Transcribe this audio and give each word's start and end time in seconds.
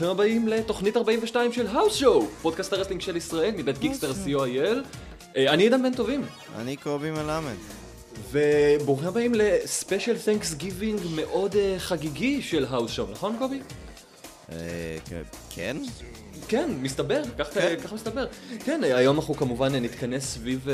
ברוכים 0.00 0.16
הבאים 0.16 0.48
לתוכנית 0.48 0.96
42 0.96 1.52
של 1.52 1.66
האוס 1.66 1.94
שואו, 1.94 2.26
פודקאסט 2.42 2.72
ה 2.72 2.75
wrestling 2.75 3.00
של 3.00 3.16
ישראל 3.16 3.50
מבית 3.56 3.78
גיקסטר 3.78 4.10
co.il. 4.10 4.78
אה, 5.36 5.52
אני 5.52 5.62
עידן 5.62 5.82
בן 5.82 5.94
טובים, 5.94 6.22
אני 6.56 6.76
קובי 6.76 7.10
מלמד. 7.10 7.54
וברוכים 8.30 9.08
הבאים 9.08 9.34
ל 9.34 10.18
special 10.18 10.54
Thanksgiving 10.54 11.00
מאוד 11.14 11.56
אה, 11.56 11.74
חגיגי 11.78 12.42
של 12.42 12.66
האוס 12.70 12.92
שואו, 12.92 13.10
נכון 13.10 13.36
קובי? 13.38 13.60
אה, 14.52 14.56
כן? 15.04 15.22
כן? 15.50 15.76
כן, 16.48 16.70
מסתבר, 16.82 17.22
כך, 17.38 17.54
כן. 17.54 17.76
כך 17.84 17.92
מסתבר. 17.92 18.26
כן, 18.64 18.80
היום 18.84 19.16
אנחנו 19.16 19.34
כמובן 19.34 19.74
נתכנס 19.74 20.24
סביב 20.24 20.68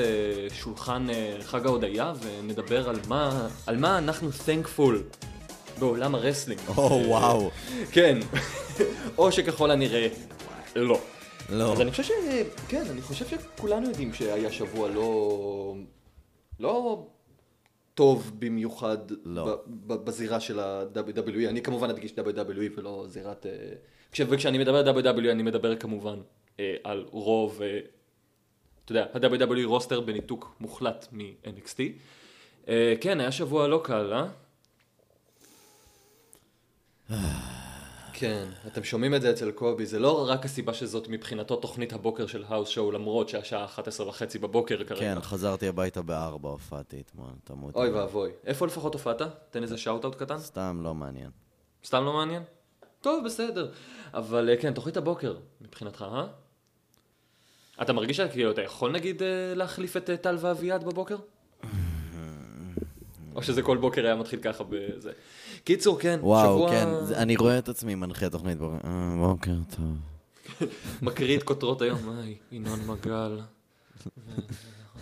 שולחן 0.53 1.07
חג 1.43 1.67
ההודיה 1.67 2.13
ונדבר 2.21 2.89
על 2.89 2.97
מה, 3.09 3.49
על 3.67 3.77
מה 3.77 3.99
אנחנו 3.99 4.29
thankful 4.29 5.17
בעולם 5.79 6.15
ה 6.15 6.19
wrestling. 6.19 6.61
או, 6.77 7.03
וואו. 7.07 7.51
כן, 7.93 8.19
או 9.19 9.33
שככל 9.33 9.71
הנראה, 9.71 10.09
לא. 10.77 11.01
לא. 11.51 11.73
אז 11.73 11.81
אני 11.81 11.91
חושב 11.91 12.03
ש... 12.03 12.11
כן, 12.69 12.83
אני 12.91 13.03
חושב 13.03 13.27
שכולנו 13.27 13.89
יודעים 13.89 14.15
שהיה 14.15 14.53
שבוע 14.53 14.89
לא... 14.89 15.75
לא 16.61 17.07
טוב 17.95 18.33
במיוחד 18.39 18.99
לא. 19.25 19.63
בזירה 19.87 20.41
של 20.41 20.61
ה-WWE. 20.61 21.49
אני 21.49 21.63
כמובן 21.63 21.91
אדגיש 21.91 22.13
WWE 22.13 22.79
ולא 22.79 23.05
זירת... 23.09 23.47
אה, 23.47 23.53
כש... 24.13 24.21
וכשאני 24.29 24.59
מדבר 24.59 24.89
על 24.89 25.07
WWE 25.07 25.31
אני 25.31 25.43
מדבר 25.43 25.77
כמובן 25.77 26.19
אה, 26.61 26.75
על 26.85 27.05
רוב, 27.11 27.63
אה, 27.63 27.79
אתה 28.85 28.93
יודע, 28.93 29.07
ה-WWE 29.15 29.65
roster 29.65 30.01
בניתוק 30.01 30.57
מוחלט 30.61 31.07
מ-NXT. 31.13 31.81
כן, 33.01 33.21
היה 33.21 33.33
שבוע 33.33 33.69
לא 33.69 33.81
קל, 33.85 34.13
אה? 34.13 34.27
כן, 38.13 38.49
אתם 38.67 38.85
שומעים 38.85 39.15
את 39.15 39.23
זה 39.23 39.31
אצל 39.31 39.51
קובי, 39.51 39.87
זה 39.87 39.99
לא 39.99 40.29
רק 40.29 40.45
הסיבה 40.45 40.75
שזאת 40.75 41.09
מבחינתו 41.09 41.57
תוכנית 41.57 41.93
הבוקר 41.93 42.27
של 42.27 42.45
האוס 42.49 42.69
שואו, 42.69 42.93
למרות 42.93 43.29
שהשעה 43.29 43.65
11 43.65 44.09
וחצי 44.09 44.39
בבוקר 44.39 44.85
כרגע. 44.85 45.01
כן, 45.01 45.21
חזרתי 45.21 45.69
הביתה 45.69 46.03
בארבע, 46.03 46.49
הופעתי 46.49 47.01
אתמול, 47.01 47.31
תמות. 47.45 47.75
אוי 47.75 47.91
ואבוי. 47.91 48.31
איפה 48.47 48.67
לפחות 48.67 48.95
הופעת? 48.95 49.23
תן 49.51 49.63
איזה 49.63 49.79
shout-out 49.79 50.15
קטן. 50.15 50.39
סתם 50.39 50.81
לא 50.83 50.95
מעניין. 50.95 51.31
סתם 51.85 52.05
לא 52.05 52.13
מעניין? 52.13 52.43
טוב, 53.01 53.25
בסדר. 53.25 53.71
אבל 54.15 54.51
אה, 54.51 54.57
כן, 54.57 54.75
תוכנית 54.75 54.97
הבוקר, 54.97 55.37
מבחינתך, 55.61 56.05
אה? 56.13 56.27
אתה 57.83 57.93
מרגיש 57.93 58.17
שכאילו 58.17 58.51
אתה 58.51 58.63
יכול 58.63 58.93
נגיד 58.93 59.23
אה, 59.23 59.55
להחליף 59.55 59.97
את 59.97 60.11
אה, 60.11 60.17
טל 60.17 60.37
ואביעד 60.41 60.85
בבוקר? 60.85 61.17
או 63.35 63.43
שזה 63.43 63.63
כל 63.63 63.77
בוקר 63.77 64.07
היה 64.07 64.15
מתחיל 64.15 64.41
ככה 64.41 64.65
בזה. 64.69 65.13
קיצור, 65.67 65.99
כן, 66.01 66.19
וואו, 66.23 66.55
שבוע 66.57 66.71
כן, 66.71 67.05
זה- 67.05 67.19
אני 67.23 67.37
רואה 67.37 67.59
את 67.59 67.69
עצמי 67.69 67.95
מנחה 67.95 68.29
תוכנית 68.31 68.59
בוקר. 68.59 68.77
אה, 68.89 69.15
בוקר 69.17 69.55
טוב. 69.77 69.97
מקריא 71.03 71.39
את 71.39 71.43
כותרות 71.43 71.83
היום, 71.83 72.19
היי, 72.19 72.35
ינון 72.53 72.81
מגל, 72.87 73.41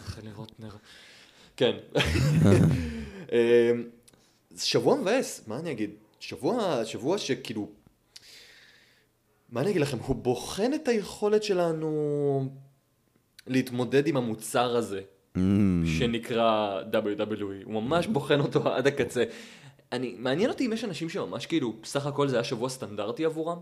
רחל 0.06 0.20
רוטנר. 0.34 0.70
כן. 1.56 1.72
אמ, 3.32 3.84
שבוע 4.56 4.96
מבאס, 4.96 5.44
מה 5.46 5.58
אני 5.58 5.70
אגיד? 5.70 5.90
שבוע, 6.20 6.80
שבוע 6.84 7.18
שכאילו... 7.18 7.68
מה 9.50 9.60
אני 9.60 9.70
אגיד 9.70 9.82
לכם? 9.82 9.98
הוא 10.06 10.16
בוחן 10.16 10.74
את 10.74 10.88
היכולת 10.88 11.42
שלנו 11.42 12.48
להתמודד 13.46 14.06
עם 14.06 14.16
המוצר 14.16 14.76
הזה, 14.76 15.00
Mm, 15.36 15.38
שנקרא 15.98 16.80
WWE. 16.92 17.64
הוא 17.64 17.82
ממש 17.82 18.06
בוחן 18.06 18.40
אותו 18.40 18.68
עד 18.74 18.86
הקצה. 18.86 19.24
אני, 19.94 20.14
מעניין 20.18 20.50
אותי 20.50 20.66
אם 20.66 20.72
יש 20.72 20.84
אנשים 20.84 21.08
שממש 21.08 21.46
כאילו, 21.46 21.74
סך 21.84 22.06
הכל 22.06 22.28
זה 22.28 22.36
היה 22.36 22.44
שבוע 22.44 22.68
סטנדרטי 22.68 23.24
עבורם. 23.24 23.58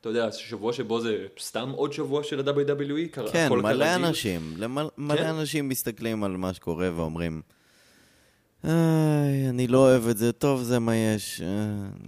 אתה 0.00 0.08
יודע, 0.08 0.32
שבוע 0.32 0.72
שבו 0.72 1.00
זה 1.00 1.26
סתם 1.40 1.70
עוד 1.70 1.92
שבוע 1.92 2.22
של 2.24 2.48
ה-WWE, 2.48 3.08
כן, 3.32 3.48
מלא 3.52 3.62
כרגיל. 3.62 3.82
אנשים, 3.82 4.54
למל- 4.56 4.88
מלא 4.98 5.16
כן. 5.16 5.26
אנשים 5.26 5.68
מסתכלים 5.68 6.24
על 6.24 6.36
מה 6.36 6.54
שקורה 6.54 6.90
ואומרים, 6.96 7.42
איי, 8.64 8.70
אני 9.48 9.66
לא 9.66 9.78
אוהב 9.78 10.06
את 10.08 10.18
זה, 10.18 10.32
טוב, 10.32 10.62
זה 10.62 10.78
מה 10.78 10.96
יש, 10.96 11.40
אה", 11.40 11.46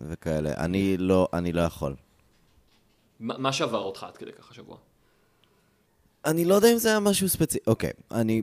וכאלה. 0.08 0.54
אני 0.56 0.96
לא, 0.96 1.28
אני 1.32 1.52
לא 1.52 1.60
יכול. 1.60 1.94
מה 3.20 3.38
מה 3.38 3.52
שבר 3.52 3.78
אותך 3.78 4.04
עד 4.04 4.16
כדי 4.16 4.32
ככה 4.32 4.54
שבוע? 4.54 4.76
אני 6.24 6.44
לא 6.44 6.54
יודע 6.54 6.72
אם 6.72 6.78
זה 6.78 6.88
היה 6.88 7.00
משהו 7.00 7.28
ספציפי. 7.28 7.70
אוקיי, 7.70 7.90
אני... 8.10 8.42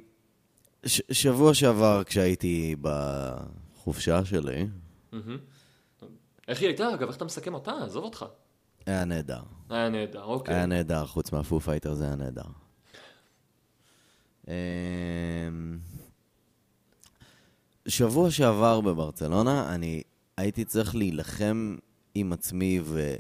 ש- 0.86 1.02
שבוע 1.12 1.54
שעבר 1.54 2.04
כשהייתי 2.06 2.76
בחופשה 2.82 4.26
שלי, 4.26 4.66
איך 6.48 6.60
היא 6.60 6.68
הייתה? 6.68 6.94
אגב, 6.94 7.08
איך 7.08 7.18
אתה 7.18 7.26
מסכם 7.26 7.54
אותה? 7.54 7.72
עזוב 7.84 8.04
אותך. 8.04 8.26
היה 8.86 9.06
נהדר. 9.06 9.42
היה 9.70 9.90
נהדר, 9.90 10.24
אוקיי. 10.24 10.56
היה 10.56 10.66
נהדר, 10.66 11.06
חוץ 11.06 11.32
מה 11.32 11.43
Foo 11.43 11.60
Fighters 11.60 11.94
זה 11.94 12.06
היה 12.06 12.16
נהדר. 12.16 12.42
אמ, 14.48 14.54
שבוע 17.88 18.32
שעבר 18.32 18.82
בברצלונה, 18.82 19.76
אני 19.76 20.02
הייתי 20.38 20.66
צריך 20.66 20.96
להילחם 20.96 21.78
עם 22.16 22.34
עצמי 22.34 22.80
ו... 22.84 23.16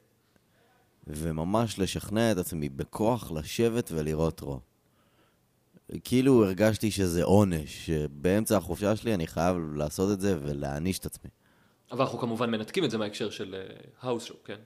וממש 1.07 1.79
לשכנע 1.79 2.31
את 2.31 2.37
עצמי 2.37 2.69
בכוח 2.69 3.31
לשבת 3.31 3.91
ולראות 3.93 4.39
Raw. 4.39 4.59
כאילו 6.03 6.45
הרגשתי 6.45 6.91
שזה 6.91 7.23
עונש, 7.23 7.85
שבאמצע 7.85 8.57
החופשה 8.57 8.95
שלי 8.95 9.13
אני 9.13 9.27
חייב 9.27 9.57
לעשות 9.75 10.11
את 10.11 10.21
זה 10.21 10.39
ולהעניש 10.41 10.99
את 10.99 11.05
עצמי. 11.05 11.29
אבל 11.91 12.01
אנחנו 12.01 12.19
כמובן 12.19 12.49
מנתקים 12.51 12.83
את 12.85 12.91
זה 12.91 12.97
מההקשר 12.97 13.29
של 13.29 13.55
האוס 14.01 14.23
שואו, 14.23 14.39
כן? 14.45 14.57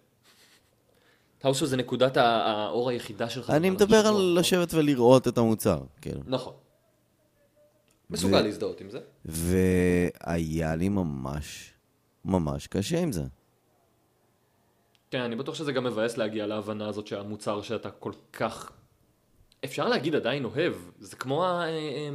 האוס 1.44 1.58
שואו 1.58 1.70
זה 1.70 1.78
נקודת 1.78 2.18
האור 2.18 2.90
היחידה 2.90 3.30
שלך. 3.30 3.50
אני 3.50 3.70
מדבר 3.70 3.98
על 3.98 4.08
נכון? 4.14 4.36
לשבת 4.36 4.74
ולראות 4.74 5.28
את 5.28 5.38
המוצר, 5.38 5.82
כאילו. 6.02 6.22
נכון. 6.26 6.54
מסוגל 8.10 8.42
להזדהות 8.42 8.82
עם 8.82 8.90
זה. 8.90 9.00
והיה 9.26 10.76
לי 10.76 10.90
ממש, 10.90 11.74
ממש 12.26 12.68
קשה 12.68 13.00
עם 13.00 13.12
זה. 13.12 13.24
כן, 15.12 15.22
אני 15.22 15.36
בטוח 15.36 15.56
שזה 15.56 15.72
גם 15.72 15.84
מבאס 15.84 16.18
להגיע 16.18 16.48
להבנה 16.48 16.88
הזאת 16.88 17.08
שהמוצר 17.08 17.62
שאתה 17.62 17.92
כל 17.92 18.12
כך, 18.34 18.72
אפשר 19.66 19.88
להגיד 19.88 20.16
עדיין 20.16 20.46
אוהב, 20.46 20.74
זה 21.00 21.16
כמו 21.16 21.46
ה- 21.46 21.66
אה, 21.68 22.10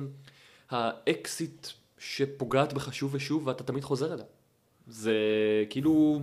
האקסיט 0.71 1.67
שפוגעת 1.99 2.73
בך 2.73 2.95
שוב 2.95 3.15
ושוב 3.15 3.47
ואתה 3.47 3.65
תמיד 3.65 3.85
חוזר 3.85 4.15
אליה. 4.15 4.25
זה 4.89 5.15
כאילו, 5.71 6.23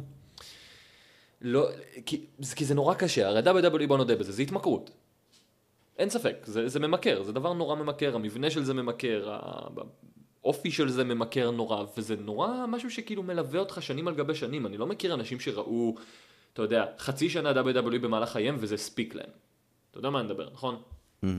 לא, 1.41 1.67
כי, 2.05 2.25
כי 2.55 2.65
זה 2.65 2.75
נורא 2.75 2.93
קשה, 2.93 3.27
הרי 3.27 3.41
WWE 3.41 3.87
בוא 3.87 3.97
נודה 3.97 4.15
בזה, 4.15 4.31
זה 4.31 4.41
התמכרות. 4.41 4.89
אין 5.97 6.09
ספק, 6.09 6.35
זה, 6.45 6.67
זה 6.67 6.79
ממכר, 6.79 7.23
זה 7.23 7.34
דבר 7.34 7.53
נורא 7.53 7.75
ממכר, 7.75 8.16
המבנה 8.16 8.49
של 8.49 8.63
זה 8.63 8.73
ממכר, 8.73 9.37
האופי 10.43 10.72
של 10.72 10.90
זה 10.90 11.03
ממכר 11.03 11.51
נורא, 11.51 11.84
וזה 11.97 12.16
נורא 12.16 12.66
משהו 12.67 12.91
שכאילו 12.91 13.23
מלווה 13.23 13.59
אותך 13.59 13.81
שנים 13.81 14.07
על 14.07 14.16
גבי 14.16 14.35
שנים, 14.35 14.66
אני 14.66 14.78
לא 14.78 14.87
מכיר 14.87 15.13
אנשים 15.13 15.40
שראו, 15.40 15.95
אתה 16.53 16.61
יודע, 16.61 16.85
חצי 16.97 17.29
שנה 17.29 17.51
WWE 17.51 17.99
במהלך 17.99 18.29
חייהם 18.29 18.55
וזה 18.59 18.75
הספיק 18.75 19.16
להם. 19.16 19.29
אתה 19.91 19.99
יודע 19.99 20.09
מה 20.09 20.19
אני 20.19 20.28
מדבר, 20.28 20.49
נכון? 20.53 20.81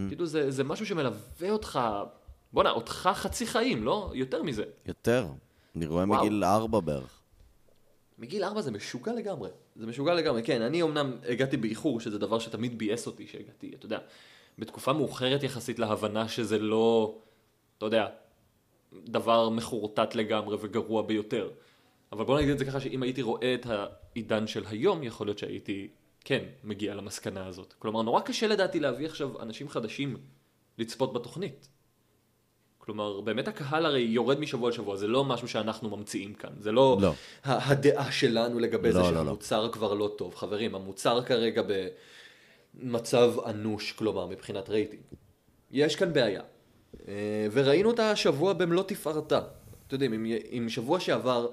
כאילו 0.09 0.27
זה, 0.27 0.51
זה 0.51 0.65
משהו 0.65 0.87
שמלווה 0.87 1.51
אותך, 1.51 1.81
בואנה, 2.53 2.71
אותך 2.71 3.11
חצי 3.15 3.47
חיים, 3.47 3.85
לא? 3.85 4.11
יותר 4.15 4.43
מזה. 4.43 4.65
יותר. 4.87 5.27
אני 5.77 5.87
רואה 5.87 6.05
וואו. 6.05 6.25
מגיל 6.25 6.45
ארבע 6.45 6.81
בערך. 6.81 7.21
מגיל 8.19 8.45
ארבע 8.45 8.61
זה 8.61 8.71
משוגע 8.71 9.13
לגמרי. 9.13 9.51
זה 9.77 9.87
משוגע 9.87 10.15
לגמרי, 10.15 10.43
כן. 10.43 10.63
אני 10.63 10.83
אמנם 10.83 11.17
הגעתי 11.29 11.57
באיחור, 11.57 12.01
שזה 12.01 12.19
דבר 12.19 12.39
שתמיד 12.39 12.79
ביאס 12.79 13.07
אותי 13.07 13.27
שהגעתי, 13.27 13.73
אתה 13.75 13.87
יודע, 13.87 13.99
בתקופה 14.59 14.93
מאוחרת 14.93 15.43
יחסית 15.43 15.79
להבנה 15.79 16.29
שזה 16.29 16.59
לא, 16.59 17.19
אתה 17.79 17.87
יודע, 17.87 18.09
דבר 18.93 19.49
מחורטט 19.49 20.15
לגמרי 20.15 20.57
וגרוע 20.61 21.03
ביותר. 21.03 21.51
אבל 22.13 22.25
בוא 22.25 22.39
נגיד 22.39 22.51
את 22.51 22.59
זה 22.59 22.65
ככה 22.65 22.81
שאם 22.81 23.03
הייתי 23.03 23.23
רואה 23.23 23.55
את 23.55 23.67
העידן 23.67 24.47
של 24.47 24.65
היום, 24.67 25.03
יכול 25.03 25.27
להיות 25.27 25.39
שהייתי, 25.39 25.89
כן, 26.25 26.45
מגיע 26.65 26.95
למסקנה 26.95 27.47
הזאת. 27.47 27.75
כלומר, 27.79 28.03
נורא 28.03 28.21
קשה 28.21 28.47
לדעתי 28.47 28.81
להביא 28.81 29.07
עכשיו 29.07 29.43
אנשים 29.43 29.69
חדשים 29.69 30.17
לצפות 30.79 31.13
בתוכנית. 31.13 31.69
כלומר, 32.87 33.21
באמת 33.21 33.49
הקהל 33.49 33.87
הרי 33.87 34.01
יורד 34.01 34.41
משבוע 34.41 34.71
לשבוע, 34.71 34.97
זה 34.97 35.07
לא 35.07 35.25
משהו 35.25 35.49
שאנחנו 35.49 35.97
ממציאים 35.97 36.35
כאן, 36.35 36.51
זה 36.61 36.73
לא, 36.73 36.99
לא. 37.01 37.13
הדעה 37.45 38.13
שלנו 38.13 38.59
לגבי 38.59 38.93
זה 38.93 38.99
לא, 38.99 39.05
לא, 39.05 39.11
לא. 39.11 39.25
שהמוצר 39.25 39.69
כבר 39.73 39.95
לא 39.95 40.15
טוב. 40.19 40.35
חברים, 40.35 40.75
המוצר 40.75 41.23
כרגע 41.23 41.63
במצב 42.83 43.35
אנוש, 43.47 43.93
כלומר, 43.93 44.27
מבחינת 44.27 44.69
רייטינג. 44.69 45.03
יש 45.71 45.97
כאן 45.97 46.13
בעיה. 46.13 46.43
אה, 47.09 47.47
וראינו 47.53 47.91
אותה 47.91 48.11
השבוע 48.11 48.53
במלוא 48.53 48.83
תפארתה. 48.83 49.39
אתם 49.87 49.95
יודעים, 49.95 50.13
אם, 50.13 50.27
אם 50.53 50.69
שבוע 50.69 51.01
שעבר 51.01 51.49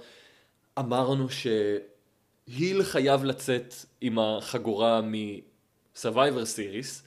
אמרנו 0.79 1.27
שהיל 1.29 2.83
חייב 2.83 3.23
לצאת 3.23 3.73
עם 4.01 4.19
החגורה 4.19 5.01
מ-Survivor 5.01 6.45
Series, 6.55 7.03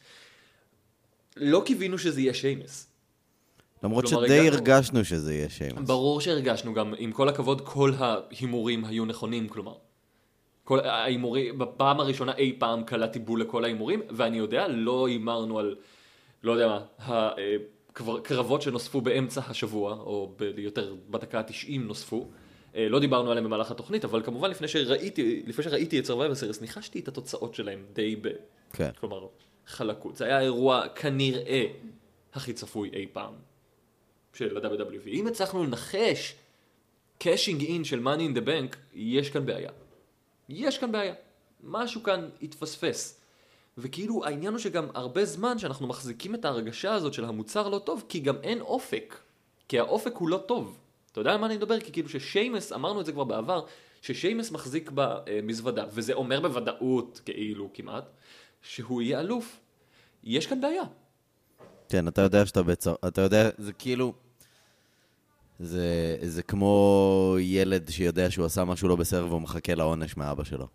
לא 1.37 1.63
קיווינו 1.67 1.99
שזה 1.99 2.21
יהיה 2.21 2.35
שיימס. 2.35 2.96
למרות 3.87 4.07
שדי 4.07 4.39
הגענו- 4.39 4.57
הרגשנו 4.57 5.05
שזה 5.05 5.35
יהיה 5.35 5.49
שיימס. 5.49 5.89
ברור 5.89 6.21
שהרגשנו 6.21 6.75
גם, 6.75 6.95
עם 6.99 7.13
כל 7.13 7.29
הכבוד, 7.29 7.61
כל 7.61 7.93
ההימורים 7.99 8.85
היו 8.85 9.05
נכונים, 9.05 9.49
כלומר. 9.49 9.75
כל 10.65 10.81
ההימורים, 10.81 11.59
בפעם 11.59 12.01
הראשונה 12.01 12.35
אי 12.37 12.57
פעם 12.59 12.85
קלעתי 12.85 13.19
בול 13.19 13.41
לכל 13.41 13.65
ההימורים, 13.65 14.03
ואני 14.11 14.39
יודע, 14.39 14.69
לא 14.69 15.07
הימרנו 15.07 15.59
על, 15.59 15.77
לא 16.43 16.53
יודע 16.53 16.69
מה, 16.99 17.31
הקרבות 17.97 18.63
שנוספו 18.63 19.01
באמצע 19.01 19.41
השבוע, 19.49 19.93
או 19.93 20.33
ב- 20.39 20.59
יותר 20.59 20.95
בדקה 21.11 21.39
ה-90 21.39 21.79
נוספו. 21.79 22.29
אה, 22.77 22.89
לא 22.89 22.99
דיברנו 23.01 23.31
עליהם 23.31 23.45
במהלך 23.45 23.71
התוכנית, 23.71 24.05
אבל 24.05 24.23
כמובן 24.23 24.51
לפני 24.51 24.69
שראיתי, 24.69 25.43
לפני 25.47 25.65
שראיתי 25.65 25.99
את 25.99 26.05
Survivor 26.07 26.11
Series, 26.57 26.61
ניחשתי 26.61 26.99
את 27.01 27.09
התוצאות 27.09 27.55
שלהם 27.55 27.85
די 27.93 28.17
ב... 28.17 28.29
כן. 28.73 28.91
כלומר, 29.01 29.27
חלקות. 29.67 30.17
זה 30.17 30.25
היה 30.25 30.39
האירוע 30.39 30.89
כנראה 30.95 31.65
הכי 32.35 32.53
צפוי 32.53 32.91
אי 32.93 33.07
פעם 33.13 33.35
של 34.37 34.57
ה-WWE. 34.57 35.09
אם 35.09 35.27
הצלחנו 35.27 35.65
לנחש 35.65 36.35
cashing 37.19 37.65
in 37.65 37.85
של 37.85 38.07
money 38.07 38.21
in 38.21 38.39
the 38.39 38.47
bank, 38.47 38.77
יש 38.95 39.31
כאן 39.31 39.47
בעיה. 39.47 39.71
יש 40.49 40.79
כאן 40.79 40.93
בעיה. 40.93 41.15
משהו 41.65 42.03
כאן 42.03 42.29
התפספס. 42.43 43.21
וכאילו 43.79 44.25
העניין 44.25 44.53
הוא 44.53 44.59
שגם 44.59 44.89
הרבה 44.95 45.25
זמן 45.25 45.59
שאנחנו 45.59 45.87
מחזיקים 45.87 46.35
את 46.35 46.45
ההרגשה 46.45 46.95
הזאת 46.95 47.13
של 47.13 47.25
המוצר 47.25 47.69
לא 47.69 47.79
טוב, 47.79 48.05
כי 48.09 48.21
גם 48.21 48.37
אין 48.43 48.61
אופק. 48.61 49.19
כי 49.69 49.79
האופק 49.79 50.17
הוא 50.17 50.29
לא 50.29 50.45
טוב. 50.47 50.79
אתה 51.13 51.21
יודע 51.21 51.33
על 51.33 51.37
מה 51.37 51.47
אני 51.47 51.57
מדבר? 51.57 51.81
כי 51.81 51.93
כאילו 51.93 52.09
ששיימוס, 52.09 52.73
אמרנו 52.73 53.01
את 53.01 53.07
זה 53.07 53.13
כבר 53.13 53.25
בעבר, 53.25 53.65
ששיימוס 54.03 54.51
מחזיק 54.51 54.91
במזוודה, 54.95 55.85
וזה 55.91 56.13
אומר 56.13 56.41
בוודאות, 56.41 57.21
כאילו 57.25 57.71
כמעט, 57.75 58.05
שהוא 58.63 59.03
יהיה 59.03 59.21
אלוף. 59.21 59.61
יש 60.25 60.47
כאן 60.47 60.61
בעיה. 60.61 60.83
כן, 61.89 62.09
אתה 62.09 62.23
יודע 62.23 62.47
שאתה 62.47 62.63
בצר... 62.63 62.95
אתה 63.09 63.21
יודע, 63.21 63.51
זה 63.59 63.73
כאילו... 63.73 64.13
זה, 65.61 66.17
זה 66.23 66.43
כמו 66.43 67.37
ילד 67.41 67.91
שיודע 67.91 68.31
שהוא 68.31 68.47
עשה 68.47 68.65
משהו 68.65 68.89
לא 68.89 68.97
בסדר 68.97 69.27
והוא 69.27 69.41
מחכה 69.41 69.75
לעונש 69.75 70.17
מאבא 70.17 70.45
שלו. 70.45 70.67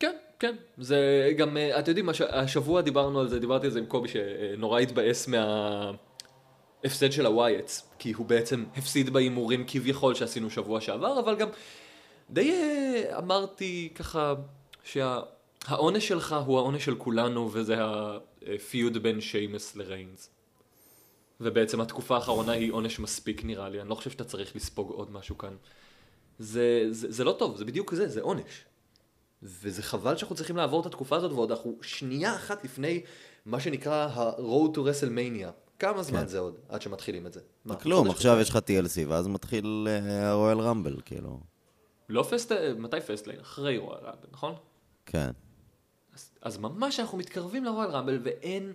כן, 0.00 0.16
כן. 0.38 0.56
זה 0.78 1.30
גם, 1.36 1.56
אה, 1.56 1.78
אתם 1.78 1.90
יודעים, 1.90 2.08
הש- 2.08 2.20
השבוע 2.20 2.80
דיברנו 2.80 3.20
על 3.20 3.28
זה, 3.28 3.38
דיברתי 3.38 3.66
על 3.66 3.72
זה 3.72 3.78
עם 3.78 3.86
קובי 3.86 4.08
שנורא 4.08 4.80
התבאס 4.80 5.28
מההפסד 5.28 7.12
של 7.12 7.26
הווייטס, 7.26 7.88
כי 7.98 8.12
הוא 8.12 8.26
בעצם 8.26 8.64
הפסיד 8.76 9.10
בהימורים 9.10 9.64
כביכול 9.66 10.14
שעשינו 10.14 10.50
שבוע 10.50 10.80
שעבר, 10.80 11.20
אבל 11.20 11.36
גם 11.36 11.48
די 12.30 12.50
אה, 12.52 13.18
אמרתי 13.18 13.88
ככה 13.94 14.34
שהעונש 14.84 16.08
שלך 16.08 16.36
הוא 16.46 16.58
העונש 16.58 16.84
של 16.84 16.94
כולנו, 16.94 17.50
וזה 17.52 17.76
הפיוד 18.54 18.98
בין 18.98 19.20
שיימס 19.20 19.76
לריינס. 19.76 20.30
ובעצם 21.40 21.80
התקופה 21.80 22.14
האחרונה 22.14 22.52
היא 22.52 22.72
עונש 22.72 22.98
מספיק 22.98 23.44
נראה 23.44 23.68
לי, 23.68 23.80
אני 23.80 23.88
לא 23.88 23.94
חושב 23.94 24.10
שאתה 24.10 24.24
צריך 24.24 24.56
לספוג 24.56 24.90
עוד 24.90 25.12
משהו 25.12 25.38
כאן. 25.38 25.56
זה, 26.38 26.86
זה, 26.90 27.12
זה 27.12 27.24
לא 27.24 27.36
טוב, 27.38 27.56
זה 27.56 27.64
בדיוק 27.64 27.94
זה, 27.94 28.08
זה 28.08 28.20
עונש. 28.20 28.64
וזה 29.42 29.82
חבל 29.82 30.16
שאנחנו 30.16 30.36
צריכים 30.36 30.56
לעבור 30.56 30.80
את 30.80 30.86
התקופה 30.86 31.16
הזאת, 31.16 31.32
ועוד 31.32 31.50
אנחנו 31.50 31.78
שנייה 31.82 32.34
אחת 32.34 32.64
לפני 32.64 33.02
מה 33.46 33.60
שנקרא 33.60 34.08
ה-Road 34.08 34.76
to 34.76 34.78
WrestleMania. 34.78 35.50
כמה 35.78 36.02
זמן 36.02 36.20
כן. 36.20 36.26
זה 36.26 36.38
עוד 36.38 36.58
עד 36.68 36.82
שמתחילים 36.82 37.26
את 37.26 37.32
זה? 37.32 37.40
מה, 37.64 37.76
כלום? 37.76 38.10
עכשיו 38.10 38.40
יש 38.40 38.50
לך 38.50 38.56
TLC 38.56 39.08
ואז 39.08 39.28
מתחיל 39.28 39.88
אה, 39.90 40.30
ה 40.30 40.35
Royal 40.35 40.60
Rumble, 40.60 40.96
כאילו. 41.04 41.40
לא 42.08 42.26
פאסט... 42.30 42.52
מתי 42.78 43.00
Fastlane? 43.00 43.40
אחרי 43.40 43.78
Royal 43.78 44.00
Rumble, 44.00 44.28
נכון? 44.32 44.54
כן. 45.06 45.30
אז, 46.14 46.30
אז 46.42 46.58
ממש 46.58 47.00
אנחנו 47.00 47.18
מתקרבים 47.18 47.64
ל 47.64 47.90
Royal 47.90 48.03
Rumble 48.03 48.18
ואין... 48.22 48.72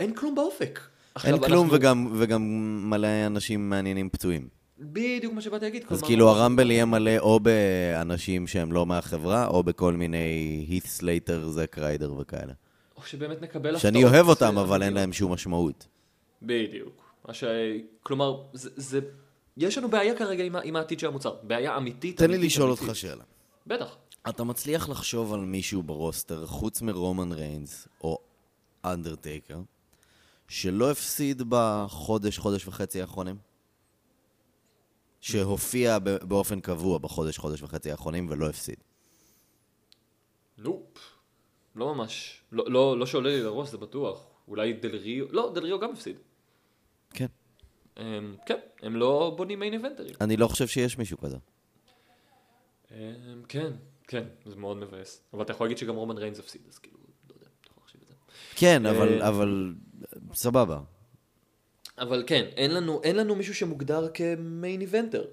אין 0.00 0.14
כלום 0.14 0.34
באופק. 0.34 0.80
אין 1.24 1.34
עכשיו, 1.34 1.48
כלום 1.48 1.64
אנחנו- 1.64 1.78
וגם, 1.78 2.08
וגם 2.18 2.42
מלא 2.90 3.26
אנשים 3.26 3.70
מעניינים 3.70 4.08
פצועים. 4.10 4.48
בדיוק 4.78 5.32
מה 5.32 5.40
שבאתי 5.40 5.64
להגיד. 5.64 5.84
אז 5.90 6.02
כאילו 6.02 6.28
ה 6.28 6.34
Rumble 6.34 6.70
יהיה 6.70 6.84
מלא 6.84 7.18
או 7.18 7.40
באנשים 7.40 8.46
שהם 8.46 8.72
לא 8.72 8.86
מהחברה, 8.86 9.46
או 9.46 9.62
בכל 9.62 9.92
מיני 9.92 10.66
הית' 10.68 10.86
סלייטר, 10.86 11.48
זק 11.50 11.78
ריידר 11.78 12.14
וכאלה. 12.18 12.52
או 12.96 13.02
שבאמת 13.02 13.42
נקבל 13.42 13.78
שאני 13.78 13.98
הפתעות, 13.98 14.14
אוהב 14.14 14.28
אותם, 14.28 14.58
אבל 14.58 14.82
אין. 14.82 14.92
להם 14.92 15.12
שום 15.12 15.32
משמעות. 15.32 15.86
בדיוק. 16.42 17.12
ש... 17.32 17.44
כלומר, 18.02 18.42
זה, 18.52 18.70
זה... 18.76 19.00
יש 19.56 19.78
לנו 19.78 19.88
בעיה 19.88 20.16
כרגע 20.16 20.44
עם, 20.44 20.56
עם 20.64 20.76
העתיד 20.76 21.00
של 21.00 21.06
המוצר. 21.06 21.34
בעיה 21.42 21.76
אמיתית. 21.76 22.16
תן 22.16 22.30
לי 22.30 22.38
לשאול. 22.38 22.70
אותך 22.70 22.90
שאלה. 22.94 23.24
בטח. 23.66 23.96
אתה 24.28 24.44
מצליח 24.44 24.88
לחשוב 24.88 25.34
על 25.34 25.40
מישהו 25.40 25.82
ברוסטר, 25.82 26.46
חוץ 26.46 26.82
מרומן 26.82 27.32
ריינס 27.32 27.88
או 28.00 28.18
אנדרטייקר, 28.84 29.58
שלא 30.48 30.90
הפסיד 30.90 31.42
בחודש, 31.48 32.38
חודש 32.38 32.68
וחצי 32.68 33.00
האחרונים? 33.00 33.36
שהופיע 35.20 35.98
באופן 35.98 36.60
קבוע 36.60 36.98
בחודש, 36.98 37.38
חודש 37.38 37.62
וחצי 37.62 37.90
האחרונים 37.90 38.26
ולא 38.30 38.48
הפסיד. 38.48 38.76
נופ. 40.58 41.16
לא 41.74 41.94
ממש. 41.94 42.42
לא, 42.52 42.64
לא, 42.68 42.98
לא 42.98 43.06
שעולה 43.06 43.30
לי 43.30 43.42
לראש, 43.42 43.68
זה 43.68 43.78
בטוח. 43.78 44.26
אולי 44.48 44.72
דל 44.72 44.96
ריו... 44.96 45.26
לא, 45.32 45.52
דל 45.54 45.64
ריו 45.64 45.80
גם 45.80 45.92
הפסיד. 45.92 46.16
כן. 47.10 47.26
הם, 47.96 48.36
כן, 48.46 48.58
הם 48.82 48.96
לא 48.96 49.34
בונים 49.36 49.60
מיין 49.60 49.72
איבנטרים. 49.72 50.14
אני 50.20 50.36
לא 50.36 50.48
חושב 50.48 50.66
שיש 50.66 50.98
מישהו 50.98 51.18
כזה. 51.18 51.36
הם, 52.90 53.42
כן, 53.48 53.72
כן, 54.08 54.24
זה 54.46 54.56
מאוד 54.56 54.76
מבאס. 54.76 55.22
אבל 55.32 55.42
אתה 55.42 55.52
יכול 55.52 55.66
להגיד 55.66 55.78
שגם 55.78 55.94
רומן 55.94 56.18
ריינס 56.18 56.38
הפסיד, 56.38 56.62
אז 56.68 56.78
כאילו, 56.78 56.98
לא 57.28 57.34
יודע, 57.34 57.46
אתה 57.60 57.70
יכול 57.70 57.82
להחשיב 57.82 58.00
את 58.02 58.08
זה. 58.08 58.14
כן, 58.56 58.86
אבל, 58.86 59.22
אה, 59.22 59.28
אבל 59.28 59.74
סבבה. 60.34 60.80
אבל 61.98 62.24
כן, 62.26 62.44
אין 62.56 62.74
לנו, 62.74 63.00
אין 63.02 63.16
לנו 63.16 63.34
מישהו 63.34 63.54
שמוגדר 63.54 64.08
כמיין 64.14 64.80
איבנטר. 64.80 65.24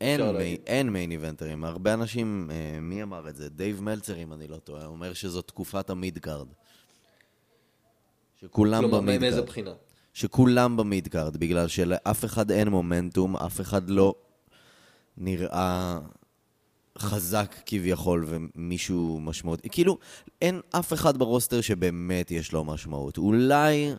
אין, 0.00 0.36
מי. 0.36 0.58
אין 0.66 0.88
main 0.90 1.10
איבנטרים. 1.10 1.64
הרבה 1.64 1.94
אנשים, 1.94 2.50
אה, 2.52 2.80
מי 2.80 3.02
אמר 3.02 3.28
את 3.28 3.36
זה? 3.36 3.48
דייב 3.48 3.82
מלצר, 3.82 4.16
אם 4.16 4.32
אני 4.32 4.48
לא 4.48 4.56
טועה, 4.56 4.86
אומר 4.86 5.12
שזו 5.12 5.42
תקופת 5.42 5.90
ה 5.90 5.96
mid-card. 5.96 6.46
שכולם 8.40 8.82
כלומר, 8.82 9.00
מאיזה 9.00 9.18
ב 9.20 9.23
mid-card. 9.23 9.46
בחינה? 9.46 9.72
שכולם 10.14 10.76
ב 10.76 10.82
mid-card, 10.82 11.36
בגלל 11.36 11.68
שלאף 11.68 12.24
אחד 12.24 12.50
אין 12.50 12.68
מומנטום, 12.68 13.36
אף 13.36 13.60
אחד 13.60 13.90
לא 13.90 14.14
נראה 15.16 15.98
חזק 16.98 17.54
כביכול 17.66 18.24
ומישהו 18.28 19.20
משמעותי. 19.20 19.68
כאילו, 19.68 19.98
אין 20.42 20.60
אף 20.70 20.92
אחד 20.92 21.16
ב 21.16 21.22
roster 21.22 21.60
שבאמת 21.60 22.30
יש 22.30 22.52
לו 22.52 22.64
משמעות. 22.64 23.18
אולי, 23.18 23.92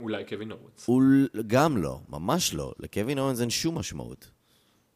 אולי 0.00 0.24
קווין 0.24 0.52
אוונס. 0.52 0.88
אול... 0.88 1.28
גם 1.46 1.76
לא, 1.76 2.00
ממש 2.08 2.54
לא. 2.54 2.72
לקווין 2.78 3.18
אוונס 3.18 3.40
אין 3.40 3.50
שום 3.50 3.78
משמעות. 3.78 4.30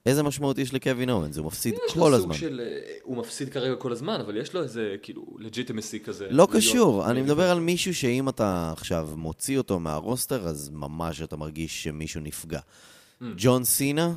איזה 0.06 0.22
משמעות 0.22 0.58
יש 0.58 0.74
לקווין 0.74 1.10
אוונס? 1.10 1.36
הוא 1.36 1.46
מפסיד 1.46 1.74
כל 1.94 2.14
הזמן. 2.14 2.34
של... 2.34 2.60
אה, 2.60 2.94
הוא 3.02 3.16
מפסיד 3.16 3.48
כרגע 3.48 3.76
כל 3.76 3.92
הזמן, 3.92 4.20
אבל 4.20 4.36
יש 4.36 4.54
לו 4.54 4.62
איזה, 4.62 4.96
כאילו, 5.02 5.36
legitimacy 5.38 6.00
כזה. 6.00 6.26
לא 6.30 6.48
קשור, 6.52 7.10
אני 7.10 7.22
מדבר 7.22 7.50
על 7.50 7.60
מישהו 7.60 7.94
שאם 7.94 8.28
אתה 8.28 8.72
עכשיו 8.72 9.08
מוציא 9.16 9.58
אותו 9.58 9.80
מה 9.80 9.95
roster, 9.95 10.48
אז 10.48 10.70
ממש 10.72 11.22
אתה 11.22 11.36
מרגיש 11.36 11.84
שמישהו 11.84 12.20
נפגע. 12.20 12.58
Mm. 12.58 13.24
ג'ון 13.36 13.64
סינה, 13.64 14.14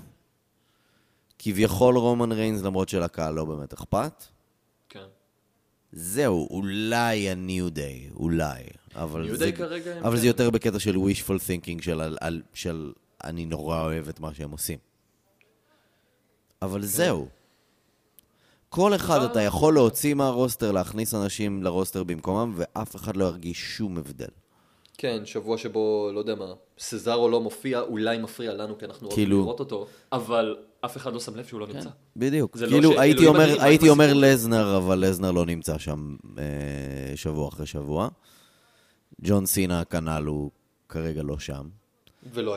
כביכול 1.39 1.97
רומן 1.97 2.31
ריינס, 2.31 2.61
למרות 2.61 2.89
שלקהל 2.89 3.33
לא 3.33 3.45
באמת 3.45 3.73
אכפת. 3.73 4.23
כן. 4.89 5.05
זהו, 5.91 6.47
אולי 6.51 7.29
ה-New 7.29 7.75
Day, 7.75 8.13
אולי. 8.15 8.63
אבל 8.95 9.29
New 9.31 9.35
זה, 9.35 9.49
Day 9.49 9.57
כרגע 9.57 9.99
אבל 9.99 10.15
כן. 10.15 10.21
זה 10.21 10.27
יותר 10.27 10.49
בקטע 10.49 10.79
של 10.79 10.95
wishful 10.95 11.29
thinking, 11.39 11.81
של, 11.83 12.01
על, 12.01 12.17
על, 12.21 12.41
של 12.53 12.91
אני 13.23 13.45
נורא 13.45 13.81
אוהב 13.83 14.07
את 14.07 14.19
מה 14.19 14.33
שהם 14.33 14.51
עושים. 14.51 14.77
אבל 16.61 16.83
זהו. 16.85 17.27
כל 18.69 18.95
אחד 18.95 19.15
אבל- 19.17 19.25
אתה 19.25 19.41
יכול 19.41 19.73
להוציא 19.73 20.13
מהרוסטר, 20.13 20.71
להכניס 20.71 21.13
אנשים 21.13 21.63
לרוסטר 21.63 22.03
במקומם, 22.03 22.53
ואף 22.55 22.95
אחד 22.95 23.17
לא 23.17 23.25
ירגיש 23.25 23.57
שום 23.77 23.97
הבדל. 23.97 24.27
כן, 24.97 25.25
שבוע 25.25 25.57
שבו, 25.57 26.09
לא 26.13 26.19
יודע 26.19 26.35
מה, 26.35 26.45
סזארו 26.79 27.29
לא 27.29 27.41
מופיע, 27.41 27.79
אולי 27.79 28.17
מפריע 28.17 28.53
לנו, 28.53 28.77
כי 28.77 28.85
אנחנו 28.85 29.07
רוצים 29.07 29.23
כאילו- 29.23 29.41
לראות 29.41 29.59
אותו, 29.59 29.87
אבל 30.11 30.57
אף 30.85 30.97
אחד 30.97 31.13
לא 31.13 31.19
שם 31.19 31.35
לב 31.35 31.45
שהוא 31.45 31.59
לא 31.59 31.67
נמצא. 31.67 31.89
בדיוק. 32.15 32.57
לא 32.57 32.67
כאילו, 32.67 32.99
הייתי 32.99 33.25
אומר, 33.25 33.43
אדירים, 33.43 33.59
רק 33.59 33.63
הייתי 33.63 33.89
אומר. 33.89 34.13
לזנר, 34.13 34.77
אבל 34.77 34.99
לזנר 34.99 35.31
לא 35.31 35.45
נמצא 35.45 35.77
שם 35.77 36.15
אה, 36.37 36.43
שבוע 37.15 37.47
אחרי 37.47 37.65
שבוע. 37.65 38.09
ג'ון 39.21 39.45
סינה 39.45 39.85
כנ"ל 39.85 40.23
הוא 40.25 40.51
כרגע 40.89 41.23
לא 41.23 41.39
שם. 41.39 41.69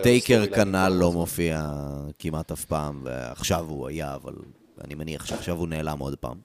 טייקר 0.03 0.47
כנ"ל 0.47 0.89
לא. 0.89 1.13
מופיע 1.13 1.71
כמעט 2.19 2.53
אף 2.53 2.65
פעם, 2.65 3.01
ועכשיו 3.05 3.67
הוא 3.69 3.89
היה, 3.89 4.15
אבל 4.15 4.35
אני 4.85 4.95
מניח 4.95 5.27
שעכשיו 5.27 5.57
הוא 5.57 5.69
נעלם 5.69 5.99
עוד 5.99 6.17
פעם. 6.17 6.41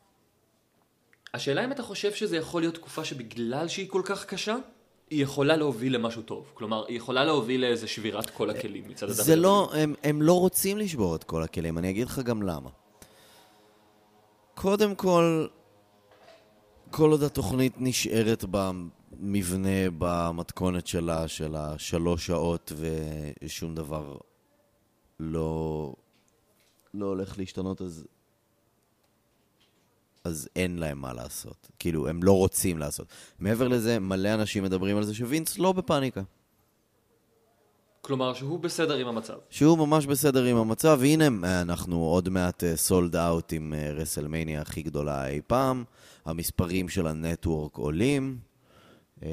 השאלה 1.34 1.66
אם 1.66 1.72
אתה 1.72 1.84
חושב 1.84 2.14
שזה 2.14 2.38
יכול 2.38 2.62
להיות 2.62 2.76
תקופה 2.76 3.06
שבגלל 3.06 3.68
שהיא 3.68 3.90
כל 3.90 4.02
כך 4.06 4.26
קשה, 4.26 4.56
היא 5.10 5.24
יכולה 5.24 5.56
להוביל 5.56 5.96
למשהו 5.96 6.22
טוב. 6.22 6.52
כלומר, 6.54 6.86
היא 6.88 6.98
יכולה 6.98 7.26
להוביל 7.26 7.62
לאיזה 7.62 7.88
שבירת 7.88 8.30
כל 8.30 8.50
הכלים 8.50 8.84
מצד 8.88 9.10
זה 9.10 9.34
ה-WWE. 9.34 9.40
לא, 9.40 9.72
הם, 9.74 9.94
הם 10.04 10.22
לא 10.22 10.40
רוצים 10.40 10.78
לשבור 10.78 11.16
את 11.16 11.24
כל 11.24 11.44
הכלים, 11.44 11.78
אני 11.78 11.90
אגיד 11.90 12.08
לך 12.08 12.20
גם 12.20 12.42
למה. 12.42 12.70
קודם 14.56 14.96
כל, 14.96 15.48
כל 16.92 17.12
עוד 17.12 17.24
התוכנית 17.24 17.74
נשארת 17.78 18.46
במבנה, 18.52 19.90
במתכונת 19.98 20.88
שלה, 20.88 21.28
של 21.28 21.56
השלוש 21.56 22.28
שעות, 22.28 22.72
ושום 23.44 23.76
דבר 23.76 24.18
לא, 25.20 25.94
לא 26.94 27.06
הולך 27.06 27.38
להשתנות, 27.38 27.82
אז, 27.82 28.08
אז 30.28 30.50
אין 30.56 30.78
להם 30.80 31.02
מה 31.02 31.14
לעשות. 31.14 31.70
כאילו, 31.80 32.08
הם 32.08 32.24
לא 32.24 32.38
רוצים 32.38 32.78
לעשות. 32.78 33.08
מעבר 33.40 33.68
לזה, 33.68 34.00
מלא 34.00 34.34
אנשים 34.34 34.64
מדברים 34.64 34.98
על 34.98 35.04
זה 35.04 35.14
שווינס 35.14 35.58
לא 35.58 35.72
בפאניקה. 35.72 36.22
כלומר, 38.02 38.34
שהוא 38.34 38.60
בסדר 38.60 38.96
עם 38.96 39.08
המצב. 39.08 39.38
שהוא 39.50 39.78
ממש 39.78 40.06
בסדר 40.06 40.44
עם 40.44 40.58
המצב, 40.58 40.98
והנה 41.02 41.28
אנחנו 41.62 42.04
עוד 42.04 42.30
מעט 42.30 42.64
sold 42.76 43.16
out 43.16 43.54
עם 43.54 43.74
אה, 43.74 43.92
רסלמניה 43.92 44.62
הכי 44.62 44.82
גדולה 44.82 45.28
אי 45.28 45.42
פעם, 45.48 45.84
המספרים 46.26 46.90
של 46.90 47.08
ה 47.08 47.17
network 47.17 47.78
עולים, 47.78 48.38
אה, 49.24 49.30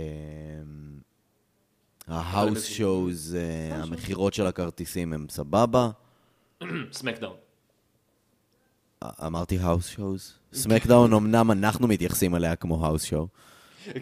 ההאוס 2.09 2.65
שואוז, 2.65 3.37
אה, 3.39 3.83
המכירות 3.83 4.35
של 4.35 4.47
הכרטיסים 4.47 5.13
הם 5.13 5.27
סבבה. 5.31 5.91
סמקדאון. 6.93 7.37
אמרתי 9.27 9.59
האוס 9.59 9.89
שואוז? 9.89 10.33
סמקדאון 10.55 11.13
אמנם 11.13 11.51
אנחנו 11.51 11.89
מתייחסים 11.89 12.35
אליה 12.35 12.57
כמו 12.57 12.87
האוס 12.87 13.03
שואו. 13.05 13.27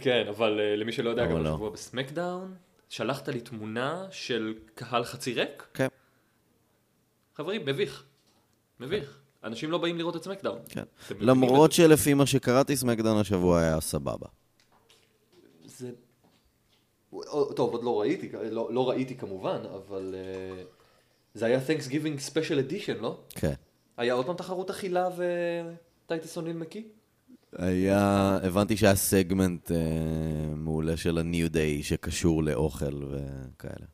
כן, 0.03 0.25
אבל 0.29 0.59
uh, 0.59 0.81
למי 0.81 0.93
שלא 0.93 1.11
יודע, 1.11 1.27
גם 1.27 1.43
לא. 1.43 1.49
השבוע 1.49 1.71
בסמקדאון, 1.71 2.55
שלחת 2.89 3.29
לי 3.29 3.41
תמונה 3.41 4.07
של 4.11 4.55
קהל 4.75 5.05
חצי 5.05 5.33
ריק. 5.33 5.67
כן, 5.75 5.89
חברים, 7.37 7.67
מביך. 7.67 8.05
מביך. 8.81 9.19
אנשים 9.45 9.71
לא 9.71 9.79
באים 9.79 9.99
לראות 9.99 10.17
את 10.17 10.25
סמקדאון. 10.25 10.59
כן. 10.69 10.83
למרות 11.21 11.73
שלפי 11.73 12.15
מה 12.15 12.27
שקראתי, 12.27 12.77
סמקדאון 12.77 13.21
השבוע 13.21 13.61
היה 13.61 13.81
סבבה. 13.81 14.27
זה... 15.65 15.91
טוב, 17.57 17.73
עוד 17.73 17.85
לא 17.85 18.01
ראיתי, 18.01 18.29
לא, 18.51 18.69
לא 18.73 18.91
ראיתי 18.91 19.17
כמובן, 19.17 19.59
אבל 19.75 20.15
uh, 20.15 20.67
זה 21.35 21.47
היה 21.47 21.61
Thanksgiving 21.67 22.31
Special 22.31 22.71
Edition, 22.71 23.01
לא? 23.01 23.21
כן. 23.31 23.55
היה 23.97 24.15
עוד 24.15 24.27
פעם 24.27 24.37
תחרות 24.37 24.71
אכילה 24.71 25.09
וטייטס 26.05 26.37
אוניל 26.37 26.57
מקי? 26.57 26.85
היה, 27.59 28.39
הבנתי 28.43 28.77
שהיה 28.77 28.95
סגמנט 28.95 29.71
אה, 29.73 29.77
מעולה 30.57 30.97
של 30.97 31.19
ה-New 31.19 31.53
Day 31.53 31.83
שקשור 31.83 32.45
לאוכל 32.45 33.03
וכאלה. 33.05 33.87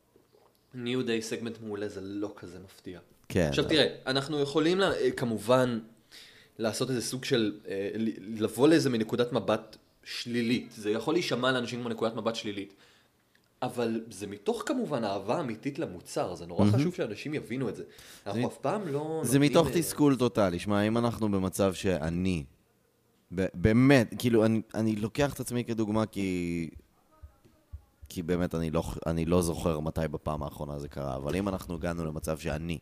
ניו 0.74 1.02
דיי 1.02 1.22
סגמנט 1.22 1.58
מעולה 1.62 1.88
זה 1.88 2.00
לא 2.00 2.32
כזה 2.36 2.58
מפתיע. 2.64 3.00
כן. 3.28 3.46
עכשיו 3.48 3.64
תראה, 3.64 3.86
אנחנו 4.06 4.40
יכולים 4.40 4.78
לה, 4.78 4.92
אה, 4.92 5.10
כמובן 5.10 5.78
לעשות 6.58 6.90
איזה 6.90 7.02
סוג 7.02 7.24
של, 7.24 7.58
אה, 7.68 7.90
לבוא 8.18 8.68
לאיזה 8.68 8.90
מנקודת 8.90 9.32
מבט 9.32 9.76
שלילית. 10.04 10.72
זה 10.76 10.90
יכול 10.90 11.14
להישמע 11.14 11.52
לאנשים 11.52 11.80
כמו 11.80 11.88
נקודת 11.88 12.14
מבט 12.14 12.34
שלילית. 12.34 12.74
אבל 13.62 14.00
זה 14.10 14.26
מתוך 14.26 14.62
כמובן 14.66 15.04
אהבה 15.04 15.40
אמיתית 15.40 15.78
למוצר, 15.78 16.34
זה 16.34 16.46
נורא 16.46 16.66
חשוב 16.70 16.94
שאנשים 16.94 17.34
יבינו 17.34 17.68
את 17.68 17.76
זה. 17.76 17.84
אנחנו 18.26 18.46
אף 18.46 18.58
פעם 18.58 18.88
לא... 18.88 19.20
זה 19.24 19.38
נותנים, 19.38 19.52
מתוך 19.52 19.68
אה, 19.68 19.72
תסכול 19.74 20.16
טוטאלי. 20.16 20.58
שמע, 20.58 20.82
אם 20.82 20.98
אנחנו 20.98 21.30
במצב 21.30 21.74
שאני, 21.74 22.44
באמת, 23.30 24.14
כאילו, 24.18 24.44
אני, 24.44 24.60
אני 24.74 24.96
לוקח 24.96 25.34
את 25.34 25.40
עצמי 25.40 25.64
כדוגמה 25.64 26.06
כי... 26.06 26.70
כי 28.08 28.22
באמת 28.22 28.54
אני 28.54 28.70
לא, 28.70 28.82
אני 29.06 29.24
לא 29.24 29.42
זוכר 29.42 29.80
מתי 29.80 30.08
בפעם 30.10 30.42
האחרונה 30.42 30.78
זה 30.78 30.88
קרה, 30.88 31.16
אבל 31.16 31.36
אם 31.36 31.48
אנחנו 31.48 31.74
הגענו 31.74 32.06
למצב 32.06 32.38
שאני, 32.38 32.78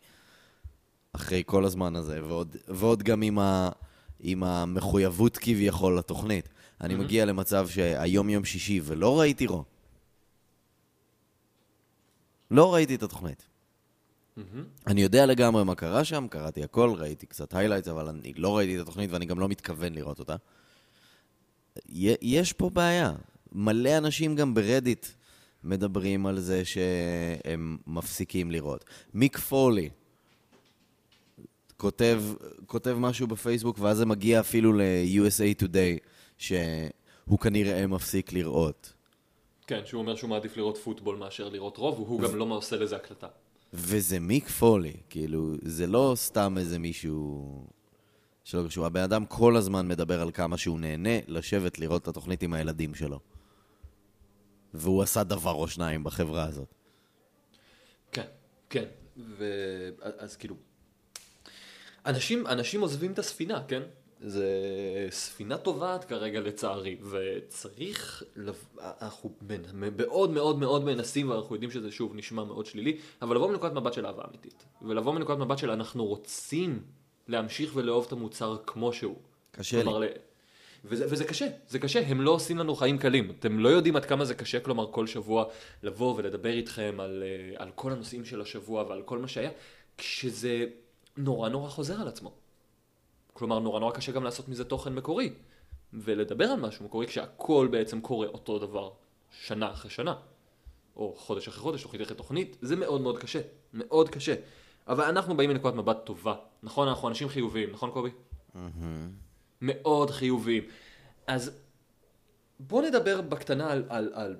אחרי 1.13 1.43
כל 1.47 1.65
הזמן 1.65 1.97
הזה, 1.97 2.25
ועוד, 2.25 2.57
ועוד 2.69 3.03
גם 3.03 3.23
עם, 3.23 3.39
ה, 3.39 3.69
עם 4.21 4.45
המחויבות 4.45 5.37
כביכול 5.37 5.99
לתוכנית, 5.99 6.49
אני 6.81 6.95
מגיע 6.95 7.25
למצב 7.25 7.69
שהיום 7.69 8.29
יום 8.29 8.45
שישי 8.45 8.81
ולא 8.85 9.21
ראיתי 9.21 9.47
רו. 9.47 9.65
לא 12.51 12.75
ראיתי 12.75 12.95
את 12.95 13.03
התוכנית. 13.03 13.47
אני 14.87 15.03
יודע 15.03 15.27
לגמרי 15.27 15.65
מה 15.65 15.75
קרה 15.75 16.05
שם, 16.05 16.27
קראתי 16.31 16.65
הכל, 16.65 16.95
ראיתי 16.99 17.27
קצת 17.27 17.55
highlights, 17.55 17.89
אבל 17.89 18.09
אני 18.09 18.33
לא 18.37 18.57
ראיתי 18.57 18.77
את 18.77 18.81
התוכנית 18.81 19.11
ואני 19.11 19.27
גם 19.27 19.41
לא 19.41 19.49
מתכוון 19.49 19.95
לראות 19.95 20.19
אותה. 20.19 20.37
יש 22.23 22.53
פה 22.53 22.71
בעיה. 22.71 23.13
מלא 23.53 23.99
אנשים 23.99 24.37
גם 24.37 24.55
ברדיט 24.55 25.07
מדברים 25.65 26.27
על 26.27 26.41
זה 26.41 26.65
שהם 26.65 27.77
מפסיקים 27.87 28.51
לראות. 28.51 28.85
מיק 29.15 29.39
פולי 29.39 29.91
כותב, 31.77 32.23
כותב 32.67 32.97
משהו 33.01 33.27
בפייסבוק, 33.27 33.79
ואז 33.79 33.97
זה 33.97 34.07
מגיע 34.07 34.41
אפילו 34.41 34.73
ל-USA 34.73 35.63
Today, 35.63 36.09
שהוא 36.39 37.39
כנראה 37.41 37.87
מפסיק 37.87 38.33
לראות. 38.33 38.93
כן, 39.67 39.87
שהוא 39.87 40.01
אומר 40.01 40.17
שהוא 40.17 40.31
מעדיף 40.31 40.57
לראות 40.57 40.77
פוטבול 40.77 41.17
מאשר 41.17 41.49
לראות 41.49 41.77
רוב, 41.77 42.01
והוא 42.01 42.21
גם 42.21 42.37
לא 42.37 42.45
עושה 42.45 42.77
לזה 42.77 42.97
הקלטה. 42.97 43.27
וזה 43.73 44.21
מיק 44.21 44.49
פולי, 44.49 44.93
כאילו, 45.11 45.55
זה 45.63 45.87
לא 45.87 46.13
סתם 46.17 46.59
איזה 46.59 46.79
מישהו 46.79 47.67
שלא 48.45 48.67
קשור. 48.67 48.87
הבן 48.87 49.01
אדם 49.03 49.27
כל 49.27 49.57
הזמן 49.57 49.89
מדבר 49.89 50.21
על 50.21 50.31
כמה 50.31 50.59
שהוא 50.59 50.81
נהנה 50.81 51.19
לשבת 51.29 51.79
לראות 51.79 52.03
את 52.03 52.09
התוכנית 52.09 52.43
עם 52.43 52.53
הילדים 52.53 52.95
שלו. 52.95 53.21
והוא 54.75 55.03
עשה 55.03 55.25
דבר 55.25 55.53
או 55.53 55.69
שניים 55.69 56.05
בחברה 56.05 56.45
הזאת. 56.45 56.75
כן, 58.13 58.27
כן. 58.71 58.85
ו... 59.19 59.45
אז 60.01 60.37
כאילו... 60.37 60.57
אנשים, 62.07 62.47
אנשים 62.47 62.81
עוזבים 62.81 63.13
את 63.13 63.19
הספינה, 63.19 63.63
כן? 63.69 63.83
זה 64.21 64.49
ספינה 65.11 65.59
טובעת 65.59 66.05
כרגע 66.05 66.41
לצערי, 66.41 66.97
וצריך. 67.11 68.23
אנחנו 68.79 69.33
מאוד 69.97 70.31
מאוד 70.31 70.59
מאוד 70.59 70.85
מנסים, 70.85 71.31
ואנחנו 71.31 71.55
יודעים 71.55 71.71
שזה 71.71 71.93
שוב 71.93 72.13
נשמע 72.15 72.45
מאוד 72.45 72.67
שלילי, 72.67 72.99
אבל 73.23 73.37
לבוא 73.37 73.51
מנקודת 73.51 73.73
מבט 73.73 73.93
של 73.93 74.07
אהבה 74.07 74.23
אמיתית, 74.29 74.65
ולבוא 74.83 75.13
מנקודת 75.13 75.39
מבט 75.39 75.59
של 75.59 75.71
אנחנו 75.71 76.05
רוצים 76.07 76.83
להמשיך 77.29 77.71
ולאהוב 77.75 78.05
את 78.07 78.13
המוצר 78.13 78.57
כמו 78.67 78.93
שהוא. 78.93 79.17
קשה 79.51 79.77
לי. 79.77 79.83
כלומר, 79.85 79.99
ל- 79.99 80.07
וזה, 80.85 81.07
וזה 81.11 81.25
קשה, 81.25 81.47
זה 81.69 81.79
קשה, 81.79 82.07
הם 82.07 82.21
לא 82.21 82.31
עושים 82.31 82.59
לנו 82.59 82.75
חיים 82.77 82.99
קלים. 82.99 83.33
אתם 83.39 83.59
לא 83.59 83.69
יודעים 83.69 83.97
עד 83.97 84.05
כמה 84.05 84.25
זה 84.25 84.35
קשה, 84.35 84.61
כלומר, 84.61 84.93
כל 84.93 85.07
שבוע 85.07 85.45
לבוא 85.83 86.15
ולדבר 86.17 86.53
איתכם 86.53 86.97
על, 86.99 87.23
אה, 87.27 87.63
על 87.63 87.71
כל 87.75 87.93
הנושאים 87.93 88.25
של 88.25 88.41
השבוע 88.41 88.85
ועל 88.89 89.03
כל 89.03 89.19
מה 89.19 89.29
שהיה, 89.29 89.51
כשזה 89.99 90.67
נורא 91.17 91.49
נורא 91.49 91.69
חוזר 91.69 92.01
על 92.01 92.09
עצמו. 92.09 92.33
כלומר, 93.37 93.59
נורא 93.59 93.81
נורא 93.81 93.93
קשה 93.93 94.13
גם 94.13 94.25
לעשות 94.25 94.49
מזה 94.49 94.65
תוכן 94.65 94.95
מקורי, 94.95 95.35
ולדבר 95.93 96.45
על 96.45 96.61
משהו 96.61 96.85
מקורי 96.85 97.07
כשהכל 97.07 97.69
בעצם 97.71 98.01
קורה 98.01 98.27
אותו 98.27 98.59
דבר, 98.59 98.91
שנה 99.31 99.73
אחרי 99.73 99.91
שנה, 99.91 100.15
או 100.97 101.15
חודש 101.17 101.49
אחרי 101.49 101.61
חודש, 101.61 101.83
תוכנית 101.83 102.03
אחרי 102.03 102.17
תוכנית, 102.17 102.57
זה 102.63 102.77
מאוד 102.77 103.01
מאוד 103.01 103.19
קשה, 103.19 103.41
מאוד 103.75 104.09
קשה. 104.09 104.35
אבל 104.89 105.05
אנחנו 105.05 105.37
באים 105.37 105.51
מנקודת 105.51 105.75
מבט 105.75 106.05
טובה, 106.05 106.35
נכון? 106.63 106.89
אנחנו 106.89 107.09
אנשים 107.09 107.29
חיוביים, 107.29 107.71
נכון 107.73 107.91
קובי? 107.91 108.11
מאוד 109.61 110.11
חיוביים. 110.11 110.65
אז 111.27 111.51
בואו 112.61 112.83
נדבר 112.83 113.21
בקטנה 113.21 113.73
על, 113.73 113.85
על, 113.89 114.11
על 114.15 114.37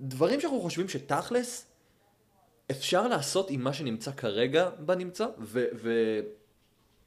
דברים 0.00 0.40
שאנחנו 0.40 0.60
חושבים 0.60 0.88
שתכלס 0.88 1.66
אפשר 2.70 3.08
לעשות 3.08 3.50
עם 3.50 3.64
מה 3.64 3.72
שנמצא 3.72 4.12
כרגע 4.12 4.70
בנמצא, 4.78 5.26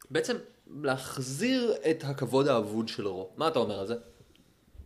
ובעצם 0.10 0.36
להחזיר 0.67 1.74
את 1.89 2.03
הכבוד 2.03 2.48
האבוד 2.48 2.88
של 2.88 3.08
רו. 3.08 3.29
מה 3.38 3.48
אתה 3.48 3.60
אומר 3.60 3.79
על 3.79 3.88
זה? 3.88 3.96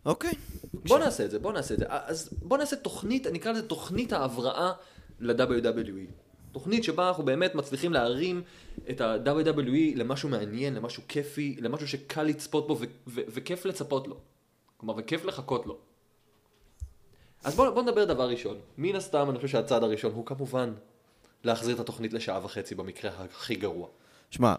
אוקיי. 0.06 0.32
בוא 0.74 0.98
נעשה 0.98 1.24
את 1.24 1.30
זה, 1.30 1.38
בוא 1.38 1.52
נעשה 1.52 1.74
את 1.74 1.78
זה. 1.78 1.84
אז 1.88 2.28
בוא 2.42 2.58
נעשה 2.58 2.76
תוכנית, 2.76 3.26
אני 3.26 3.38
אקרא 3.38 3.52
לזה 3.52 3.68
תוכנית 3.68 4.12
ההבראה 4.12 4.72
ל-WWE. 5.20 6.12
תוכנית 6.52 6.84
שבה 6.84 7.08
אנחנו 7.08 7.24
באמת 7.24 7.54
מצליחים 7.54 7.92
להרים 7.92 8.42
את 8.90 9.00
ה-WWE 9.00 9.96
למשהו 9.96 10.28
מעניין, 10.28 10.74
למשהו 10.74 11.02
כיפי, 11.08 11.56
למשהו 11.60 11.88
שקל 11.88 12.22
לצפות 12.22 12.66
בו 12.66 12.78
ו- 12.80 12.84
ו- 13.06 13.20
וכיף 13.28 13.64
לצפות 13.64 14.08
לו. 14.08 14.16
כלומר, 14.76 14.94
וכיף 14.96 15.24
לחכות 15.24 15.66
לו. 15.66 15.78
אז 17.44 17.54
בוא, 17.54 17.70
בוא 17.70 17.82
נדבר 17.82 18.04
דבר 18.04 18.28
ראשון. 18.28 18.56
מן 18.78 18.96
הסתם, 18.96 19.30
אני 19.30 19.36
חושב 19.36 19.48
שהצעד 19.48 19.82
הראשון 19.82 20.12
הוא 20.12 20.26
כמובן 20.26 20.74
להחזיר 21.44 21.74
את 21.74 21.80
התוכנית 21.80 22.12
לשעה 22.12 22.44
וחצי 22.44 22.74
במקרה 22.74 23.10
הכי 23.10 23.54
גרוע. 23.54 23.88
שמע, 24.30 24.54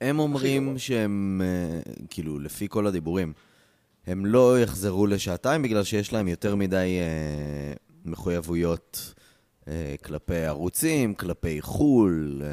הם. 0.00 0.18
אומרים 0.18 0.78
שהם, 0.78 1.42
אה, 1.44 1.80
כאילו, 2.10 2.38
לפי 2.38 2.66
כל 2.68 2.86
הדיבורים, 2.86 3.32
הם 4.06 4.26
לא 4.26 4.60
יחזרו 4.60 5.06
לשעתיים 5.06 5.62
בגלל 5.62 5.84
שיש 5.84 6.12
להם 6.12 6.28
יותר 6.28 6.54
מדי 6.54 6.98
אה, 7.00 7.72
מחויבויות 8.04 9.14
אה, 9.68 9.94
כלפי 10.04 10.44
ערוצים, 10.44 11.14
כלפי 11.14 11.62
חו"ל 11.62 12.42
אה, 12.44 12.48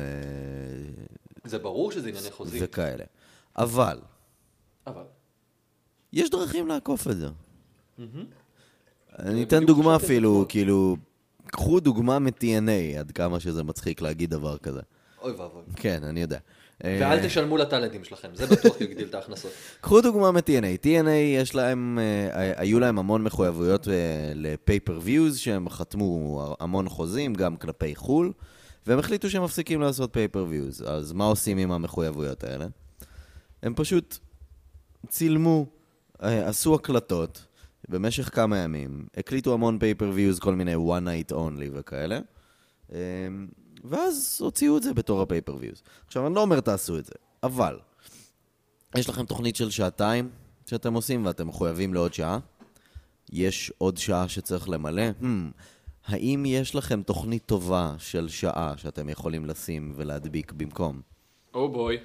זה 1.45 1.57
ברור 1.59 1.91
שזה 1.91 2.09
ענייני 2.09 2.31
חוזים, 2.31 2.59
וכאלה. 2.63 3.03
אבל, 3.57 3.99
אבל... 4.87 5.03
יש 6.13 6.29
דרכים 6.29 6.67
לעקוף 6.67 7.07
את 7.07 7.17
זה. 7.17 7.27
אני 9.19 9.43
אתן 9.43 9.65
דוגמה 9.65 9.95
אפילו. 9.95 10.45
כאילו, 10.49 10.97
קחו 11.45 11.79
דוגמה 11.79 12.19
מ-TNA, 12.19 12.99
עד 12.99 13.11
כמה 13.11 13.39
שזה 13.39 13.63
מצחיק 13.63 14.01
להגיד 14.01 14.29
דבר 14.29 14.57
כזה. 14.57 14.81
אוי 15.21 15.31
ואבוי. 15.31 15.61
כן, 15.75 16.03
אני 16.03 16.21
יודע. 16.21 16.39
אה, 16.83 16.97
ואל 17.01 17.27
תשלמו 17.27 17.57
לטאלנטים 17.57 18.03
שלכם, 18.03 18.27
זה 18.33 18.47
בטוח 18.47 18.81
יגדיל 18.81 19.07
את 19.07 19.15
ההכנסות. 19.15 19.51
קחו 19.81 20.01
דוגמה 20.01 20.31
מ-TNA. 20.31 20.85
TNA 20.85 21.09
יש 21.09 21.55
להם, 21.55 21.99
אה, 22.01 22.53
היו 22.57 22.79
להם 22.79 22.99
המון 22.99 23.23
מחויבויות 23.23 23.87
אה, 23.87 23.93
ל-pay-per-views, 24.35 25.35
שהם 25.35 25.69
חתמו 25.69 26.55
המון 26.59 26.89
חוזים, 26.89 27.33
גם 27.33 27.55
כלפי 27.55 27.95
חו"ל, 27.95 28.31
והם 28.87 28.99
החליטו 28.99 29.29
שהם 29.29 29.43
מפסיקים 29.43 29.81
לעשות 29.81 30.17
pay-per-views. 30.17 30.89
אז 30.89 31.11
מה 31.11 31.25
עושים 31.25 31.57
עם 31.57 31.71
המחויבויות 31.71 32.43
האלה? 32.43 32.65
הם 33.63 33.73
פשוט 33.75 34.17
צילמו, 35.07 35.65
עשו 36.19 36.75
הקלטות 36.75 37.45
במשך 37.89 38.35
כמה 38.35 38.57
ימים, 38.57 39.05
הקליטו 39.17 39.53
המון 39.53 39.77
pay-per-views, 39.77 40.39
כל 40.39 40.55
מיני 40.55 40.75
one 40.75 41.05
night 41.05 41.33
only 41.33 41.69
וכאלה, 41.73 42.19
אה, 42.93 42.99
ואז 43.83 44.37
הוציאו 44.41 44.77
את 44.77 44.83
זה 44.83 44.93
בתור 44.93 45.21
ה-pay-per-views. 45.21 45.81
עכשיו, 46.07 46.27
אני 46.27 46.35
לא 46.35 46.41
אומר 46.41 46.59
תעשו 46.59 46.97
את 46.97 47.05
זה, 47.05 47.13
אבל 47.43 47.79
יש 48.95 49.09
לכם 49.09 49.25
תוכנית 49.25 49.55
של 49.55 49.69
שעתיים 49.69 50.29
שאתם 50.69 50.93
עושים 50.93 51.25
ואתם 51.25 51.47
מחויבים 51.47 51.93
לעוד 51.93 52.13
שעה? 52.13 52.39
יש 53.31 53.71
עוד 53.77 53.97
שעה 53.97 54.29
שצריך 54.29 54.69
למלא? 54.69 55.03
Hmm, 55.21 55.25
האם 56.05 56.43
יש 56.47 56.75
לכם 56.75 57.01
תוכנית 57.03 57.45
טובה 57.45 57.95
של 57.97 58.29
שעה 58.29 58.73
שאתם 58.77 59.09
יכולים 59.09 59.45
לשים 59.45 59.93
ולהדביק 59.95 60.51
במקום? 60.51 61.01
או 61.53 61.69
בוי. 61.71 61.97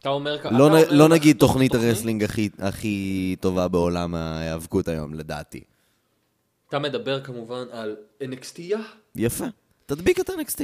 אתה 0.00 0.08
אומר... 0.08 0.34
אתה 0.34 0.50
לא, 0.50 0.64
אומר 0.66 0.92
נ, 0.92 0.96
לא 0.96 1.08
נגיד 1.08 1.36
תוך- 1.38 1.50
תוכנית 1.50 1.74
הרסלינג 1.74 2.24
הכי, 2.24 2.48
הכי 2.58 3.36
טובה 3.40 3.68
בעולם 3.68 4.14
ההיאבקות 4.14 4.88
היום, 4.88 5.14
לדעתי. 5.14 5.60
אתה 6.68 6.78
מדבר 6.78 7.24
כמובן 7.24 7.64
על 7.72 7.96
NXT-יה? 8.22 8.78
יפה. 9.16 9.44
תדביק 9.88 10.20
את 10.20 10.30
NXT. 10.30 10.60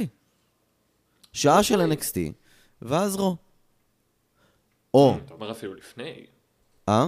שעה 1.33 1.63
של 1.63 1.81
NXT, 1.91 2.17
ואז 2.81 3.15
רו. 3.15 3.35
או, 4.93 5.17
אתה 5.25 5.33
אומר 5.33 5.51
אפילו 5.51 5.73
לפני. 5.73 6.25
אה? 6.89 7.07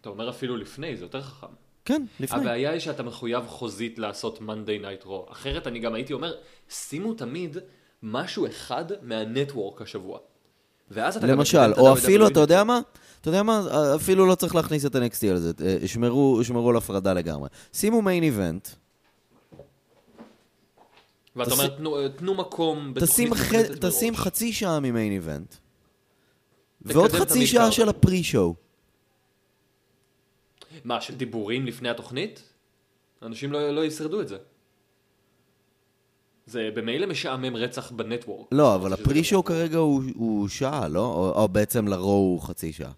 אתה 0.00 0.08
אומר 0.08 0.30
אפילו 0.30 0.56
לפני, 0.56 0.96
זה 0.96 1.04
יותר 1.04 1.22
חכם. 1.22 1.46
כן, 1.84 2.02
לפני. 2.20 2.40
הבעיה 2.40 2.70
היא 2.70 2.80
שאתה 2.80 3.02
מחויב 3.02 3.46
חוזית 3.46 3.98
לעשות 3.98 4.38
Monday 4.38 4.82
Night 5.02 5.06
Raw. 5.06 5.32
אחרת 5.32 5.66
אני 5.66 5.78
גם 5.78 5.94
הייתי 5.94 6.12
אומר, 6.12 6.34
שימו 6.68 7.14
תמיד 7.14 7.56
משהו 8.02 8.46
אחד 8.46 8.84
מהנטוורק 9.02 9.82
השבוע. 9.82 10.18
ואז 10.90 11.16
אתה 11.16 11.26
למשל, 11.26 11.72
או 11.78 11.88
ה- 11.88 11.92
אפילו. 11.92 12.28
אתה 12.28 12.40
יודע 12.40 12.64
מה? 12.64 12.80
אתה 13.20 13.28
יודע 13.28 13.42
מה? 13.42 13.62
אפילו 13.96 14.26
לא 14.26 14.34
צריך 14.34 14.54
להכניס 14.54 14.86
את 14.86 14.96
NXT 14.96 15.26
על 15.30 15.36
זה. 15.38 15.52
אה, 15.64 15.88
שמרו, 15.88 16.44
שמרו 16.44 16.70
על 16.70 16.76
הפרדה 16.76 17.12
לגמרי. 17.12 17.48
שימו 17.72 18.02
מיין 18.02 18.22
איבנט, 18.22 18.68
ואתה 21.36 21.50
אומר, 21.52 21.68
"תנו- 21.68 22.08
תנו 22.08 22.34
מקום 22.34 22.92
תשים, 23.00 23.30
בתוכנית 23.30 23.62
ח... 23.62 23.68
מוקלטת 23.70 23.84
תשים 23.84 24.12
מראש." 24.12 24.22
חצי 24.26 24.52
שעה 24.52 24.80
ממיין 24.80 25.12
איבנט, 25.12 25.54
ועוד 26.82 27.12
חצי 27.12 27.46
שעה. 27.46 27.72
של 27.72 27.88
הפרי-שואו. 27.88 28.54
מה, 30.84 31.00
של 31.00 31.14
דיבורים 31.14 31.66
לפני 31.66 31.88
התוכנית? 31.88 32.42
אנשים 33.22 33.52
לא, 33.52 33.70
לא 33.70 33.84
ישרדו 33.84 34.20
את 34.20 34.28
זה. 34.28 34.36
זה 36.46 36.68
במילא 36.74 37.06
משעמם 37.06 37.56
רצח 37.56 37.90
בנטוורק. 37.90 38.48
לא, 38.52 38.74
אבל 38.74 38.92
הפרי-שואו 38.92 39.44
כרגע 39.44 39.78
הוא, 39.78 40.02
הוא 40.14 40.48
שעה, 40.48 40.88
לא? 40.88 41.04
או, 41.06 41.42
או 41.42 41.48
בעצם 41.48 41.88
לרו 41.88 42.10
הוא 42.12 42.40
חצי 42.40 42.72
שעה. 42.72 42.92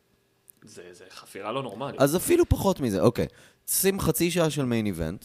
זה, 0.64 0.83
זה 0.92 1.04
חפירה 1.11 1.52
לא 1.52 1.62
נורמלית. 1.62 2.00
אז 2.00 2.16
אפילו 2.16 2.48
פחות 2.48 2.80
מזה, 2.80 3.00
אוקיי. 3.00 3.26
שים 3.66 4.00
חצי 4.00 4.30
שעה 4.30 4.50
של 4.50 4.64
מיין 4.64 4.87
איבנט, 4.87 5.24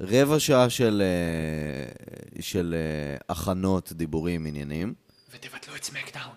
רבע 0.00 0.40
שעה 0.40 0.70
של, 0.70 1.02
אה, 1.04 2.42
של 2.42 2.74
אה, 2.74 3.16
הכנות, 3.28 3.92
דיבורים, 3.92 4.46
עניינים. 4.46 4.94
ותבטלו 5.30 5.76
את 5.76 5.84
סמקדאון. 5.84 6.34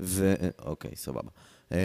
ו... 0.00 0.34
אוקיי, 0.58 0.90
סבבה. 0.96 1.30
אמ, 1.72 1.76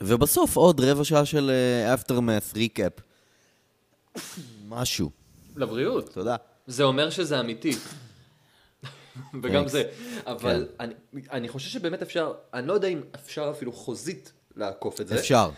ובסוף 0.00 0.56
עוד 0.56 0.80
רבע 0.80 1.04
שעה 1.04 1.24
של 1.24 1.50
אה, 1.50 1.94
aftermath, 1.94 2.56
recap. 2.56 3.00
משהו. 4.68 5.10
לבריאות. 5.56 6.12
תודה. 6.12 6.36
זה 6.66 6.82
אומר 6.82 7.10
שזה 7.10 7.40
אמיתי. 7.40 7.72
וגם. 9.42 9.68
זה. 9.68 9.82
אבל 10.26 10.68
כן. 10.78 10.84
אני, 10.84 10.94
אני 11.30 11.48
חושב 11.48 11.70
שבאמת 11.70 12.02
אפשר, 12.02 12.32
אני 12.54 12.66
לא 12.66 12.72
יודע 12.72 12.88
אם 12.88 13.00
אפשר 13.14 13.52
אפילו 13.56 13.72
חוזית 13.72 14.32
לעקוף 14.56 15.00
את 15.00 15.08
זה. 15.08 15.18
אפשר. 15.18 15.50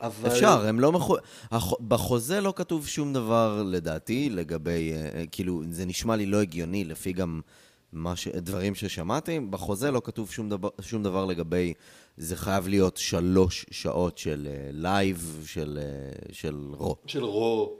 אבל... 0.00 0.28
אפשר, 0.28 0.66
הם 0.66 0.80
לא 0.80 0.92
מחו... 0.92 1.16
הח... 1.50 1.72
בחוזה 1.88 2.40
לא 2.40 2.52
כתוב 2.56 2.86
שום 2.86 3.12
דבר, 3.12 3.62
לדעתי, 3.66 4.30
לגבי... 4.30 4.92
אה, 4.92 5.20
אה, 5.20 5.24
כאילו, 5.32 5.62
זה 5.70 5.86
נשמע 5.86 6.16
לי 6.16 6.26
לא 6.26 6.40
הגיוני, 6.40 6.84
לפי 6.84 7.12
גם 7.12 7.40
מה 7.92 8.16
ש... 8.16 8.28
דברים 8.28 8.74
ששמעתי. 8.74 9.40
בחוזה 9.40 9.90
לא 9.90 10.02
כתוב 10.04 10.30
שום 10.30 10.48
דבר, 10.48 10.68
שום 10.80 11.02
דבר 11.02 11.24
לגבי... 11.24 11.74
זה 12.16 12.36
חייב 12.36 12.68
להיות 12.68 12.96
שלוש 12.96 13.66
שעות 13.70 14.18
של 14.18 14.48
live, 14.72 15.42
של, 15.46 15.78
אה, 15.82 16.32
של 16.32 16.56
רו. 16.72 16.96
של 17.06 17.24
רו. 17.24 17.78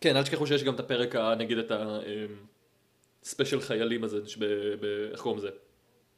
כן, 0.00 0.16
אל 0.16 0.22
תשכחו 0.22 0.46
שיש 0.46 0.64
גם 0.64 0.74
את 0.74 0.80
הפרק, 0.80 1.14
נגיד 1.16 1.58
את 1.58 1.72
ה 3.22 3.27
special 3.27 3.60
חיילים 3.60 4.04
הזה, 4.04 4.18
שב... 4.26 4.44
ב... 4.80 4.84
איך 5.12 5.20
קוראים 5.20 5.38
לזה? 5.38 5.50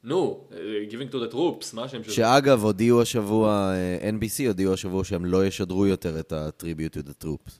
נו, 0.03 0.47
Giving 0.89 1.13
to 1.13 1.15
the 1.15 1.33
troops, 1.33 1.75
מה 1.75 1.83
השם 1.83 2.03
שלו? 2.03 2.13
שאגב, 2.13 2.63
הודיעו 2.63 3.01
השבוע, 3.01 3.73
אה, 3.73 4.09
NBC 4.09 4.47
הודיעו 4.47 4.73
השבוע 4.73 5.03
שהם 5.03 5.25
לא 5.25 5.45
ישדרו 5.45 5.87
יותר 5.87 6.19
את 6.19 6.31
ה-Tribute 6.31 6.97
to 6.97 7.09
the 7.09 7.25
Troops. 7.25 7.51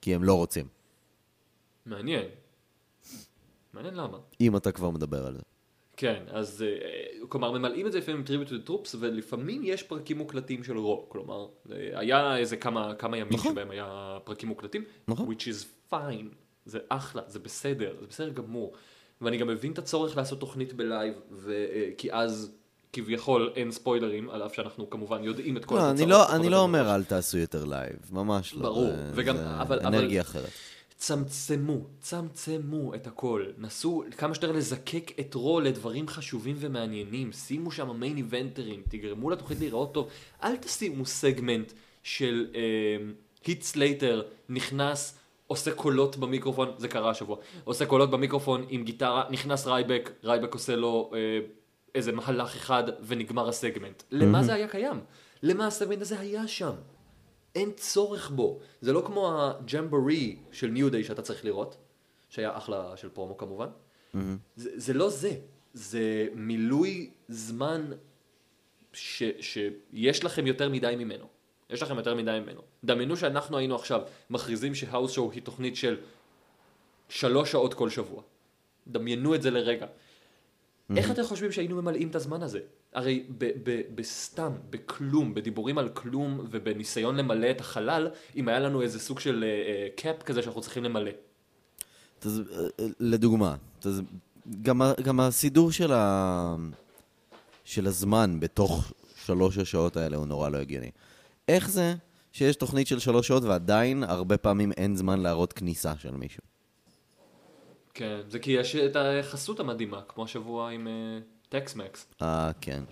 כי 0.00 0.14
הם 0.14 0.24
לא 0.24 0.34
רוצים. 0.34 0.66
מעניין. 1.86 2.24
מעניין 3.72 3.94
למה. 3.94 4.18
אם 4.40 4.56
אתה 4.56 4.72
כבר 4.72 4.90
מדבר 4.90 5.26
על 5.26 5.34
זה. 5.34 5.42
כן, 5.96 6.22
אז 6.30 6.62
אה, 6.62 7.26
כלומר 7.28 7.52
ממלאים 7.52 7.86
את 7.86 7.92
זה 7.92 7.98
לפעמים 7.98 8.20
עם 8.20 8.26
Tribute 8.26 8.52
to 8.52 8.60
the 8.60 8.71
Troops 8.71 8.94
ולפעמים 9.00 9.62
יש 9.64 9.82
פרקים 9.82 10.18
מוקלטים 10.18 10.64
של 10.64 10.78
רו, 10.78 11.06
כלומר 11.08 11.46
אה, 11.72 11.98
היה 11.98 12.36
איזה 12.36 12.56
כמה, 12.56 12.94
כמה 12.94 13.16
ימים 13.16 13.34
נכון. 13.34 13.52
שבהם 13.52 13.70
היה 13.70 14.18
פרקים 14.24 14.48
מוקלטים, 14.48 14.84
נכון. 15.08 15.28
which 15.28 15.40
is 15.40 15.92
fine, 15.92 16.34
זה 16.64 16.78
אחלה, 16.88 17.22
זה 17.26 17.38
בסדר, 17.38 17.96
זה 18.00 18.06
בסדר 18.06 18.28
גמור, 18.28 18.72
ואני 19.22 19.36
גם 19.36 19.46
מבין 19.48 19.72
את 19.72 19.78
הצורך 19.78 20.16
לעשות 20.16 20.40
תוכנית 20.40 20.72
ב 20.72 20.79
live, 20.79 21.14
ו, 21.30 21.50
אה, 21.74 21.90
כי 21.98 22.12
אז 22.12 22.52
כביכול 22.92 23.52
אין 23.56 23.70
ספוילרים, 23.72 24.30
על 24.30 24.42
אף 24.46 24.54
שאנחנו 24.54 24.90
כמובן 24.90 25.24
יודעים 25.24 25.56
את 25.56 25.64
כל 25.64 25.74
לא, 25.74 25.80
התוצאות. 25.80 26.00
אני 26.00 26.10
לא, 26.10 26.36
אני. 26.36 26.48
לא 26.48 26.60
אומר 26.60 26.94
אל 26.94 27.04
תעשו 27.04 27.38
יותר 27.38 27.64
live, 27.64 27.96
ממש 28.12 28.54
לא. 28.54 28.60
ברור, 28.62 28.90
זה- 28.90 29.10
וגם- 29.14 29.36
זה 29.36 29.42
אבל- 29.62 29.78
אבל- 29.78 29.86
אנרגיה 29.86 30.20
אחרת. 30.20 30.50
צמצמו, 30.96 31.80
צמצמו 32.00 32.94
את 32.94 33.06
הכל. 33.06 33.44
נסו 33.58 34.04
כמה 34.16 34.34
שיותר 34.34 34.52
לזקק 34.52 35.10
את 35.20 35.34
רו 35.34 35.60
לדברים 35.60 36.08
חשובים 36.08 36.56
ומעניינים. 36.58 37.32
שימו 37.32 37.70
שם 37.70 38.00
main 38.00 38.16
איבנטרים, 38.16 38.82
תגרמו 38.88 39.30
לתוכנית 39.30 39.60
להיראות 39.60 39.94
טוב. 39.94 40.08
אל 40.42 40.56
תשימו 40.56 41.06
סגמנט 41.06 41.72
של 42.02 42.46
הית' 43.46 43.62
סלייטר 43.62 44.22
נכנס, 44.48 45.18
עושה 45.48 45.74
קולות 45.74 46.16
במיקרופון, 46.16 46.68
זה 46.76 46.88
קרה 46.88 47.10
השבוע, 47.10 47.36
עושה 47.64 47.86
קולות 47.86 48.10
במיקרופון 48.10 48.66
עם 48.68 48.84
גיטרה, 48.84 49.24
נכנס 49.30 49.66
רייבק, 49.66 50.10
רייבק 50.24 50.54
עושה 50.54 50.76
לו 50.76 51.10
אה, 51.14 51.18
איזה 51.94 52.12
מהלך 52.12 52.56
אחד 52.56 52.82
ונגמר 53.06 53.48
הסגמנט. 53.48 54.02
למה 54.10 54.42
זה 54.42 54.54
היה 54.54 54.68
קיים? 54.68 55.00
למה 55.42 55.66
הסגמנט 55.66 56.00
הזה 56.00 56.20
היה 56.20 56.48
שם? 56.48 56.72
אין 57.54 57.72
צורך 57.76 58.30
בו. 58.30 58.60
זה 58.80 58.92
לא 58.92 59.02
כמו 59.06 59.40
הג'מבורי 59.42 60.36
של 60.52 60.66
ניו 60.66 60.90
דיי 60.90 61.04
שאתה 61.04 61.22
צריך 61.22 61.44
לראות, 61.44 61.76
שהיה 62.28 62.56
אחלה 62.56 62.96
של 62.96 63.08
פרומו 63.08 63.36
כמובן. 63.36 63.68
זה, 64.56 64.70
זה 64.74 64.94
לא 64.94 65.10
זה. 65.10 65.36
זה 65.72 66.26
מילוי 66.34 67.10
זמן 67.28 67.90
ש, 68.92 69.22
שיש 69.40 70.24
לכם 70.24 70.46
יותר 70.46 70.68
מדי 70.68 70.94
ממנו. 70.98 71.37
יש 71.70 71.82
לכם 71.82 71.96
יותר 71.96 72.14
מדי 72.14 72.38
ממנו. 72.42 72.60
דמיינו 72.84 73.16
שאנחנו 73.16 73.58
היינו 73.58 73.74
עכשיו 73.74 74.00
מכריזים 74.30 74.74
שהאוס 74.74 75.12
שואו 75.12 75.32
היא 75.32 75.42
תוכנית 75.42 75.76
של 75.76 75.96
שלוש 77.08 77.52
שעות 77.52 77.74
כל 77.74 77.90
שבוע. 77.90 78.22
דמיינו 78.86 79.34
את 79.34 79.42
זה 79.42 79.50
לרגע. 79.50 79.86
איך 80.96 81.10
אתם 81.10 81.24
חושבים 81.24 81.52
שהיינו 81.52 81.82
ממלאים 81.82 82.08
את 82.08 82.14
הזמן 82.14 82.42
הזה? 82.42 82.60
הרי 82.94 83.26
ב- 83.38 83.50
ב- 83.62 83.82
בסתם, 83.94 84.52
בכלום, 84.70 85.34
בדיבורים 85.34 85.78
על 85.78 85.88
כלום 85.88 86.46
ובניסיון 86.50 87.16
למלא 87.16 87.50
את 87.50 87.60
החלל, 87.60 88.08
אם 88.36 88.48
היה 88.48 88.58
לנו 88.58 88.82
איזה 88.82 89.00
סוג 89.00 89.20
של 89.20 89.44
קאפ 89.96 90.22
כזה 90.22 90.42
שאנחנו 90.42 90.60
צריכים 90.60 90.84
למלא. 90.84 91.10
תז... 92.18 92.42
לדוגמה, 93.00 93.56
תז... 93.80 94.02
גם, 94.62 94.82
גם 95.02 95.20
הסידור 95.20 95.72
של, 95.72 95.92
ה... 95.92 96.56
של 97.64 97.86
הזמן 97.86 98.40
בתוך 98.40 98.92
שלוש 99.16 99.58
השעות 99.58 99.96
האלה 99.96 100.16
הוא 100.16 100.26
נורא 100.26 100.48
לא 100.48 100.58
הגיוני. 100.58 100.90
איך 101.48 101.70
זה 101.70 101.94
שיש 102.32 102.56
תוכנית 102.56 102.86
של 102.86 102.98
שלוש 102.98 103.28
שעות 103.28 103.42
ועדיין 103.42 104.02
הרבה 104.04 104.36
פעמים 104.38 104.72
אין 104.72 104.96
זמן 104.96 105.20
להראות 105.20 105.52
כניסה 105.52 105.92
של 105.98 106.10
מישהו? 106.10 106.42
כן, 107.94 108.20
זה 108.28 108.38
כי 108.38 108.50
יש 108.52 108.76
את 108.76 108.96
החסות 108.96 109.60
המדהימה, 109.60 110.00
כמו 110.08 110.24
השבוע 110.24 110.70
עם 110.70 110.88
טקסמקס. 111.48 112.06
אה, 112.22 112.50
כן. 112.60 112.84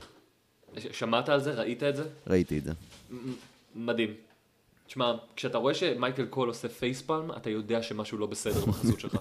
ש- 0.79 0.99
שמעת 0.99 1.29
על 1.29 1.41
זה? 1.41 1.55
ראית 1.55 1.83
את 1.83 1.97
זה? 1.97 2.05
ראיתי 2.27 2.59
את 2.59 2.65
זה. 2.65 2.73
מדהים. 3.75 4.15
תשמע, 4.87 5.13
כשאתה 5.37 5.59
רואה 5.59 5.75
שמייקל 5.75 6.27
קול 6.27 6.49
עושה 6.49 6.69
facepalm, 6.69 7.31
אתה 7.33 7.51
יודע 7.51 7.83
שמשהו 7.83 8.19
לא 8.19 8.27
בסדר 8.27 8.65
בחסות 8.67 9.01
שלך. 9.01 9.17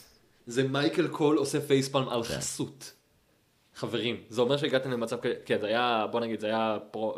זה 0.46 0.68
מייקל 0.68 1.08
קול 1.08 1.36
עושה 1.38 1.60
facepalm 1.60 2.08
על 2.08 2.22
חסות. 2.22 2.92
חברים, 3.74 4.16
זה 4.28 4.40
אומר 4.40 4.56
שהגעתם 4.56 4.90
למצב 4.90 5.20
כזה, 5.20 5.34
כן, 5.44 5.58
זה 5.60 5.66
היה, 5.66 6.06
בוא 6.10 6.20
נגיד, 6.20 6.40
זה 6.40 6.46
היה 6.46 6.78
פרו... 6.90 7.14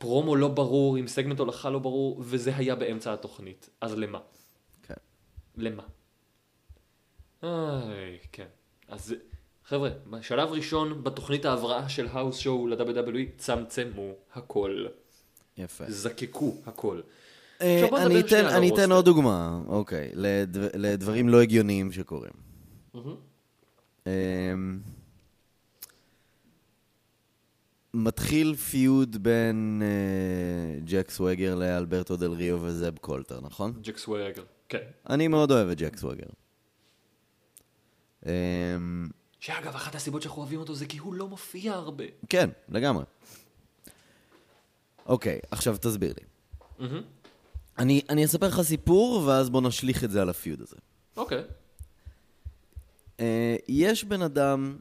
פרומו 0.00 0.36
לא 0.36 0.48
ברור, 0.48 0.96
עם 0.96 1.08
סגמנט 1.08 1.38
הולכה 1.38 1.70
לא 1.70 1.78
ברור, 1.78 2.16
וזה 2.20 2.56
היה 2.56 2.74
באמצע 2.74 3.12
התוכנית. 3.12 3.68
אז 3.80 3.98
למה? 3.98 4.18
כן. 4.82 4.94
למה? 5.56 5.82
איי, 7.42 8.18
כן. 8.32 8.46
אז 8.88 9.14
חבר'ה, 9.64 9.90
שלב 10.22 10.48
ראשון 10.48 11.04
בתוכנית 11.04 11.44
ההבראה 11.44 11.88
של 11.88 12.06
האוס 12.12 12.38
שואו 12.38 12.66
ל-WWE, 12.66 13.38
צמצמו 13.38 14.12
הכל. 14.34 14.86
יפה. 15.56 15.84
זקקו 15.88 16.54
הכל. 16.66 17.00
אה, 17.60 17.88
אני 18.06 18.20
אתן, 18.20 18.46
אני 18.46 18.70
אתן. 18.74 18.92
עוד 18.92 19.04
דוגמה, 19.04 19.60
אוקיי, 19.66 20.10
לדבר, 20.14 20.68
לדברים 20.74 21.28
לא 21.28 21.42
הגיוניים 21.42 21.92
שקורים. 21.92 22.32
אמ, 24.06 24.10
מתחיל 27.94 28.54
feud 28.54 29.22
בין 29.22 29.82
אה, 29.84 30.80
ג'ק 30.84 31.10
סווגר 31.10 31.54
לאלברטו 31.54 32.16
דל 32.16 32.32
ריו 32.32 32.58
וזב 32.62 32.98
קולטר, 32.98 33.40
נכון? 33.40 33.72
ג'ק 33.82 33.98
סוואגר. 33.98 34.42
כן. 34.68 34.78
אני 35.10 35.28
מאוד 35.28 35.50
אוהב 35.50 35.68
את 35.68 35.78
ג'ק 35.78 35.96
סווגר. 35.96 36.26
אמ, 38.26 38.30
שאגב, 39.40 39.74
אחת 39.74 39.94
הסיבות 39.94 40.22
שאנחנו 40.22 40.42
אוהבים 40.42 40.60
אותו 40.60 40.74
זה 40.74 40.86
כי 40.86 40.98
הוא 40.98 41.14
לא 41.14 41.28
מופיע 41.28 41.72
הרבה. 41.72 42.04
כן, 42.28 42.50
לגמרי. 42.68 43.04
אוקיי, 45.06 45.40
עכשיו 45.50 45.76
תסביר 45.80 46.14
לי. 46.20 46.24
אני, 47.78 48.02
אני 48.08 48.24
אספר 48.24 48.46
לך 48.48 48.60
סיפור, 48.62 49.22
ואז 49.26 49.50
בוא 49.50 49.60
נשליך 49.60 50.04
את 50.04 50.10
זה 50.10 50.22
על 50.22 50.28
ה 50.28 50.34
feud 50.34 50.60
הזה. 50.60 50.76
אוקיי. 51.16 51.42
אה, 53.20 53.56
יש 53.68 54.04
בן 54.04 54.22
אדם 54.22 54.78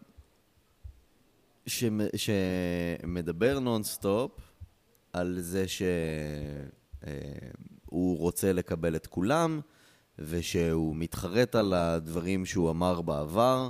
שמ- 1.70 2.16
שמדבר 2.16 3.60
נונסטופ 3.60 4.32
על 5.14 5.36
זה 5.40 5.66
שהוא 5.68 6.68
רוצה 8.18 8.54
לקבל 8.54 8.96
את 8.96 9.08
כולם, 9.08 9.62
ושהוא 10.20 10.96
מתחרט 10.96 11.56
על 11.56 11.74
הדברים 11.74 12.46
שהוא 12.46 12.70
אמר 12.70 13.02
בעבר, 13.02 13.70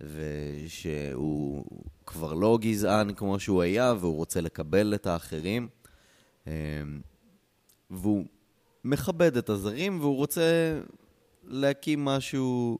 ושהוא 0.00 1.64
כבר 2.06 2.34
לא 2.34 2.58
גזען 2.60 3.14
כמו 3.14 3.40
שהוא 3.40 3.62
היה, 3.62 3.94
והוא 4.00 4.16
רוצה 4.16 4.40
לקבל 4.40 4.94
את 4.94 5.06
האחרים. 5.06 5.68
אה, 6.46 6.52
והוא 7.90 8.24
מכבד 8.84 9.36
את 9.36 9.48
הזרים, 9.48 10.00
והוא 10.00 10.16
רוצה 10.16 10.80
להקים 11.44 12.04
משהו 12.04 12.78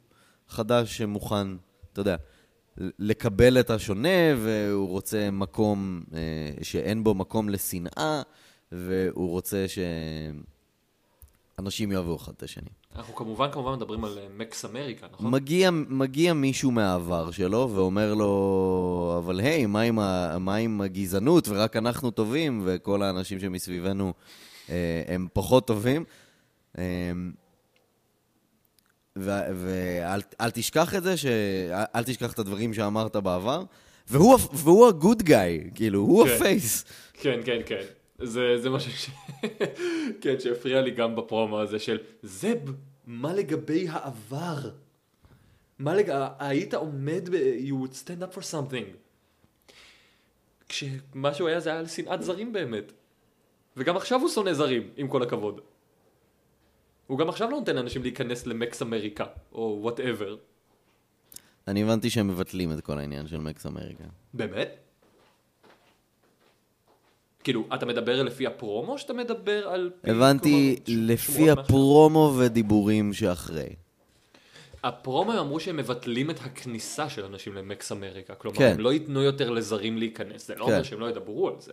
חדש 0.48 0.98
שמוכן, 0.98 1.46
אתה 1.92 2.00
יודע, 2.00 2.16
לקבל 2.78 3.60
את 3.60 3.70
השונה, 3.70 4.08
והוא 4.36 4.88
רוצה 4.88 5.30
מקום 5.30 6.02
אה, 6.14 6.18
שאין 6.62 7.04
בו 7.04 7.14
מקום 7.14 7.48
לשנאה, 7.48 8.22
והוא 8.72 9.30
רוצה 9.30 9.66
שאנשים 11.58 11.92
יאהבו 11.92 12.16
אחד 12.16 12.32
את 12.36 12.42
השני. 12.42 12.68
אנחנו 12.96 13.14
כמובן 13.14 13.50
כמובן 13.52 13.72
מדברים 13.72 14.04
על 14.04 14.18
אה, 14.18 14.26
מקס 14.36 14.64
אמריקה, 14.64 15.06
נכון? 15.12 15.30
מגיע, 15.30 15.70
מגיע 15.70 16.32
מישהו 16.32 16.70
מהעבר 16.70 17.30
שלו 17.30 17.70
ואומר 17.74 18.14
לו, 18.14 19.14
אבל 19.18 19.40
היי, 19.40 19.66
מה 19.66 19.80
עם, 19.80 19.98
ה, 19.98 20.38
מה 20.38 20.54
עם 20.54 20.80
הגזענות 20.80 21.48
ורק 21.48 21.76
אנחנו 21.76 22.10
טובים 22.10 22.62
וכל 22.64 23.02
האנשים 23.02 23.40
שמסביבנו 23.40 24.12
אה, 24.70 25.02
הם 25.08 25.26
פחות 25.32 25.66
טובים? 25.66 26.04
אה, 26.78 27.12
ו- 27.16 27.43
ואל 29.16 30.20
אל 30.40 30.50
תשכח 30.50 30.94
את 30.94 31.02
זה, 31.02 31.16
ש... 31.16 31.26
אל- 31.94 32.04
תשכח 32.04 32.32
את 32.32 32.38
הדברים 32.38 32.74
שאמרת 32.74 33.16
בעבר. 33.16 33.62
והוא, 34.08 34.88
הגוד 34.88 35.22
גאי, 35.22 35.70
כאילו, 35.74 36.00
הוא 36.00 36.26
כן. 36.26 36.34
הפייס. 36.34 36.84
כן, 37.12 37.40
כן, 37.44 37.60
כן. 37.66 37.82
זה, 38.18 38.58
זה 38.60 38.70
משהו 38.70 38.92
ש... 38.92 39.10
כן, 40.22 40.40
שהפריע 40.40 40.80
לי 40.80 40.90
גם 40.90 41.16
בפרומו 41.16 41.60
הזה 41.60 41.78
של 41.78 41.98
זב, 42.22 42.56
מה 43.06 43.32
לגבי 43.32 43.86
העבר? 43.88 44.70
מה 45.78 45.94
לג... 45.94 46.12
היית 46.38 46.74
עומד 46.74 47.28
ב... 47.28 47.34
you 47.68 47.72
would 47.72 47.94
stand 47.94 48.22
up 48.22 48.38
for 48.38 48.42
something. 48.42 48.96
כל 50.68 51.08
מה 51.08 51.34
שהוא 51.34 51.48
היה 51.48 51.60
זה 51.60 51.70
היה 51.70 51.78
על 51.78 51.86
שנאת 51.86 52.22
זרים 52.22 52.52
באמת. 52.52 52.92
וגם 53.76 53.96
עכשיו 53.96 54.20
הוא 54.20 54.28
שונא 54.28 54.52
זרים, 54.52 54.88
עם 54.96 55.08
כל 55.08 55.22
הכבוד. 55.22 55.60
הוא 57.06 57.18
גם 57.18 57.28
עכשיו 57.28 57.50
לא 57.50 57.58
נותן 57.58 57.76
לאנשים 57.76 58.02
להיכנס 58.02 58.46
למקס 58.46 58.82
אמריקה, 58.82 59.24
או 59.52 59.78
whatever. 59.80 60.36
אני 61.68 61.82
הבנתי 61.82 62.10
שהם 62.10 62.28
מבטלים 62.28 62.72
את 62.72 62.80
כל 62.80 62.98
העניין 62.98 63.26
של 63.26 63.38
מקס 63.38 63.66
אמריקה. 63.66 64.04
באמת? 64.34 64.76
כאילו, 67.44 67.64
אתה 67.74 67.86
מדבר 67.86 68.22
לפי 68.22 68.46
הפרומו, 68.46 68.92
או 68.92 68.98
שאתה 68.98 69.12
מדבר 69.12 69.68
על... 69.68 69.90
הבנתי 70.04 70.76
לפי? 70.86 71.50
הפרומו 71.50 72.34
ודיבורים 72.38 73.12
שאחרי. 73.12 73.68
הפרומו 74.82 75.32
הם 75.32 75.38
אמרו 75.38 75.60
שהם 75.60 75.76
מבטלים 75.76 76.30
את 76.30 76.40
הכניסה 76.40 77.08
של 77.08 77.24
אנשים 77.24 77.54
למקס 77.54 77.92
אמריקה. 77.92 78.34
כלומר, 78.34 78.58
כן. 78.58 78.72
הם 78.74 78.80
לא 78.80 78.92
ייתנו 78.92 79.22
יותר 79.22 79.50
לזרים 79.50 79.98
להיכנס. 79.98 80.46
זה 80.46 80.54
לא 80.54 80.64
כן. 80.64 80.72
אומר 80.72 80.82
שהם 80.82 81.00
לא 81.00 81.10
ידברו 81.10 81.48
על 81.48 81.54
זה. 81.58 81.72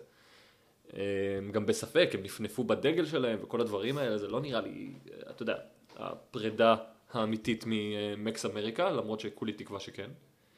הם 0.93 1.51
גם 1.51 1.65
בספק, 1.65 2.09
הם 2.13 2.23
נפנפו 2.23 2.63
בדגל 2.63 3.05
שלהם 3.05 3.39
וכל 3.43 3.61
הדברים 3.61 3.97
האלה, 3.97 4.17
זה 4.17 4.27
לא 4.27 4.41
נראה 4.41 4.61
לי, 4.61 4.93
אתה 5.29 5.43
יודע, 5.43 5.55
הפרידה 5.95 6.75
האמיתית 7.13 7.63
ממקס 7.67 8.45
אמריקה, 8.45 8.89
למרות 8.91 9.19
שכולי 9.19 9.53
תקווה 9.53 9.79
שכן. 9.79 10.09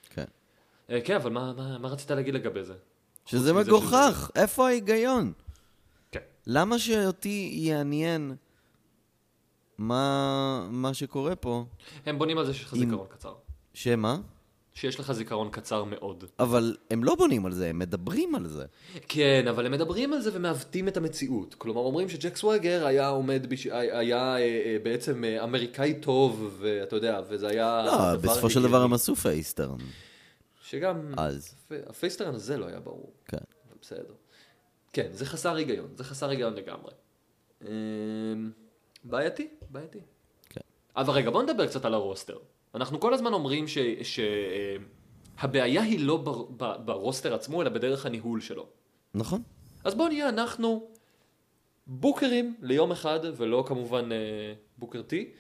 כן. 0.10 0.26
אה, 0.90 1.02
כן, 1.02 1.16
אבל 1.16 1.32
מה, 1.32 1.54
מה, 1.54 1.78
מה 1.78 1.88
רצית 1.88 2.12
להגיד 2.12 2.34
לגבי 2.34 2.64
זה? 2.64 2.74
שזה 3.26 3.54
מגוחך, 3.54 4.32
איפה 4.36 4.68
ההיגיון? 4.68 5.34
כן. 6.12 6.20
למה 6.48 6.80
שאותי 6.80 7.50
יעניין 7.54 8.36
מה, 9.78 10.68
מה 10.72 10.94
שקורה 10.94 11.36
פה? 11.36 11.66
הם 12.06 12.18
בונים 12.18 12.38
על 12.38 12.46
זה 12.46 12.54
שיש 12.54 12.64
לך 12.64 12.74
אם- 12.74 12.80
זיכרון 12.80 13.08
קצר. 13.10 13.34
שמה? 13.74 14.18
שיש 14.74 15.00
לך 15.00 15.12
זיכרון 15.12 15.50
קצר 15.52 15.84
מאוד. 15.84 16.24
אבל 16.40 16.78
הם 16.92 17.04
לא 17.04 17.16
בונים 17.16 17.46
על 17.46 17.54
זה, 17.54 17.70
הם 17.70 17.80
מדברים 17.80 18.36
על 18.36 18.48
זה. 18.48 18.66
כן, 19.08 19.46
אבל 19.50 19.66
הם 19.66 19.72
מדברים 19.72 20.14
על 20.14 20.22
זה 20.22 20.30
ומעוותים 20.34 20.88
את 20.88 20.98
המציאות. 20.98 21.54
כלומר, 21.54 21.82
אומרים 21.82 22.10
שג'ק 22.10 22.36
סוואגר 22.38 22.86
היה 22.86 23.08
עומד, 23.08 23.46
בש... 23.50 23.66
היה 23.68 24.36
אה, 24.36 24.40
אה, 24.40 24.78
בעצם 24.84 25.24
אה, 25.24 25.44
אמריקאי 25.44 25.94
טוב, 26.02 26.56
ואתה 26.60 26.96
יודע, 26.96 27.22
וזה 27.30 27.48
היה... 27.48 27.84
לא, 27.86 28.16
בסופו 28.16 28.50
של. 28.50 28.62
דבר 28.62 28.82
הם 28.82 28.94
עשו 28.94 29.16
face 29.16 29.43
turn. 29.43 29.78
שגם... 30.64 31.14
אז. 31.18 31.56
הפ- 31.66 31.90
ה 31.90 31.95
face 31.95 32.15
turn 32.15 32.36
הזה 32.36 32.58
לא 32.58 32.66
היה 32.68 32.80
ברור. 32.80 33.14
כן. 33.28 33.38
בסדר. 33.82 34.14
כן, 34.94 35.08
זה 35.12 35.26
חסר 35.26 35.56
היגיון, 35.56 35.88
זה 35.96 36.04
חסר 36.04 36.30
היגיון 36.30 36.54
לגמרי. 36.54 36.92
אמ, 37.62 37.68
בעייתי, 39.04 39.48
בעייתי. 39.70 40.00
כן. 40.50 40.62
אבל 40.96 41.14
רגע, 41.14 41.30
בוא 41.32 41.44
נדבר 41.44 41.68
קצת 41.68 41.86
על 41.86 41.94
ה 41.94 41.99
roster. 41.99 42.38
אנחנו 42.76 43.00
כל 43.00 43.14
הזמן 43.14 43.34
אומרים 43.34 43.68
ש... 43.68 43.78
ש... 44.04 44.20
אה, 44.20 45.64
היא 45.64 46.00
לא 46.00 46.18
בר... 46.18 46.44
ב- 46.58 46.86
ברוסטר 46.86 47.34
עצמו, 47.34 47.62
אלא 47.62 47.70
בדרך 47.70 48.06
הניהול 48.06 48.42
שלו. 48.42 48.66
נכון? 49.14 49.42
אז 49.84 49.96
בואו 49.96 50.08
נהיה 50.08 50.30
אנחנו 50.30 50.88
בוקרים 51.88 52.56
ליום 52.62 52.92
אחד, 52.92 53.20
ולא 53.38 53.64
כמובן 53.68 54.12
אה, 54.12 54.18
בוקר 54.78 55.02
טי, 55.02 55.32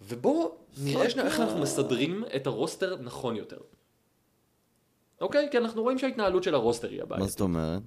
ובואו 0.00 0.54
נראה 0.84 1.10
שנייה 1.10 1.26
איך 1.26 1.40
אנחנו 1.40 1.60
מסדרים 1.60 2.24
את 2.36 2.46
הרוסטר 2.46 2.96
נכון 3.00 3.36
יותר. 3.36 3.58
אוקיי? 5.20 5.48
כי 5.50 5.58
אנחנו 5.58 5.82
רואים 5.82 5.98
שההתנהלות 5.98 6.44
של 6.44 6.54
הרוסטר 6.54 6.88
היא 6.90 7.02
הבעיה. 7.02 7.20
מה 7.20 7.26
זאת 7.26 7.40
אומרת? 7.40 7.82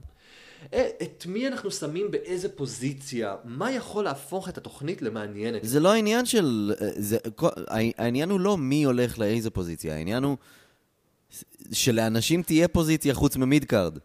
אה, 0.73 0.89
את 1.02 1.26
מי 1.26 1.47
אנחנו 1.47 1.71
שמים 1.71 2.12
באיזה 2.12 2.49
פוזיציה? 2.49 3.36
מה 3.43 3.71
יכול 3.71 4.04
להפוך 4.04 4.49
את 4.49 4.58
התוכנית 4.58 5.02
למעניינת? 5.02 5.60
זה 5.63 5.80
לא 5.80 5.93
העניין 5.93 6.26
של... 6.26 6.73
זה, 6.80 7.17
כל- 7.36 7.49
העניין 7.97 8.30
הוא 8.30 8.39
לא 8.39 8.58
מי 8.58 8.84
הולך 8.84 9.19
לאיזה 9.19 9.49
פוזיציה, 9.49 9.95
העניין 9.95 10.23
הוא 10.23 10.38
שלאנשים 11.71 12.43
תהיה 12.43 12.67
פוזיציה 12.67 13.13
חוץ 13.13 13.38
מ 13.38 13.44
mid 13.44 13.65
card. 13.65 13.97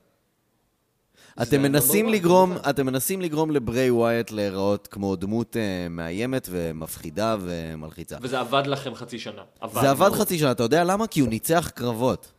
אתם 1.42 1.56
number 1.56 1.58
מנסים 1.58 2.08
one, 2.08 2.10
לגרום. 2.10 2.52
אתם 2.70 2.86
מנסים 2.86 3.20
לגרום 3.20 3.50
לבריי 3.50 3.90
ווייט 3.90 4.30
להיראות 4.30 4.86
כמו 4.86 5.16
דמות 5.16 5.56
uh, 5.56 5.88
מאיימת 5.90 6.48
ומפחידה 6.50 7.36
ומלחיצה. 7.40 8.16
וזה 8.22 8.40
עבד 8.40 8.62
לכם 8.66 8.94
חצי 8.94 9.18
שנה. 9.18 9.42
זה 9.72 9.90
עבד. 9.90 10.10
חצי 10.12 10.38
שנה, 10.38 10.50
אתה 10.50 10.62
יודע 10.62 10.84
למה? 10.84 11.06
כי 11.06 11.20
הוא 11.20 11.28
ניצח 11.28 11.70
קרבות. 11.74 12.32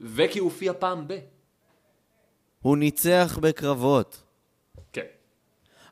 וכי 0.00 0.38
הוא 0.38 0.50
הופיע 0.50 0.72
פעם 0.78 1.08
ב... 1.08 1.18
הוא 2.64 2.76
ניצח 2.76 3.38
בקרבות. 3.42 4.22
כן. 4.92 5.02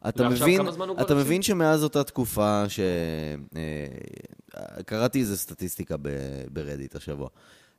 אתה 0.08 0.28
מבין, 0.28 0.60
אתה? 1.00 1.14
מבין 1.14 1.42
שמאז 1.42 1.84
אותה 1.84 2.04
תקופה 2.04 2.64
ש... 2.68 2.80
אה, 3.56 4.82
קראתי 4.82 5.20
איזה 5.20 5.36
סטטיסטיקה 5.36 5.96
ב- 6.02 6.44
ברדיט 6.50 6.96
השבוע. 6.96 7.28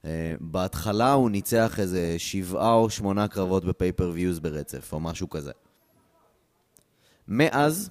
אה, 0.05 0.35
בהתחלה 0.39 1.13
הוא 1.13 1.29
ניצח 1.29 1.79
איזה 1.79 2.15
שבעה 2.17 2.73
או 2.73 2.89
שמונה 2.89 3.27
קרבות 3.27 3.65
ב 3.65 3.71
pay-per-views 3.71 4.39
ברצף, 4.39 4.93
או 4.93 4.99
משהו 4.99 5.29
כזה. 5.29 5.51
מאז, 7.27 7.89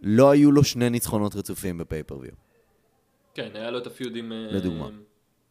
לא 0.00 0.30
היו 0.30 0.52
לו 0.52 0.64
שני 0.64 0.90
ניצחונות 0.90 1.36
רצופים 1.36 1.78
ב 1.78 1.82
pay-per-view. 1.82 2.32
כן, 3.34 3.50
היה 3.54 3.70
לו 3.70 3.78
את 3.78 3.86
ה 3.86 3.92
feud 3.92 4.16
עם... 4.16 4.32
אה, 4.32 4.36
לדוגמה. 4.50 4.88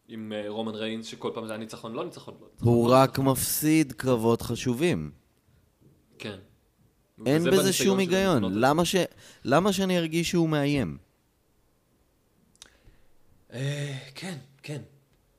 עם 0.08 0.34
אה, 0.36 0.50
רומן 0.50 0.76
ריינס, 0.76 1.06
שכל 1.06 1.32
פעם 1.34 1.48
זה 1.48 1.54
היה 1.54 1.60
ניצחון, 1.60 1.94
לא 1.94 2.06
ניצחון, 2.06 2.34
לא 2.42 2.48
ניצחון. 2.52 2.70
הוא 2.74 2.90
רק 2.92 3.20
מפסיד 3.20 3.94
קרבות 3.94 4.42
חשובים. 4.42 5.12
כן. 6.20 6.38
אין 7.26 7.44
בזה 7.44 7.74
שום 7.74 8.00
היגיון. 8.00 8.44
למה, 8.54 8.86
ש... 8.86 8.96
למה 9.46 9.74
שאני 9.74 9.98
ארגיש 9.98 10.30
שהוא 10.30 10.50
מאיים? 10.50 10.98
אה, 13.54 13.98
כן, 14.16 14.38
כן. 14.64 14.82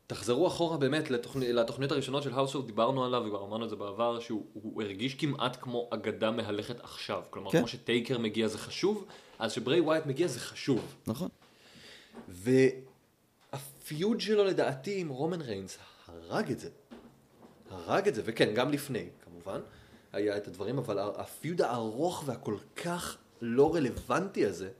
תחזרו 0.06 0.46
אחורה 0.46 0.76
באמת 0.76 1.10
לתוכנ... 1.10 1.40
לתוכניות 1.40 1.92
הראשונות 1.92 2.22
של 2.22 2.32
האוס 2.32 2.56
דיברנו 2.66 3.04
עליו, 3.04 3.22
וכבר 3.26 3.44
אמרנו 3.44 3.64
את 3.64 3.70
זה 3.70 3.76
בעבר, 3.76 4.20
שהוא 4.20 4.46
הוא 4.52 4.82
הרגיש 4.82 5.14
כמעט 5.14 5.56
כמו 5.60 5.88
אגדה 5.90 6.30
מהלכת 6.30 6.80
עכשיו. 6.80 7.22
כלומר, 7.30 7.50
כן. 7.50 7.58
כמו 7.58 7.68
שטייקר 7.68 8.18
מגיע 8.18 8.48
זה 8.48 8.58
חשוב, 8.58 9.04
אז 9.38 9.52
שבריי 9.52 9.80
ווייט 9.80 10.06
מגיע 10.06 10.26
זה 10.26 10.40
חשוב. 10.40 10.96
נכון. 11.06 11.28
וה 13.52 13.75
feud 13.75 14.20
שלו 14.20 14.44
לדעתי 14.44 15.00
עם 15.00 15.08
רומן 15.08 15.40
ריינס 15.40 15.78
הרג 16.06 16.50
את 16.50 16.58
זה. 16.58 16.68
הרג 17.70 18.08
את 18.08 18.14
זה, 18.14 18.22
וכן, 18.24 18.54
גם 18.54 18.72
לפני, 18.72 19.08
כמובן, 19.24 19.60
היה 20.12 20.36
את 20.36 20.48
הדברים, 20.48 20.78
אבל 20.78 20.98
ה 20.98 21.11
feud 21.11 21.62
הארוך 21.62 22.22
והכל 22.26 22.56
כך 22.76 23.18
לא 23.40 23.74
רלוונטי 23.74 24.46
הזה, 24.46 24.70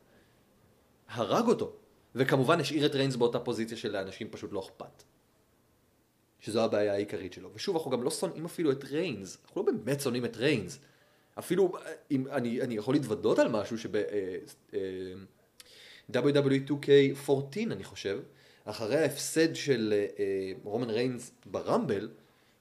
הרג 1.08 1.46
אותו. 1.46 1.72
וכמובן 2.14 2.60
השאיר 2.60 2.86
את 2.86 2.94
ריינס 2.94 3.16
באותה 3.16 3.40
פוזיציה 3.40 3.76
שלאנשים 3.76 4.28
פשוט 4.30 4.52
לא 4.52 4.60
אכפת. 4.60 5.02
שזו 6.40 6.64
הבעיה 6.64 6.92
העיקרית 6.92 7.32
שלו. 7.32 7.50
ושוב, 7.54 7.76
אנחנו 7.76 7.90
גם 7.90 8.02
לא 8.02 8.10
שונאים 8.10 8.44
אפילו 8.44 8.72
את 8.72 8.84
ריינס. 8.84 9.38
אנחנו 9.44 9.62
לא 9.62 9.72
באמת 9.72 10.00
שונאים 10.00 10.24
את 10.24 10.36
ריינס. 10.36 10.78
אפילו, 11.38 11.72
אם 12.10 12.26
אני, 12.26 12.62
אני 12.62 12.74
יכול 12.74 12.94
להתוודות 12.94 13.38
על 13.38 13.48
משהו 13.48 13.78
שב... 13.78 13.96
אה, 13.96 14.36
אה, 14.74 14.80
WWE 16.12 16.70
2K14 16.70 17.72
אני 17.72 17.84
חושב, 17.84 18.20
אחרי 18.70 18.96
ההפסד 18.96 19.54
של 19.54 19.94
אה, 19.96 20.06
אה, 20.18 20.52
רומן 20.64 20.90
ריינס 20.90 21.32
ברמבל, 21.46 22.08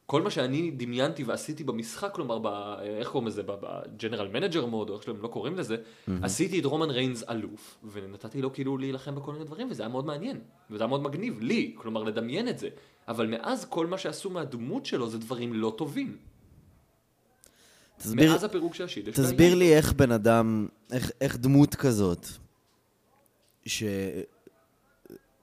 כל 0.05 0.21
מה 0.21 0.31
שאני 0.31 0.71
דמיינתי 0.71 1.23
ועשיתי 1.23 1.63
במשחק, 1.63 2.11
כלומר, 2.13 2.39
ב, 2.39 2.45
אה, 2.45 2.83
איך 2.83 3.07
קוראים 3.07 3.27
לזה, 3.27 3.43
ב 3.43 3.54
general 3.54 4.27
manager 4.27 4.65
mode, 4.65 4.89
או 4.89 4.95
איך 4.95 5.03
שהם 5.03 5.21
לא 5.21 5.27
קוראים 5.27 5.55
לזה, 5.55 5.77
עשיתי 6.21 6.59
את 6.59 6.65
רומן 6.65 6.89
ריינס 6.89 7.23
אלוף, 7.29 7.77
ונתתי 7.91 8.41
לו 8.41 8.53
כאילו 8.53 8.77
להילחם 8.77 9.15
בכל 9.15 9.33
מיני 9.33 9.45
דברים, 9.45 9.67
וזה 9.71 9.83
היה 9.83 9.89
מאוד 9.89 10.05
מעניין, 10.05 10.39
וזה 10.71 10.83
היה 10.83 10.87
מאוד 10.87 11.01
מגניב, 11.01 11.41
לי, 11.41 11.75
כלומר, 11.75 12.03
לדמיין 12.03 12.49
את 12.49 12.59
זה. 12.59 12.69
אבל 13.07 13.27
מאז 13.27 13.65
כל 13.65 13.87
מה 13.87 13.97
שעשו 13.97 14.29
מהדמות 14.29 14.85
שלו 14.85 15.09
זה 15.09 15.17
דברים 15.17 15.53
לא 15.53 15.73
טובים. 15.77 16.17
תסביר, 17.97 18.31
מאז 18.31 18.43
הפירוק 18.43 18.75
של 18.75 18.83
השילד, 18.83 19.09
תסביר. 19.09 19.55
לי 19.55 19.75
איך 19.75 19.93
בן 19.93 20.11
אדם, 20.11 20.67
איך, 20.91 21.11
איך 21.21 21.37
דמות 21.37 21.75
כזאת, 21.75 22.27
ש... 23.65 23.83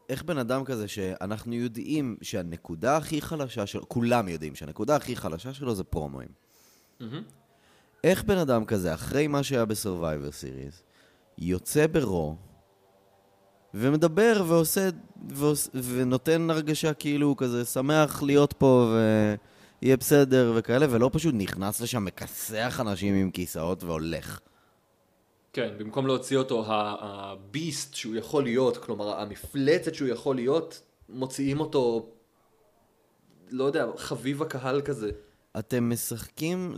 איך 0.09 0.23
בן 0.23 0.39
אדם 0.39 0.65
כזה 0.65 0.89
שאנחנו 0.89 1.55
יודעים 1.55 2.17
שהנקודה 2.23 2.97
הכי 2.97 3.21
חלשה 3.21 3.67
שלו, 3.67 3.89
כולם 3.89 4.29
יודעים 4.29 4.55
שהנקודה 4.55 4.97
הכי 4.97 5.17
חלשה 5.17 5.55
שלו 5.55 5.75
זה 5.75 5.85
פרומואים. 5.85 6.29
מהמם. 7.01 7.23
איך 8.05 8.25
בן 8.25 8.39
אדם 8.39 8.65
כזה, 8.65 8.95
אחרי 8.95 9.27
מה 9.27 9.43
שהיה 9.43 9.65
ב 9.65 9.72
Survivor 9.72 10.31
Series, 10.33 10.83
יוצא 11.39 11.87
ברו, 11.87 12.37
ומדבר 13.75 14.45
ועושה, 14.49 14.89
ועוש, 15.29 15.69
ונותן 15.75 16.51
הרגשה 16.51 16.95
כאילו 16.95 17.27
הוא 17.27 17.37
כזה 17.37 17.65
שמח 17.65 18.23
להיות 18.23 18.53
פה 18.53 18.95
ויהיה 19.83 19.97
בסדר 19.97 20.53
וכאלה, 20.57 20.87
ולא 20.91 21.11
פשוט 21.13 21.35
נכנס 21.39 21.81
לשם, 21.81 22.05
מכסח 22.05 22.79
אנשים 22.81 23.15
עם 23.15 23.31
כיסאות 23.31 23.85
והולך. 23.85 24.41
כן, 25.55 25.75
במקום 25.79 26.07
להוציא 26.07 26.37
אותו 26.37 26.65
הביסט 26.69 27.95
שהוא 27.95 28.17
יכול 28.17 28.45
להיות, 28.45 28.77
כלומר 28.77 29.21
המפלצת 29.21 29.95
שהוא 29.95 30.09
יכול 30.09 30.37
להיות, 30.37 30.83
מוציאים 31.09 31.61
אותו, 31.61 32.13
לא 33.51 33.65
יודע, 33.65 33.87
חביב 33.97 34.43
הקהל 34.43 34.83
כזה. 34.83 35.11
אתם 35.59 35.91
משחקים 35.91 36.75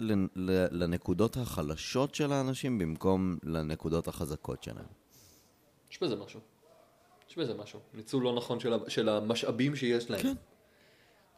לנקודות 0.70 1.36
החלשות 1.36 2.14
של 2.14 2.32
האנשים 2.32 2.78
במקום 2.78 3.38
לנקודות 3.42 4.08
החזקות 4.08 4.62
שלהם. 4.62 4.86
יש 5.90 6.02
בזה 6.02 6.16
משהו. 6.16 6.40
יש 7.30 7.38
בזה 7.38 7.54
משהו. 7.54 7.80
ניצול 7.94 8.22
לא 8.24 8.34
נכון 8.34 8.58
של 8.88 9.08
המשאבים 9.08 9.76
שיש 9.76 10.10
להם. 10.10 10.22
כן. 10.22 10.34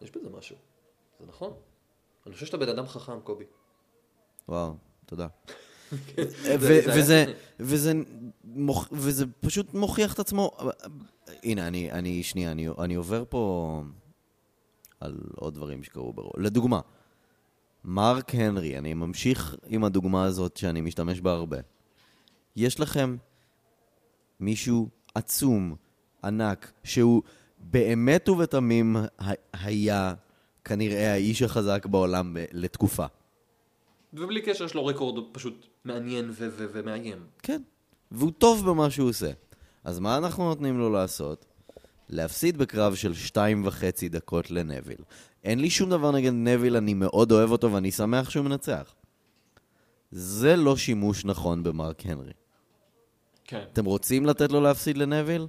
יש 0.01 0.11
בזה 0.11 0.31
משהו. 0.31 0.57
זה 1.21 1.27
נכון. 1.27 1.53
אני 2.27 2.35
חושב 2.35 2.47
שאתה 2.47 2.57
בן 2.57 2.69
אדם 2.69 2.87
חכם, 2.87 3.21
קובי. 3.21 3.45
וואו, 4.49 4.75
תודה. 5.07 5.27
היה- 6.45 6.95
וזה, 8.93 9.25
פשוט 9.41 9.75
מוכיח 9.75 10.15
את 10.15 10.19
עצמו. 10.19 10.51
הנה, 11.43 11.69
אני, 11.69 11.93
אני, 11.93 12.23
שנייה, 12.23 12.53
אני, 12.53 12.69
אני 12.79 12.95
עובר 12.95 13.25
פה 13.29 13.83
על 15.01 15.17
עוד 15.37 15.55
דברים 15.55 15.83
שקרו 15.83 16.13
ברור. 16.13 16.33
לדוגמה, 16.37 16.81
מרק 17.85 18.35
הנרי, 18.35 18.79
אני 18.79 18.95
ממשיך 18.95 19.57
עם 19.67 19.85
הדוגמה 19.85 20.25
הזאת 20.25 20.57
שאני 20.57 20.81
משתמש 20.81 21.21
בה 21.21 21.33
הרבה. 21.33 21.57
יש 22.57 22.81
לכם 22.81 23.17
מישהו 24.41 24.89
עצום, 25.15 25.75
ענק, 26.25 26.73
שהוא 26.85 27.23
באמת 27.59 28.29
ובתמים 28.29 28.97
היה 29.53 30.15
כנראה 30.65 31.13
האיש 31.13 31.43
החזק 31.43 31.87
בעולם 31.87 32.37
לתקופה. 32.53 33.07
ובלי 34.13 34.43
קשר 34.43 34.65
יש 34.65 34.75
לו 34.75 34.87
רקורד 34.87 35.25
פשוט 35.33 35.67
מעניין 35.85 36.31
ו- 36.31 36.49
ו- 36.53 36.67
ומאיים. 36.73 37.27
כן. 37.43 37.63
והוא 38.11 38.33
טוב 38.39 38.71
במה 38.71 38.91
שהוא 38.91 39.09
עושה. 39.09 39.31
אז 39.85 39.99
מה 39.99 40.17
אנחנו 40.17 40.49
נותנים 40.49 40.79
לו 40.79 40.91
לעשות? 40.91 41.45
להפסיד 42.09 42.57
בקרב 42.57 42.95
של 42.95 43.15
שתיים 43.15 43.67
וחצי 43.67 44.09
דקות 44.09 44.51
לנביל. 44.51 44.99
אין 45.45 45.59
לי 45.59 45.71
שום 45.71 45.91
דבר 45.91 46.11
נגד 46.11 46.33
נביל, 46.35 46.77
אני 46.77 46.95
מאוד 46.95 47.33
אוהב 47.33 47.51
אותו 47.51 47.73
ואני 47.73 47.91
שמח 47.91 48.31
שהוא 48.31 48.45
מנצח. 48.45 48.95
זה 50.11 50.57
לא 50.57 50.77
שימוש 50.77 51.25
נכון 51.25 51.63
במרק 51.63 52.07
הנרי. 52.07 52.33
כן. 53.45 53.65
אתם 53.73 53.85
רוצים 53.85 54.27
לתת 54.27 54.53
לו 54.53 54.61
להפסיד 54.61 54.97
לנביל? 54.97 55.47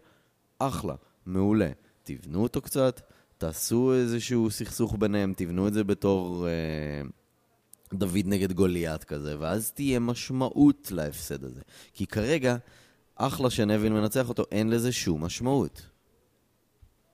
אחלה, 0.59 0.95
מעולה. 1.25 1.71
תבנו 2.03 2.43
אותו 2.43 2.61
קצת, 2.61 3.01
תעשו 3.37 3.93
איזשהו 3.93 4.51
סכסוך 4.51 4.95
ביניהם, 4.99 5.33
תבנו 5.37 5.67
את 5.67 5.73
זה 5.73 5.83
בתור 5.83 6.47
אה, 6.47 6.51
דוד 7.93 8.25
נגד 8.25 8.51
גוליית 8.51 9.03
כזה, 9.03 9.35
ואז 9.39 9.71
תהיה 9.71 9.99
משמעות 9.99 10.91
להפסד 10.91 11.43
הזה. 11.43 11.61
כי 11.93 12.07
כרגע, 12.07 12.57
אחלה 13.15 13.49
שנביל 13.49 13.93
מנצח 13.93 14.29
אותו, 14.29 14.43
אין 14.51 14.69
לזה 14.69 14.91
שום 14.91 15.23
משמעות. 15.23 15.81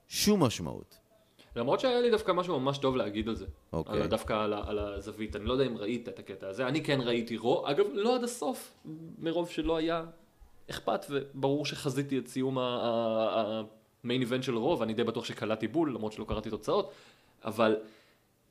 שום 0.08 0.42
משמעות. 0.42 0.98
למרות 1.56 1.80
שהיה 1.80 2.00
לי 2.00 2.10
דווקא 2.10 2.32
משהו 2.32 2.60
ממש 2.60 2.78
טוב 2.78 2.96
להגיד 2.96 3.28
על 3.28 3.34
זה. 3.34 3.46
אוקיי. 3.72 4.02
על, 4.02 4.06
דווקא 4.06 4.32
על, 4.32 4.52
על 4.52 4.78
הזווית. 4.78 5.36
אני 5.36 5.44
לא 5.44 5.52
יודע 5.52 5.66
אם 5.66 5.76
ראית 5.76 6.08
את 6.08 6.18
הקטע 6.18 6.48
הזה. 6.48 6.66
אני 6.66 6.84
כן 6.84 7.00
ראיתי 7.00 7.36
רו, 7.36 7.70
אגב, 7.70 7.86
לא 7.92 8.16
עד 8.16 8.24
הסוף, 8.24 8.74
מרוב 9.18 9.50
שלא 9.50 9.76
היה 9.76 10.04
אכפת, 10.70 11.06
וברור 11.10 11.66
שחזיתי 11.66 12.18
את 12.18 12.28
סיום 12.28 12.58
המיין 12.58 14.20
איבנט 14.20 14.42
של 14.42 14.56
רו, 14.56 14.78
ואני 14.78 14.94
די 14.94 15.04
בטוח 15.04 15.24
שקלעתי 15.24 15.68
בול, 15.68 15.94
למרות 15.94 16.12
שלא 16.12 16.24
קראתי 16.24 16.50
תוצאות, 16.50 16.92
אבל 17.44 17.76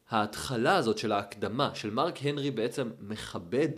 ההתחלה 0.09 0.75
הזאת 0.75 0.97
של 0.97 1.11
ההקדמה, 1.11 1.75
של 1.75 1.89
מרק 1.89 2.17
הנרי 2.21 2.51
בעצם 2.51 2.91
מכבד 2.99 3.69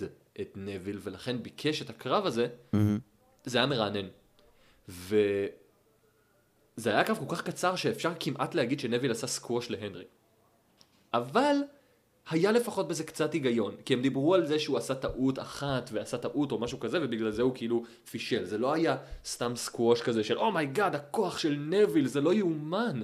את 0.41 0.53
נביל, 0.55 0.99
ולכן 1.03 1.43
ביקש 1.43 1.81
את 1.81 1.89
הקרב 1.89 2.25
הזה, 2.25 2.47
זה 3.43 3.57
היה 3.57 3.67
מרענן. 3.67 4.07
ו... 4.89 5.15
זה 6.75 6.89
היה 6.89 7.03
קרב 7.03 7.15
כל 7.15 7.35
כך 7.35 7.41
קצר 7.41 7.75
שאפשר 7.75 8.11
כמעט 8.19 8.55
להגיד 8.55 8.79
שנביל 8.79 9.11
עשה 9.11 9.27
סקווש 9.27 9.71
להנרי. 9.71 10.05
אבל 11.13 11.55
היה 12.29 12.51
לפחות 12.51 12.87
בזה 12.87 13.03
קצת 13.03 13.33
היגיון, 13.33 13.75
כי 13.85 13.93
הם 13.93 14.01
דיברו 14.01 14.33
על 14.33 14.45
זה 14.45 14.59
שהוא 14.59 14.77
עשה 14.77 14.95
טעות 14.95 15.39
אחת 15.39 15.89
ועשה 15.93 16.17
טעות 16.17 16.51
או 16.51 16.59
משהו 16.59 16.79
כזה 16.79 16.99
ובגלל 17.01 17.31
זה 17.31 17.41
הוא 17.41 17.55
כאילו 17.55 17.83
פישל. 18.11 18.43
זה 18.43 18.57
לא 18.57 18.73
היה 18.73 18.97
סתם 19.25 19.55
סקווש 19.55 20.01
כזה 20.01 20.23
של 20.23 20.37
oh 20.37 20.52
my 20.52 20.66
god, 20.66 20.95
הכוח 20.95 21.37
של 21.37 21.55
נביל, 21.69 22.07
זה 22.07 22.21
לא 22.21 22.33
יאומן. 22.33 23.01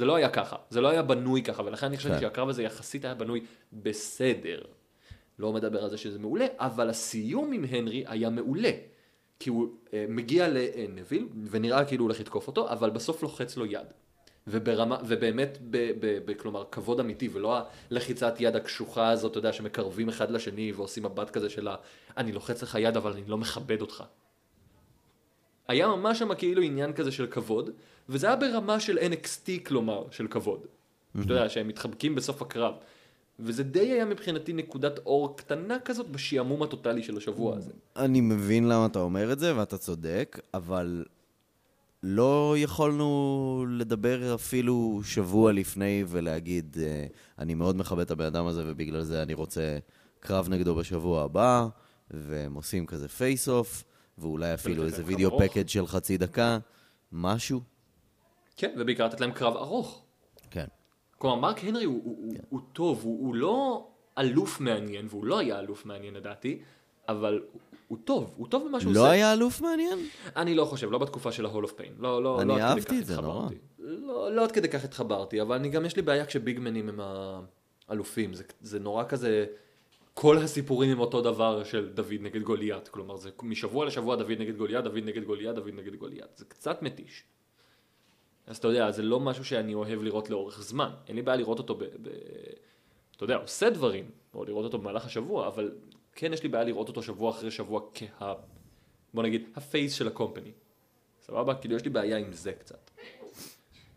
זה 0.00 0.04
לא 0.04 0.16
היה 0.16 0.28
ככה, 0.28 0.56
זה 0.70 0.80
לא 0.80 0.88
היה 0.88 1.02
בנוי 1.02 1.42
ככה, 1.42 1.62
ולכן 1.62 1.86
אני 1.86 1.96
חשבתי 1.96 2.14
כן. 2.14 2.20
שהקרב 2.20 2.48
הזה 2.48 2.62
יחסית 2.62 3.04
היה 3.04 3.14
בנוי 3.14 3.44
בסדר. 3.72 4.60
לא 5.38 5.52
מדבר 5.52 5.84
על 5.84 5.90
זה 5.90 5.98
שזה 5.98 6.18
מעולה, 6.18 6.46
אבל 6.58 6.90
הסיום 6.90 7.52
עם 7.52 7.64
הנרי 7.70 8.04
היה 8.06 8.30
מעולה. 8.30 8.70
כי 9.38 9.50
הוא 9.50 9.68
אה, 9.92 10.04
מגיע 10.08 10.48
לנביל, 10.48 11.28
ונראה 11.50 11.84
כאילו 11.84 12.02
הוא 12.02 12.08
הולך 12.08 12.20
לתקוף 12.20 12.46
אותו, 12.46 12.70
אבל 12.70 12.90
בסוף 12.90 13.22
לוחץ 13.22 13.56
לו 13.56 13.66
יד. 13.66 13.86
וברמה, 14.46 14.98
ובאמת, 15.04 15.58
ב, 15.70 15.76
ב, 16.00 16.18
ב, 16.24 16.34
כלומר, 16.34 16.64
כבוד 16.70 17.00
אמיתי, 17.00 17.28
ולא 17.32 17.58
הלחיצת 17.90 18.34
יד 18.38 18.56
הקשוחה 18.56 19.08
הזאת, 19.08 19.30
אתה 19.30 19.38
יודע, 19.38 19.52
שמקרבים 19.52 20.08
אחד 20.08 20.30
לשני 20.30 20.72
ועושים 20.72 21.02
מבט 21.02 21.30
כזה 21.30 21.50
של 21.50 21.68
ה... 21.68 21.76
אני 22.16 22.32
לוחץ 22.32 22.62
לך 22.62 22.78
יד, 22.80 22.96
אבל 22.96 23.12
אני 23.12 23.22
לא 23.26 23.38
מכבד 23.38 23.80
אותך. 23.80 24.04
היה 25.68 25.88
ממש 25.88 26.18
שם 26.18 26.34
כאילו 26.34 26.62
עניין 26.62 26.92
כזה 26.92 27.12
של 27.12 27.26
כבוד, 27.26 27.70
וזה 28.08 28.26
היה 28.26 28.36
ברמה 28.36 28.80
של 28.80 28.98
NXT 28.98 29.66
כלומר, 29.66 30.04
של 30.10 30.26
כבוד. 30.26 30.60
אתה 31.12 31.32
יודע, 31.32 31.48
שהם 31.48 31.68
מתחבקים 31.68 32.14
בסוף 32.14 32.42
הקרב. 32.42 32.74
וזה 33.40 33.62
די 33.62 33.90
היה 33.90 34.04
מבחינתי 34.04 34.52
נקודת 34.52 34.98
אור 34.98 35.36
קטנה 35.36 35.78
כזאת 35.84 36.08
בשעמום 36.08 36.62
הטוטלי 36.62 37.02
של 37.02 37.16
השבוע 37.16 37.56
הזה. 37.56 37.72
אני 37.96 38.20
מבין 38.20 38.68
למה 38.68 38.86
אתה 38.86 38.98
אומר 38.98 39.32
את 39.32 39.38
זה, 39.38 39.56
ואתה 39.56 39.78
צודק, 39.78 40.40
אבל 40.54 41.04
לא 42.02 42.54
יכולנו 42.58 43.66
לדבר 43.68 44.34
אפילו 44.34 45.00
שבוע 45.04 45.52
לפני 45.52 46.04
ולהגיד, 46.08 46.76
אה, 46.80 47.06
אני 47.38 47.54
מאוד 47.54 47.76
מכבד 47.76 48.00
את 48.00 48.10
הבן 48.10 48.24
אדם 48.24 48.46
הזה 48.46 48.62
ובגלל 48.66 49.02
זה 49.02 49.22
אני 49.22 49.34
רוצה 49.34 49.78
קרב 50.20 50.48
נגדו 50.48 50.74
בשבוע 50.74 51.22
הבא, 51.22 51.66
והם 52.10 52.54
עושים 52.54 52.86
כזה 52.86 53.08
face-off, 53.08 53.84
ואולי 54.18 54.54
אפילו 54.54 54.84
איזה 54.84 55.02
video 55.06 55.38
package 55.38 55.68
של 55.68 55.86
חצי 55.86 56.18
דקה, 56.18 56.58
משהו. 57.12 57.60
כן, 58.56 58.74
ובעיקר 58.78 59.06
לתת 59.06 59.20
להם 59.20 59.32
קרב 59.32 59.56
ארוך. 59.56 60.02
כן. 60.50 60.66
כלומר, 61.18 61.36
מרק 61.36 61.64
הנרי 61.64 61.84
הוא, 61.84 62.00
הוא, 62.04 62.16
הוא, 62.18 62.34
הוא 62.48 62.60
טוב, 62.72 63.00
הוא, 63.02 63.26
הוא 63.26 63.34
לא 63.34 63.88
אלוף 64.18 64.60
מעניין, 64.60 65.06
והוא 65.10 65.24
לא 65.24 65.38
היה 65.38 65.60
אלוף 65.60 65.86
מעניין 65.86 66.14
לדעתי, 66.14 66.58
אבל 67.08 67.42
הוא, 67.88 67.98
טוב, 68.04 68.34
הוא 68.36 68.48
טוב 68.48 68.68
במה 68.68 68.80
שהוא 68.80 68.94
לא 68.94 69.00
עושה. 69.00 69.10
היה 69.10 69.32
אלוף 69.32 69.60
מעניין? 69.60 69.98
אני 70.36 70.54
לא 70.54 70.64
חושב, 70.64 70.90
לא 70.90 70.98
בתקופה 70.98 71.32
של 71.32 71.46
ה-Hall 71.46 71.64
of 71.64 71.70
Pain. 71.70 71.92
לא, 71.98 72.22
לא, 72.22 72.40
אני 72.40 72.48
לא 72.48 72.54
עד 72.54 72.60
כדי 72.60 72.68
אהבתי 72.68 72.98
את 72.98 73.06
זה, 73.06 73.20
נורא. 73.20 73.48
לא, 73.78 74.32
לא 74.32 74.44
עד 74.44 74.52
כדי 74.52 74.68
כך 74.68 74.84
התחברתי, 74.84 75.42
אבל 75.42 75.56
אני 75.56 75.68
גם 75.68 75.84
יש 75.84 75.96
לי 75.96 76.02
בעיה 76.02 76.26
כשביגמנים 76.26 76.88
הם 76.88 77.00
האלופים. 77.88 78.34
זה, 78.34 78.44
זה 78.60 78.78
נורא 78.78 79.04
כזה, 79.04 79.46
כל 80.14 80.38
הסיפורים 80.38 80.90
הם 80.90 81.00
אותו 81.00 81.20
דבר 81.20 81.64
של 81.64 81.88
דוד 81.88 82.14
נגד 82.20 82.42
גוליית. 82.42 82.88
כלומר, 82.88 83.16
זה 83.16 83.30
משבוע 83.42 83.84
לשבוע 83.86 84.16
דוד 84.16 84.32
נגד 84.38 84.56
גוליית, 84.56 84.84
דוד 84.84 85.04
נגד 85.04 85.24
גוליית, 85.24 85.54
דוד 85.54 85.74
נגד 85.74 85.94
גוליית. 85.94 86.36
זה 86.36 86.44
קצת 86.44 86.82
מתיש. 86.82 87.24
אז 88.50 88.56
אתה 88.56 88.68
יודע, 88.68 88.90
זה 88.90 89.02
לא 89.02 89.20
משהו 89.20 89.44
שאני 89.44 89.74
אוהב 89.74 90.02
לראות 90.02 90.30
לאורך 90.30 90.62
זמן. 90.62 90.90
אין 91.08 91.16
לי 91.16 91.22
בעיה 91.22 91.36
לראות 91.36 91.58
אותו 91.58 91.74
ב... 91.74 91.84
ב... 91.84 92.08
אתה 93.16 93.24
יודע, 93.24 93.36
עושה 93.36 93.70
דברים, 93.70 94.10
או 94.34 94.44
לראות 94.44 94.64
אותו 94.64 94.78
במהלך 94.78 95.06
השבוע, 95.06 95.46
אבל 95.46 95.72
כן 96.12 96.32
יש 96.32 96.42
לי 96.42 96.48
בעיה 96.48 96.64
לראות 96.64 96.88
אותו 96.88 97.02
שבוע 97.02 97.30
אחרי 97.30 97.50
שבוע 97.50 97.80
כה... 97.94 98.34
בוא 99.14 99.22
נגיד, 99.22 99.48
הפייס 99.56 99.92
של 99.92 100.06
הקומפני. 100.06 100.52
סבבה? 101.20 101.54
כאילו 101.54 101.76
יש 101.76 101.84
לי 101.84 101.90
בעיה 101.90 102.18
עם 102.18 102.32
זה 102.32 102.52
קצת. 102.52 102.90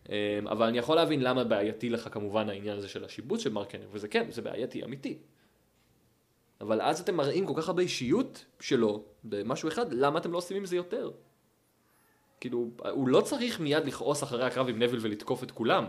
אמ, 0.10 0.14
אבל 0.48 0.68
אני 0.68 0.78
יכול 0.78 0.96
להבין 0.96 1.22
למה 1.22 1.44
בעייתי 1.44 1.90
לך 1.90 2.10
כמובן 2.12 2.50
העניין 2.50 2.78
הזה 2.78 2.90
של 2.90 3.06
השיבוץ 3.06 3.42
של 3.42 3.52
מרק 3.52 3.76
הנרי, 3.76 3.88
וזה 3.92 4.08
כן, 4.08 4.32
זה 4.32 4.42
בעייתי, 4.42 4.84
אמיתי. 4.84 5.18
אבל 6.62 6.82
אז 6.82 7.00
אתם 7.00 7.16
מראים 7.16 7.46
כל 7.46 7.54
כך 7.58 7.68
הרבה 7.68 7.82
אישיות 7.82 8.46
שלו 8.60 9.04
במשהו 9.24 9.70
אחד, 9.70 9.94
למה 9.94 10.20
אתם 10.20 10.32
לא 10.32 10.38
עושים 10.38 10.58
עם 10.58 10.66
זה 10.66 10.76
יותר? 10.76 11.12
כאילו, 12.44 12.70
הוא 12.92 13.08
לא 13.08 13.22
צריך 13.22 13.60
מיד 13.60 13.86
לכעוס 13.86 14.24
אחרי 14.24 14.46
הקרב 14.46 14.70
עם 14.70 14.80
נביל 14.82 15.00
ולתקוף 15.02 15.44
את 15.44 15.52
כולם, 15.52 15.86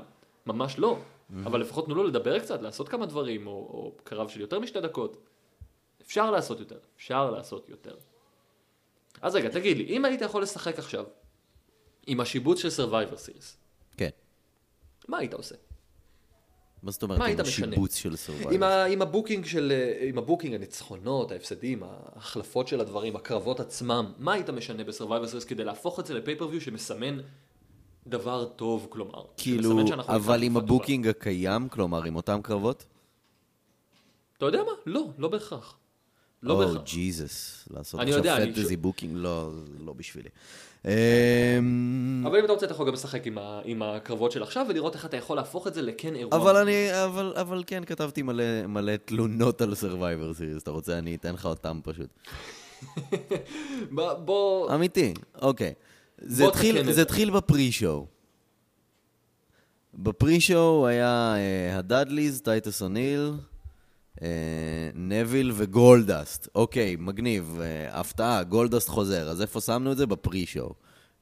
ממש 0.47 0.79
לא. 0.79 0.99
אבל 1.45 1.61
לפחות 1.61 1.85
תנו 1.85 1.95
לו 1.95 2.05
לדבר 2.05 2.39
קצת, 2.39 2.63
לעשות 2.63 2.89
כמה 2.89 3.07
דברים, 3.07 3.47
או, 3.47 3.53
או 3.53 3.93
קרב 4.05 4.29
של 4.29 4.41
יותר 4.41 4.59
משתי 4.61 4.81
דקות. 4.81 5.17
אפשר 6.03 6.31
לעשות 6.31 6.61
יותר, 6.61 6.79
אפשר 6.97 7.31
לעשות 7.31 7.69
יותר. 7.69 7.97
אז 9.23 9.35
רגע, 9.35 9.49
תגיד 9.49 9.77
לי, 9.77 9.85
אם 9.85 10.05
היית 10.05 10.21
יכול 10.21 10.43
לשחק 10.43 10.79
עכשיו 10.79 11.05
עם 12.07 12.21
השיבוץ 12.21 12.59
של 12.59 12.69
Survivor 12.69 13.15
Series, 13.15 13.57
כן. 13.97 14.11
מה 15.09 15.19
היית 15.19 15.35
עושה? 15.35 15.55
מה 16.85 16.91
זאת 16.91 17.03
אומרת 17.03 17.19
מה 17.19 17.25
היית 17.25 17.41
משנה? 17.41 17.77
של 17.91 18.17
סורווייבר? 18.17 18.55
עם, 18.55 18.63
ה, 18.63 18.85
עם 18.85 19.03
ה 19.03 19.08
booking 19.08 19.45
של, 19.45 19.73
עם 20.01 20.19
ה 20.19 20.23
booking, 20.23 20.55
הניצחונות, 20.55 21.33
ההפסדים, 21.33 21.83
ההחלפות 21.83 22.69
של 22.69 22.81
הדברים, 22.81 23.17
הקרבות 23.17 23.61
עצמם, 23.61 24.13
מה 24.19 24.33
היית 24.33 24.51
משנה 24.51 24.85
ב 24.85 24.89
Survivor 24.89 25.27
Series 25.27 25.45
כדי 25.45 25.65
להפוך 25.65 26.01
את 26.01 26.07
זה 26.07 26.15
ל 26.15 26.18
pay-per-view 26.18 26.61
שמסמן 26.61 27.19
דבר 28.07 28.45
טוב, 28.45 28.87
כלומר. 28.91 29.25
כאילו, 29.37 29.81
אבל 30.09 30.43
עם 30.43 30.53
תקופה 30.53 30.61
טובה. 30.61 30.75
ה 30.75 30.79
booking 30.79 31.09
הקיים, 31.09 31.69
כלומר, 31.69 32.05
עם 32.05 32.17
אותם 32.17 32.41
קרבות? 32.43 32.85
אתה 34.37 34.47
יודע 34.47 34.63
מה? 34.63 34.73
לא, 34.87 35.07
לא 35.19 35.29
בהכרח. 35.29 35.77
לא 36.43 36.53
או, 36.53 36.59
בהכרח. 36.59 36.83
ג'יזוס. 36.85 37.69
לעשות 37.71 38.01
אני 38.01 38.15
עכשיו 38.15 38.37
fantasy 38.37 38.77
booking, 38.77 39.13
לא, 39.17 39.51
לא 39.85 39.93
בשבילי. 39.93 40.29
אמ, 40.85 42.25
אבל 42.27 42.39
אם 42.39 42.45
אתה 42.45 42.53
רוצה, 42.53 42.67
אתה 42.67 42.75
יכול 42.75 42.87
גם 42.87 42.93
לשחק 42.93 43.23
עם, 43.65 43.83
הקרבות 43.83 44.33
של 44.33 44.43
עכשיו 44.43 44.67
ולראות 44.69 44.95
איך 44.95 45.05
אתה 45.05 45.17
יכול 45.17 45.37
להפוך 45.37 45.67
את 45.67 45.75
זה 45.75 45.83
לכן 45.83 46.15
אירוע. 46.17 46.37
אבל 46.37 46.57
אני, 46.57 47.05
אבל, 47.05 47.33
אבל 47.37 47.63
כן, 47.67 47.85
כתבתי 47.85 48.23
מלא, 48.23 48.67
מלא 48.67 48.97
תלונות 48.97 49.61
על 49.61 49.73
Survivor 49.73 50.39
Series, 50.39 50.63
אתה 50.63 50.71
רוצה, 50.71 50.99
אני 50.99 51.15
אתן 51.15 51.35
לך 51.35 51.47
אותם 51.47 51.81
פשוט. 51.85 52.09
בוא. 54.25 54.75
אמיתי, 54.75 55.15
אוקיי. 55.43 55.75
זה 56.19 57.03
התחיל, 57.03 57.31
ב 57.31 57.38
pre-show. 57.38 58.00
ב 58.00 58.07
pre-show 59.95 60.87
היה 60.87 61.35
אה, 61.37 61.79
הדאדליז, 61.79 62.41
טייטוס 62.41 62.83
אוניל, 62.83 63.33
נביל 64.95 65.53
וגולדסט. 65.55 66.49
אוקיי, 66.55 66.97
מגניב, 66.99 67.59
אה, 67.61 68.01
הפתעה, 68.01 68.43
גולדסט 68.43 68.89
חוזר. 68.89 69.29
אז 69.29 69.43
איפה 69.43 69.61
שמנו 69.61 69.93
את 69.93 69.97
זה? 69.97 70.07
ב 70.07 70.13
pre-show. 70.13 70.75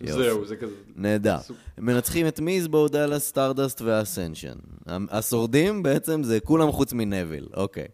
זהו, 0.06 0.44
זה 0.44 0.56
כזה. 0.56 0.74
נהדר. 0.96 1.38
מנצחים 1.78 2.28
את 2.28 2.40
מיז, 2.40 2.68
בו 2.68 2.83
דאלאס, 2.83 3.28
סטארדסט 3.28 3.80
והאסנשן. 3.80 4.56
השורדים 5.10 5.82
בעצם 5.82 6.22
זה 6.22 6.40
כולם 6.40 6.72
חוץ 6.72 6.92
מנביל, 6.92 7.48
אוקיי. 7.54 7.86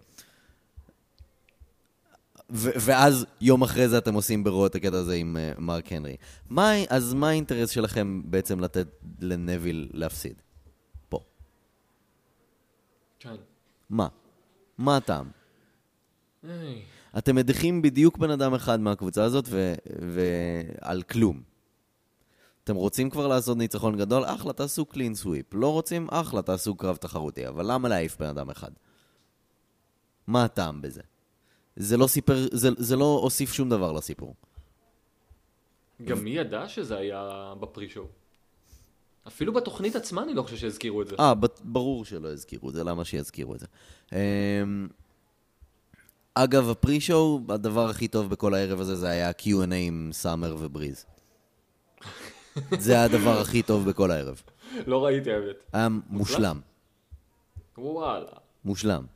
ואז 2.51 3.27
יום 3.41 3.63
אחרי 3.63 3.89
זה 3.89 3.99
אתם 3.99 4.15
עושים 4.15 4.45
ברו 4.45 4.67
את 4.67 4.75
הקטע 4.75 4.97
הזה 4.97 5.15
עם 5.15 5.37
uh, 5.37 5.61
מרק 5.61 5.93
הנרי. 5.93 6.17
מה, 6.49 6.73
אז 6.89 7.15
מה 7.15 7.29
האינטרס 7.29 7.71
שלכם 7.71 8.23
בעצם 8.25 8.61
לתת 8.61 8.87
לנביל 9.21 9.89
להפסיד? 9.93 10.35
פה. 11.09 11.21
כן. 13.19 13.35
מה? 13.91 14.09
מה 14.79 14.97
הטעם? 14.97 15.31
אתם 17.19 17.37
מדיחים 17.37 17.83
בדיוק 17.83 18.19
בן 18.19 18.31
אדם 18.31 18.55
אחד 18.55 18.81
מהקבוצה 18.81 19.25
הזאת 19.25 19.45
ו- 19.49 19.75
ועל 20.15 21.03
כלום. 21.03 21.43
אתם 22.65 22.77
רוצים 22.77 23.11
כבר 23.11 23.27
לעשות 23.27 23.59
ניצחון 23.59 23.97
גדול? 23.97 24.25
אחלה, 24.25 24.53
תעשו 24.53 24.87
קלין 24.87 25.15
סוויפ. 25.15 25.55
לא 25.55 25.73
רוצים? 25.73 26.07
אחלה, 26.11 26.43
תעשו 26.43 26.75
קרב 26.75 26.97
תחרותי. 26.97 27.49
אבל 27.49 27.73
למה 27.73 27.89
להעיף 27.89 28.19
בן 28.19 28.27
אדם 28.27 28.51
אחד? 28.51 28.71
מה 30.27 30.45
הטעם 30.45 30.83
בזה? 30.83 31.03
זה 31.77 31.97
לא 31.97 32.07
סיפר, 32.07 32.37
זה, 32.53 32.69
זה 32.77 32.97
לא 32.97 33.21
הוסיף 33.23 33.53
שום 33.53 33.69
דבר 33.69 33.93
לסיפור. 33.93 34.35
גם 36.05 36.25
מי 36.25 36.31
ידע 36.31 36.69
שזה 36.69 36.97
היה 36.97 37.53
בפרי-שואו? 37.61 38.07
אפילו 39.29 39.53
בתוכנית 39.53 39.97
עצמה 39.97 40.23
אני 40.23 40.35
לא 40.35 40.43
חושב 40.43 40.57
שהזכירו 40.57 41.03
את 41.03 41.09
זה. 41.09 41.17
אה, 41.21 41.33
ברור 41.65 42.05
שלא 42.05 42.29
הזכירו 42.29 42.69
את 42.69 42.75
זה, 42.75 42.85
למה 42.85 43.05
שיזכירו 43.05 43.55
את 43.55 43.61
זה? 43.61 43.67
אמ, 44.13 44.89
אגב, 46.35 46.71
הפרי-שואו, 46.71 47.41
הדבר 47.49 47.89
הכי 47.89 48.09
טוב 48.09 48.31
בכל 48.31 48.55
הערב 48.55 48.81
הזה 48.81 48.97
זה 48.97 49.09
היה 49.09 49.31
Q&A 49.31 49.75
עם 49.75 50.11
סאמר 50.13 50.57
ובריז. 50.59 51.07
זה 52.79 52.93
היה 52.93 53.05
הדבר 53.05 53.41
הכי 53.41 53.63
טוב 53.63 53.89
בכל 53.89 54.11
הערב. 54.11 54.43
לא 54.87 55.05
ראיתי 55.05 55.33
האמת. 55.33 55.57
היה 55.73 55.89
מושלם, 56.11 56.61
וואלה. 57.79 58.27
מושלם. 58.65 59.07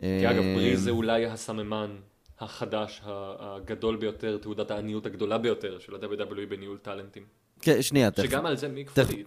כי 0.00 0.30
אגב, 0.30 0.42
אמ, 0.42 0.54
בריז 0.54 0.84
זה 0.84 0.90
אולי 0.90 1.26
הסממן 1.26 1.96
החדש, 2.40 3.00
הגדול 3.04 3.96
ביותר, 3.96 4.38
תעודת 4.38 4.70
העניות 4.70 5.06
הגדולה 5.06 5.38
ביותר 5.38 5.78
של 5.78 5.94
ה-WWE 5.94 6.46
בניהול 6.48 6.78
טאלנטים. 6.78 7.41
כן, 7.62 7.82
שנייה, 7.82 8.10
תכף. 8.10 8.22
שגם 8.22 8.46
על 8.46 8.56
זה 8.56 8.68
מי 8.68 8.84
תכף. 8.84 9.04
כפולי. 9.04 9.24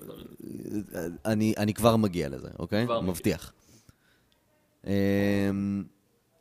אני, 1.26 1.54
אני 1.58 1.74
כבר 1.74 1.96
מגיע 1.96 2.30
לזה, 2.30 2.48
אוקיי? 2.60 2.86
כבר. 2.86 3.02
מבטיח. 3.02 3.54
אמ, 4.88 5.84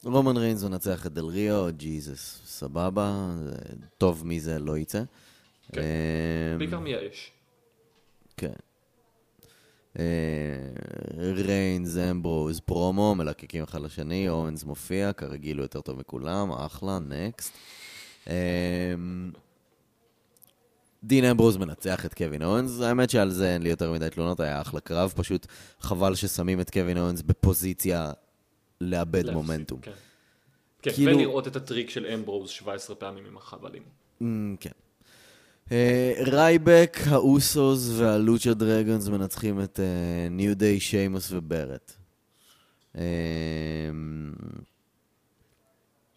רומן 0.05 0.36
ריינס 0.36 0.62
מנצח 0.62 1.07
את 1.07 1.12
דל 1.12 1.24
ריו, 1.24 1.66
ג'יזוס, 1.76 2.42
סבבה, 2.47 3.30
טוב 3.99 4.26
מזה 4.26 4.59
לא 4.59 4.78
יצא. 4.78 5.03
כן. 5.72 5.80
אמ, 6.53 6.59
בעיקר 6.59 6.78
מי 6.78 6.95
האש. 6.95 7.32
כן. 8.36 8.53
אה, 9.99 10.05
ריינס, 11.34 11.97
אמברוז, 11.97 12.61
פרומו, 12.61 13.14
מלקקים 13.14 13.62
אחד 13.62 13.80
לשני, 13.80 14.28
אוונס 14.28 14.64
מופיע, 14.64 15.12
כרגיל 15.12 15.57
הוא 15.57 15.64
יותר 15.64 15.80
טוב 15.80 15.99
מכולם, 15.99 16.53
אחלה, 16.53 16.99
next. 16.99 17.53
דין 21.07 21.24
אמברוז 21.24 21.57
מנצח 21.57 22.07
את 22.07 22.14
קווין 22.14 22.42
אוונס, 22.42 22.80
האמת 22.80 23.11
שעל 23.11 23.30
זה 23.30 23.55
אין 23.55 23.62
לי 23.62 23.68
יותר 23.70 23.92
מדי 23.92 24.11
תלונות, 24.11 24.40
היה 24.40 24.61
אחלה 24.61 24.80
קרב, 24.80 25.12
פשוט 25.16 25.46
חבל 25.80 26.14
ששמים 26.14 26.61
את 26.61 26.70
קווין 26.70 26.98
אוונס 26.99 27.22
בפוזיציה 27.22 28.12
לאבד 28.80 29.30
מומנטום. 29.30 29.80
כן. 29.80 29.90
כן, 30.82 30.90
כאילו- 30.92 31.18
ולראות 31.18 31.48
את 31.48 31.57
הטריק 31.57 31.90
של 31.90 32.07
אמברוז 32.07 32.50
17 32.50 32.96
פעמים 32.96 33.26
עם 33.26 33.36
החבלים. 33.36 33.82
Mm, 34.22 34.24
כן. 34.61 34.70
אה, 35.72 36.12
רייבק, 36.26 36.96
האוסוס 37.07 37.90
והלוצ'ה 37.98 38.55
דרגונס 38.55 39.09
מנצחים 39.09 39.61
את 39.62 39.80
ניו 40.30 40.57
דיי, 40.57 40.80
שיימוס 40.80 41.32
וברט. 41.32 41.92
אה, 42.98 43.02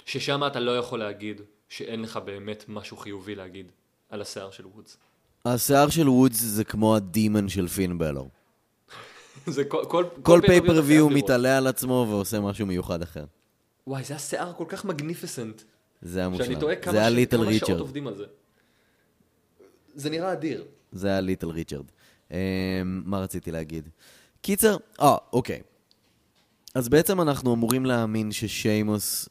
ששם 0.06 0.42
אתה 0.48 0.60
לא 0.60 0.78
יכול 0.78 1.00
להגיד 1.00 1.42
שאין 1.70 2.02
לך 2.02 2.18
באמת 2.18 2.66
משהו 2.68 2.98
חיובי 2.98 3.36
להגיד. 3.36 3.72
על 4.10 4.22
השיער 4.22 4.52
של 4.52 4.68
וודס. 4.68 4.98
השיער 5.46 5.90
של 5.90 6.10
וודס 6.10 6.42
זה 6.42 6.64
כמו 6.64 6.96
ה 6.96 7.05
demon 7.05 7.50
של 7.50 7.68
פין 7.68 7.98
בלור. 7.98 8.30
זה 9.48 9.64
כל, 9.64 9.84
כל, 9.88 10.06
כל 10.24 10.42
pay-per-view 10.48 11.04
הוא. 11.04 11.12
מתעלה 11.12 11.58
על 11.58 11.68
עצמו 11.68 12.06
ועושה 12.10 12.40
משהו 12.40 12.66
מיוחד 12.66 13.02
אחר. 13.02 13.26
וואי, 13.88 14.04
זה 14.04 14.16
השיער 14.16 14.54
כל 14.54 14.66
כך 14.68 14.86
מגניפיסנט. 14.86 15.62
זה 16.02 16.20
היה 16.20 16.30
מושלם. 16.30 16.46
שאני 16.46 16.60
טועה 16.60 16.76
כמה, 16.76 16.94
ש... 16.94 16.96
כמה 16.96 17.30
שעות 17.30 17.48
ריצ'רד. 17.48 17.80
עובדים 17.80 18.08
על 18.08 18.16
זה. 18.16 18.24
זה 19.96 20.10
נראה 20.10 20.34
אדיר. 20.34 20.66
זה 20.92 21.08
היה 21.08 21.22
ליטל 21.22 21.50
ריצ'רד. 21.50 21.86
אמ, 22.32 22.38
מה 23.06 23.20
רציתי 23.20 23.52
להגיד? 23.52 23.90
קיצר, 24.42 24.78
אה, 25.02 25.16
אוקיי. 25.34 25.62
אז 26.76 26.90
בעצם 26.90 27.22
אנחנו 27.22 27.54
אמורים 27.54 27.86
להאמין 27.86 28.32
ששיימוס 28.32 29.30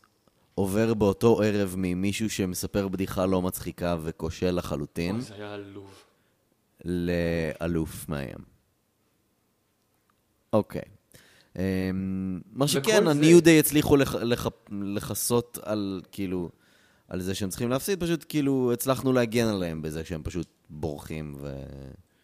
עובר 0.56 0.94
באותו 0.94 1.42
ערב 1.42 1.74
ממישהו 1.78 2.30
שמספר 2.30 2.88
בדיחה 2.88 3.26
לא 3.26 3.42
מצחיקה 3.42 3.96
וכושל 4.02 4.50
לחלוטין, 4.50 5.14
אוי, 5.14 5.22
זה 5.24 5.34
היה 5.34 5.54
עלוב. 5.54 5.90
לאלוף 6.84 8.08
מאיים. 8.08 8.38
אוקיי. 10.52 10.82
אמ, 11.56 12.40
מה 12.52 12.68
שכן, 12.68 13.06
הניו 13.06 13.40
דיי 13.42 13.58
הצליחו 13.58 13.96
לכ- 13.96 14.14
לכ- 14.14 14.48
לכסות 14.70 15.58
על, 15.62 16.00
כאילו, 16.12 16.50
על 17.08 17.20
זה 17.20 17.34
שהם 17.34 17.48
צריכים 17.48 17.70
להפסיד, 17.70 18.00
פשוט 18.00 18.24
כאילו 18.28 18.72
הצלחנו 18.72 19.12
להגן 19.12 19.46
עליהם 19.46 19.82
בזה 19.82 20.04
שהם 20.04 20.22
פשוט 20.22 20.46
בורחים 20.70 21.34
ו... 21.40 21.56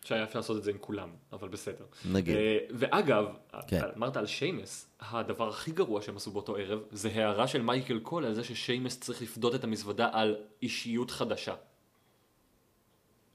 שהיה 0.04 0.24
אפשר 0.24 0.38
לעשות 0.38 0.56
את 0.56 0.62
זה 0.62 0.70
עם 0.70 0.78
כולם, 0.78 1.08
אבל 1.32 1.48
בסדר. 1.48 1.84
נגיד. 2.12 2.36
אה, 2.36 2.58
ואגב, 2.70 3.26
כן. 3.66 3.80
אמרת 3.96 4.16
על 4.16 4.26
שיימס, 4.26 4.86
הדבר 5.00 5.48
הכי 5.48 5.72
גרוע 5.72 6.02
שהם 6.02 6.16
עשו 6.16 6.30
באותו 6.30 6.56
ערב, 6.56 6.80
זה 6.90 7.08
הערה 7.08 7.48
של 7.48 7.62
מייקל 7.62 7.98
קול 7.98 8.24
על 8.24 8.34
זה 8.34 8.44
ששיימס 8.44 9.00
צריך 9.00 9.22
לפדות 9.22 9.54
את 9.54 9.64
המזוודה 9.64 10.08
על 10.12 10.36
אישיות 10.62 11.10
חדשה. 11.10 11.54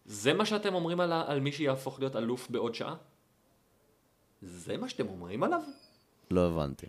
זה 0.06 0.34
מה 0.34 0.46
שאתם 0.46 0.74
אומרים 0.74 1.00
על, 1.00 1.12
על 1.12 1.40
מי 1.40 1.52
שיהפוך 1.52 2.00
להיות 2.00 2.16
אלוף 2.16 2.50
בעוד 2.50 2.76
שעה? 2.76 2.96
זה 4.42 4.78
מה 4.78 4.90
שאתם 4.90 5.08
אומרים 5.08 5.44
עליו? 5.44 5.62
לא 6.32 6.48
הבנתי. 6.48 6.88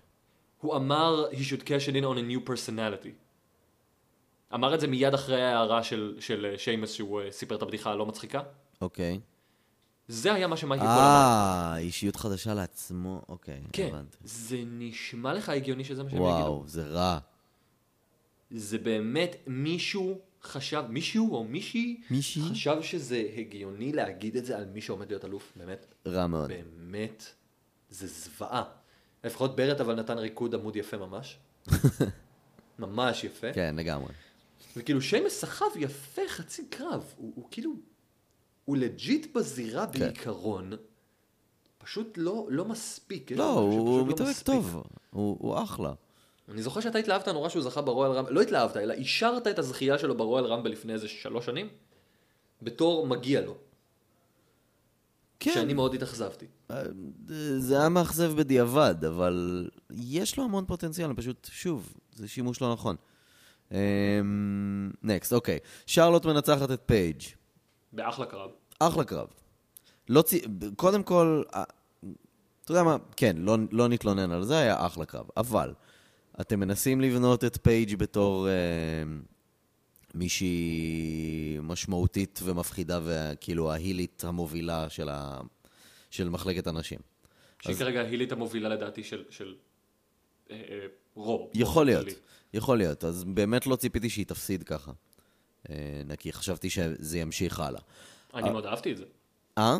הוא 0.61 0.77
אמר, 0.77 1.27
he 1.31 1.37
should 1.37 1.63
cash 1.63 1.89
it 1.89 1.95
in 1.95 2.05
on 2.05 2.17
a 2.17 2.33
new 2.33 2.51
personality. 2.51 3.13
אמר 4.55 4.75
את 4.75 4.81
זה 4.81 4.87
מיד 4.87 5.15
אחרי 5.15 5.43
ההערה 5.43 5.83
של, 5.83 6.17
של 6.21 6.47
אה, 6.47 6.59
שיימס 6.59 6.93
שהוא 6.93 7.21
אה, 7.21 7.31
סיפר 7.31 7.55
את 7.55 7.63
הבדיחה 7.63 7.93
הלא 7.93 8.07
מצחיקה. 8.07 8.43
אוקיי. 8.81 9.21
זה 10.09 10.35
היה 10.35 10.47
מה 10.47 10.57
שמייקל 10.57 10.85
קול 10.85 10.93
אמר. 10.93 11.01
אה, 11.01 11.77
אישיות 11.77 12.17
חדשה 12.17 12.55
לעצמו, 12.55 13.23
אוקיי, 13.29 13.63
כן, 13.73 13.89
הבנתי. 13.89 14.17
זה 14.25 14.57
נשמע 14.67 15.35
לך 15.35 15.49
הגיוני 15.49 15.85
שזה 15.85 16.03
מה 16.03 16.11
שהם 16.11 16.19
יגידו? 16.19 16.35
וואו, 16.35 16.63
זה 16.67 16.87
רע. 16.87 17.19
זה 18.51 18.79
באמת 18.79 19.37
מישהו 19.47 20.21
חשב, 20.43 20.85
מישהו 20.89 21.35
או 21.35 21.45
מישהי, 21.45 22.01
מישהי? 22.11 22.43
חשב 22.51 22.83
שזה 22.83 23.23
הגיוני 23.37 23.93
להגיד 23.93 24.37
את 24.37 24.45
זה 24.45 24.59
על 24.59 24.67
מי 24.67 24.81
שעומד 24.81 25.09
להיות 25.09 25.25
אלוף, 25.25 25.53
באמת, 25.57 25.87
רע 26.07 26.27
מאוד. 26.27 26.49
באמת, 26.49 27.25
זה 27.91 28.07
זוועה. 28.07 28.63
לפחות 29.25 29.57
ברט 29.57 29.81
אבל 29.81 29.95
נתן 29.95 30.19
ריקוד 30.19 30.55
עמוד 30.55 30.77
יפה 30.77 30.97
ממש. 30.97 31.39
ממש 32.79 33.25
יפה. 33.25 33.53
כן, 33.53 33.77
לגמרי. 33.77 34.13
וכאילו 34.77 35.01
שיימוס 35.01 35.41
סחב 35.41 35.67
יפה 35.77 36.23
חצי 36.29 36.67
קרב, 36.67 37.15
הוא, 37.17 37.33
הוא 37.35 37.49
כאילו, 37.51 37.73
הוא 38.69 38.77
legit 38.77 39.35
בזירה 39.35 39.87
כן. 39.87 39.99
בעיקרון, 39.99 40.73
פשוט 41.79 42.15
לא, 42.17 42.47
לא 42.51 42.65
מספיק. 42.65 43.33
לא, 43.33 43.53
הוא 43.53 44.01
שפשוט 44.01 44.21
לא 44.21 44.27
מתאבק. 44.29 44.43
טוב. 44.43 44.83
הוא 45.11 45.37
הוא 45.41 45.63
אחלה. 45.63 45.93
אני 46.49 46.63
זוכר 46.63 46.81
שאתה 46.81 46.99
התלהבת 46.99 47.29
נורא 47.29 47.49
שהוא 47.49 47.63
זכה 47.63 47.83
ברואל 47.83 48.11
רמבל, 48.11 48.33
לא 48.33 48.41
התלהבת, 48.41 48.77
אלא 48.77 48.93
אישרת 48.93 49.47
את 49.47 49.59
הזכייה 49.59 49.99
שלו 49.99 50.17
ברואל 50.17 50.45
רמבל 50.45 50.71
לפני 50.71 50.93
איזה 50.93 51.09
שלוש 51.09 51.47
שנים, 51.47 51.69
בתור 52.63 53.07
מגיע 53.07 53.41
לו, 53.41 53.55
כן, 55.41 55.55
שאני 55.55 55.75
מאוד 55.75 55.95
התאכזבתי. 55.95 56.47
אה, 56.71 56.83
זה 57.59 57.79
היה 57.79 57.89
מאכזב 57.89 58.33
בדיעבד, 58.37 59.05
אבל 59.07 59.69
יש 59.91 60.37
לו 60.39 60.45
המון 60.45 60.65
פוטנציאל, 60.67 61.15
פשוט, 61.15 61.49
שוב, 61.53 61.95
זה 62.15 62.29
שימוש 62.29 62.63
לא 62.63 62.73
נכון. 62.73 62.97
נקסט, 65.03 65.33
אוקיי. 65.33 65.59
שרלוט 65.87 66.27
מנצחת 66.27 66.71
את 66.71 66.81
פייג'. 66.87 67.38
באחלה 67.93 68.27
קרב. 68.27 68.51
אחלה 68.79 69.05
קרב. 69.05 69.29
לא 70.09 70.23
צי... 70.23 70.41
קודם 70.77 71.03
כל, 71.03 71.43
אתה 72.65 72.73
יודע 72.73 72.83
מה, 72.83 72.97
כן, 73.17 73.37
לא, 73.39 73.57
לא 73.73 73.89
נתלונן 73.89 74.31
על 74.31 74.45
זה, 74.45 74.59
היה 74.59 74.87
אחלה 74.87 75.05
קרב. 75.05 75.27
אבל, 75.37 75.75
אתם 76.41 76.61
מנסים 76.61 77.01
לבנות 77.01 77.45
את 77.45 77.59
פייג' 77.63 77.97
בתור 77.97 78.49
אה, 78.49 78.53
מישהי 80.15 81.59
משמעותית 81.63 82.41
ומפחידה, 82.43 83.01
וכאילו 83.05 83.73
ההילית 83.73 84.25
המובילה 84.25 84.91
של, 84.91 85.09
ה... 85.09 85.41
של 86.11 86.29
מחלקת 86.29 86.67
הנשים. 86.67 86.99
שהיא 87.63 87.77
כרגע 87.77 88.01
ההילית 88.01 88.33
המובילה 88.33 88.69
לדעתי 88.69 89.05
של, 89.05 89.25
של 89.31 89.55
אה, 90.51 90.57
אה, 90.71 90.87
רו. 91.15 91.51
יכול 91.55 91.87
להיות, 91.87 92.05
כללי. 92.05 92.17
יכול 92.55 92.79
להיות. 92.79 93.05
אז 93.05 93.25
באמת 93.25 93.67
לא 93.67 93.77
ציפיתי 93.77 94.11
שהיא 94.11 94.27
תפסיד 94.27 94.63
ככה. 94.63 94.93
אה, 95.71 95.75
כי 96.19 96.33
חשבתי 96.33 96.71
שזה 96.71 97.19
ימשיך 97.19 97.61
הלאה. 97.61 97.81
אני 98.35 98.51
מאוד 98.51 98.67
אהבתי 98.67 98.93
את 98.93 98.97
זה. 98.97 99.05
אה? 99.59 99.79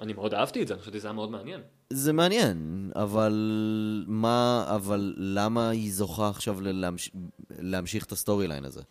אני 0.00 0.12
מאוד 0.12 0.34
אהבתי 0.34 0.62
את 0.62 0.68
זה, 0.68 0.74
אני 0.74 0.82
חשבתי 0.82 0.98
שזה 0.98 1.08
היה 1.08 1.12
מאוד 1.12 1.30
מעניין. 1.30 1.60
זה 1.90 2.12
מעניין, 2.12 2.90
אבל 2.94 4.04
מה, 4.06 4.66
אבל 4.68 5.14
למה 5.16 5.68
היא 5.68 5.92
זוכה 5.92 6.28
עכשיו 6.28 6.60
להמש... 6.60 7.10
להמשיך 7.58 8.04
את 8.04 8.12
ה-storyline 8.12 8.64
הזה? 8.64 8.82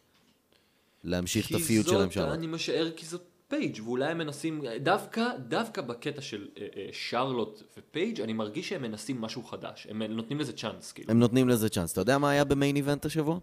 להמשיך 1.04 1.52
את 1.52 1.56
ה-feud 1.56 1.88
שלהם 1.88 2.10
כי 2.10 2.14
שם. 2.14 2.22
זאת, 2.22 2.30
אני 2.30 2.48
משער 2.48 2.92
כי 2.96 3.06
זאת 3.06 3.24
פייג' 3.48 3.80
ואולי 3.84 4.12
הם 4.12 4.18
מנסים, 4.18 4.62
דווקא, 4.84 5.26
דווקא 5.48 5.82
בקטע 5.82 6.22
של 6.22 6.48
אה, 6.58 6.68
אה, 6.76 6.90
שרלוט 6.92 7.64
ופייג' 7.78 8.22
אני 8.22 8.34
מרגיש 8.34 8.70
שהם 8.70 8.82
מנסים 8.82 9.22
משהו 9.22 9.44
חדש. 9.44 9.88
הם 9.90 10.04
נותנים 10.04 10.40
לזה 10.40 10.54
צ'אנס, 10.54 10.92
כאילו. 10.92 11.12
הם 11.12 11.20
נותנים 11.20 11.50
לזה 11.50 11.70
צ'אנס. 11.70 11.92
אתה 11.92 12.02
יודע 12.02 12.18
מה 12.18 12.30
היה 12.30 12.44
ב-main 12.44 12.76
event 12.76 13.06
השבוע? 13.06 13.40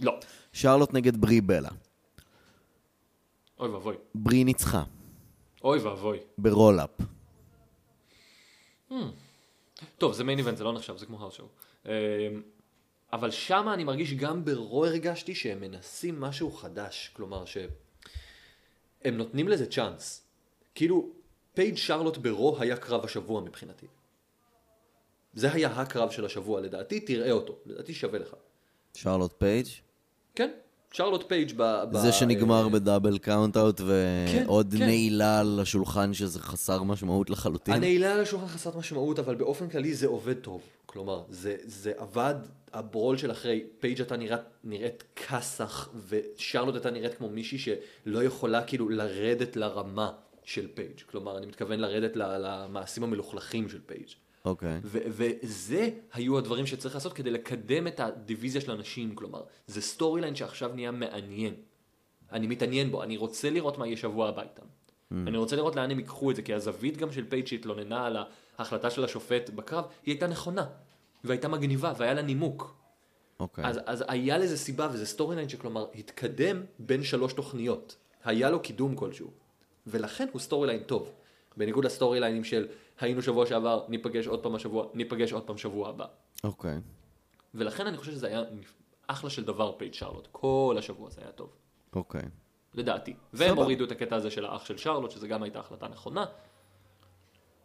לא. 0.00 0.20
שרלוט 0.52 0.94
נגד 0.94 1.16
ברי 1.16 1.40
בלה. 1.40 1.70
אוי 3.60 3.68
ואבוי. 3.68 3.96
ברי 4.14 4.44
ניצחה, 4.44 4.84
אוי 5.64 5.78
ואבוי. 5.78 6.18
ב-roll-up. 6.38 6.90
טוב, 9.98 10.12
זה 10.12 10.24
main 10.24 10.38
event, 10.38 10.56
זה 10.56 10.64
לא 10.64 10.72
נחשב, 10.72 10.96
זה 10.96 11.06
כמו 11.06 11.30
show. 11.30 11.48
אמ, 11.86 11.90
אבל 13.12 13.30
שמה 13.30 13.74
אני 13.74 13.84
מרגיש, 13.84 14.12
גם 14.14 14.44
ב-Raw 14.44 14.84
הרגשתי 14.84 15.34
שהם 15.34 15.60
מנסים 15.60 16.20
משהו 16.20 16.50
חדש. 16.50 17.10
כלומר, 17.12 17.44
שהם 17.44 17.70
נותנים 19.12 19.48
לזה 19.48 19.70
צ'אנס. 19.70 20.26
כאילו, 20.74 21.10
פייג' 21.54 21.76
שרלוט 21.76 22.16
ב-Raw 22.16 22.56
היה 22.60 22.76
קרב 22.76 23.04
השבוע 23.04 23.40
מבחינתי. 23.40 23.86
זה 25.34 25.52
היה 25.52 25.68
הקרב 25.68 26.10
של 26.10 26.24
השבוע 26.24 26.60
לדעתי, 26.60 27.00
תראה 27.00 27.30
אותו. 27.30 27.58
לדעתי 27.66 27.94
שווה 27.94 28.18
לך. 28.18 28.34
שרלוט 28.94 29.32
פייג'. 29.38 29.66
כן, 30.34 30.50
שרלוט 30.96 31.28
פייג' 31.28 31.52
ב... 31.56 31.62
ב- 31.90 31.96
זה 31.96 32.12
שנגמר 32.12 32.64
אה, 32.64 32.68
ב-double 32.68 33.18
count-out 33.18 33.80
ועוד 33.80 34.74
כן. 34.78 34.84
נעילה 34.84 35.40
על 35.40 35.60
השולחן 35.62 36.14
שזה 36.14 36.40
חסר 36.40 36.82
משמעות 36.82 37.30
לחלוטין. 37.30 37.74
הנעילה 37.74 38.14
על 38.14 38.20
השולחן 38.20 38.46
חסרת 38.46 38.76
משמעות, 38.76 39.18
אבל 39.18 39.34
באופן 39.34 39.68
כללי 39.68 39.94
זה 39.94 40.06
עובד 40.06 40.34
טוב. 40.34 40.60
כלומר, 40.86 41.22
זה, 41.30 41.56
זה 41.64 41.92
עבד, 41.96 42.34
הברול 42.72 43.16
של 43.16 43.30
אחרי, 43.30 43.64
פייג' 43.80 43.98
הייתה 43.98 44.16
נראית, 44.16 44.40
נראית 44.64 45.04
כסח, 45.16 45.88
ושרלוט 46.08 46.74
הייתה 46.74 46.90
נראית 46.90 47.14
כמו 47.14 47.28
מישהי 47.28 47.58
שלא 47.58 48.24
יכולה 48.24 48.62
כאילו 48.62 48.88
לרדת 48.88 49.56
לרמה 49.56 50.10
של 50.44 50.66
פייג'. 50.74 51.00
כלומר, 51.10 51.38
אני 51.38 51.46
מתכוון 51.46 51.80
לרדת 51.80 52.16
למעשים 52.16 53.02
המלוכלכים 53.04 53.68
של 53.68 53.80
פייג'. 53.86 54.08
אוקיי. 54.46 54.80
ו- 54.84 54.98
וזה 55.06 55.90
היו 56.12 56.38
הדברים 56.38 56.66
שצריך 56.66 56.94
לעשות 56.94 57.12
כדי 57.12 57.30
לקדם 57.30 57.86
את 57.86 58.00
הדיוויזיה 58.00 58.60
של 58.60 58.70
הנשים, 58.70 59.14
כלומר, 59.14 59.42
זה 59.66 59.80
storyline 59.80 60.34
שעכשיו 60.34 60.70
נהיה 60.74 60.90
מעניין. 60.90 61.54
אני 62.32 62.46
מתעניין 62.46 62.90
בו, 62.90 63.02
אני 63.02 63.16
רוצה 63.16 63.50
לראות 63.50 63.78
מה 63.78 63.86
יהיה 63.86 63.96
שבוע 63.96 64.28
הבא 64.28 64.42
איתם. 64.42 64.66
אני 65.12 65.36
רוצה 65.36 65.56
לראות 65.56 65.76
לאן 65.76 65.90
הם 65.90 65.98
ייקחו 65.98 66.30
את 66.30 66.36
זה, 66.36 66.42
כי 66.42 66.54
הזווית 66.54 66.96
גם 66.96 67.12
של 67.12 67.24
פייג' 67.28 67.46
שהתלוננה 67.46 68.06
על 68.06 68.16
ההחלטה 68.58 68.90
של 68.90 69.04
השופט 69.04 69.50
בקרב, 69.50 69.84
היא 69.84 70.12
הייתה 70.12 70.26
נכונה, 70.26 70.66
והייתה 71.24 71.48
מגניבה, 71.48 71.92
והיה 71.96 72.14
לה 72.14 72.22
נימוק. 72.22 72.74
אוקיי. 73.40 73.64
אז, 73.64 73.80
אז 73.86 74.04
היה 74.08 74.38
לזה 74.38 74.56
סיבה, 74.56 74.88
וזה 74.92 75.06
storyline 75.06 75.48
שכלומר 75.48 75.86
התקדם 75.94 76.62
בין 76.78 77.02
שלוש 77.02 77.32
תוכניות. 77.32 77.96
היה 78.24 78.50
לו 78.50 78.60
קידום 78.60 78.96
כלשהו. 78.96 79.30
ולכן 79.86 80.26
הוא 80.32 80.40
storyline 80.40 80.82
טוב. 80.82 81.12
בניגוד 81.56 81.84
ל-storyline 81.84 82.20
ים 82.20 82.44
של 82.44 82.66
היינו 83.00 83.22
שבוע 83.22 83.46
שעבר, 83.46 83.84
ניפגש 83.88 84.26
עוד 84.26 84.42
פעם 84.42 84.54
השבוע, 84.54 84.86
ניפגש 84.94 85.32
עוד 85.32 85.42
פעם 85.42 85.58
שבוע 85.58 85.88
הבא. 85.88 86.06
אוקיי. 86.44 86.78
ולכן 87.54 87.86
אני 87.86 87.96
חושב 87.96 88.12
שזה 88.12 88.26
היה 88.26 88.42
אחלה 89.06 89.30
של 89.30 89.44
דבר 89.44 89.72
פייג' 89.78 89.94
שרלוט. 89.94 90.28
כל 90.32 90.76
השבוע 90.78 91.10
זה 91.10 91.20
היה 91.20 91.32
טוב. 91.32 91.56
אוקיי. 91.92 92.22
לדעתי. 92.74 93.14
והם 93.32 93.48
סבבה. 93.48 93.62
הורידו 93.62 93.84
את 93.84 93.92
הקטע 93.92 94.16
הזה 94.16 94.30
של 94.30 94.44
האח 94.44 94.64
של 94.64 94.76
שרלוט, 94.76 95.10
שזה 95.10 95.28
גם 95.28 95.42
הייתה 95.42 95.58
החלטה 95.58 95.88
נכונה. 95.88 96.24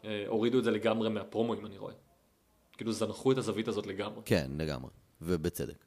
אה, 0.05 0.23
הורידו 0.27 0.59
את 0.59 0.63
זה 0.63 0.71
לגמרי 0.71 1.09
מהפרומואים, 1.09 1.65
אני 1.65 1.77
רואה. 1.77 1.93
כאילו 2.77 2.91
זנחו 2.91 3.31
את 3.31 3.37
הזווית 3.37 3.67
הזאת 3.67 3.87
לגמרי. 3.87 4.21
כן, 4.25 4.51
לגמרי. 4.57 4.89
ובצדק. 5.21 5.85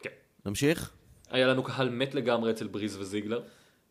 כן. 0.00 0.10
נמשיך? 0.46 0.92
היה 1.30 1.46
לנו 1.46 1.62
קהל 1.62 1.90
מת 1.90 2.14
לגמרי 2.14 2.50
אצל 2.50 2.66
בריז 2.66 2.96
וזיגלר. 2.96 3.42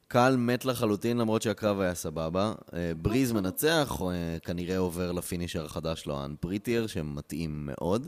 קהל 0.08 0.38
מת 0.38 0.66
לחלוטין 0.66 1.18
למרות 1.18 1.42
שהקרב 1.42 1.80
היה 1.80 1.96
סבבה. 1.96 2.54
אה, 2.74 2.92
בריז 2.98 3.32
מנצח, 3.32 4.02
אה, 4.02 4.38
כנראה 4.40 4.78
עובר 4.78 5.12
לפינישר 5.12 5.66
החדש 5.66 6.02
שלו, 6.02 6.26
אנפריטייר, 6.26 6.88
שמתאים 6.88 7.66
מאוד. 7.66 8.08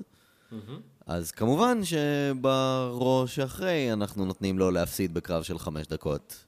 אז 1.06 1.32
כמובן 1.32 1.80
שבראש 1.84 3.36
שאחרי 3.36 3.94
אנחנו 3.94 4.26
נותנים 4.26 4.60
לו 4.60 4.72
להפסיד 4.72 5.14
בקרב 5.14 5.44
של 5.44 5.60
חמש 5.60 5.88
דקות, 5.88 6.46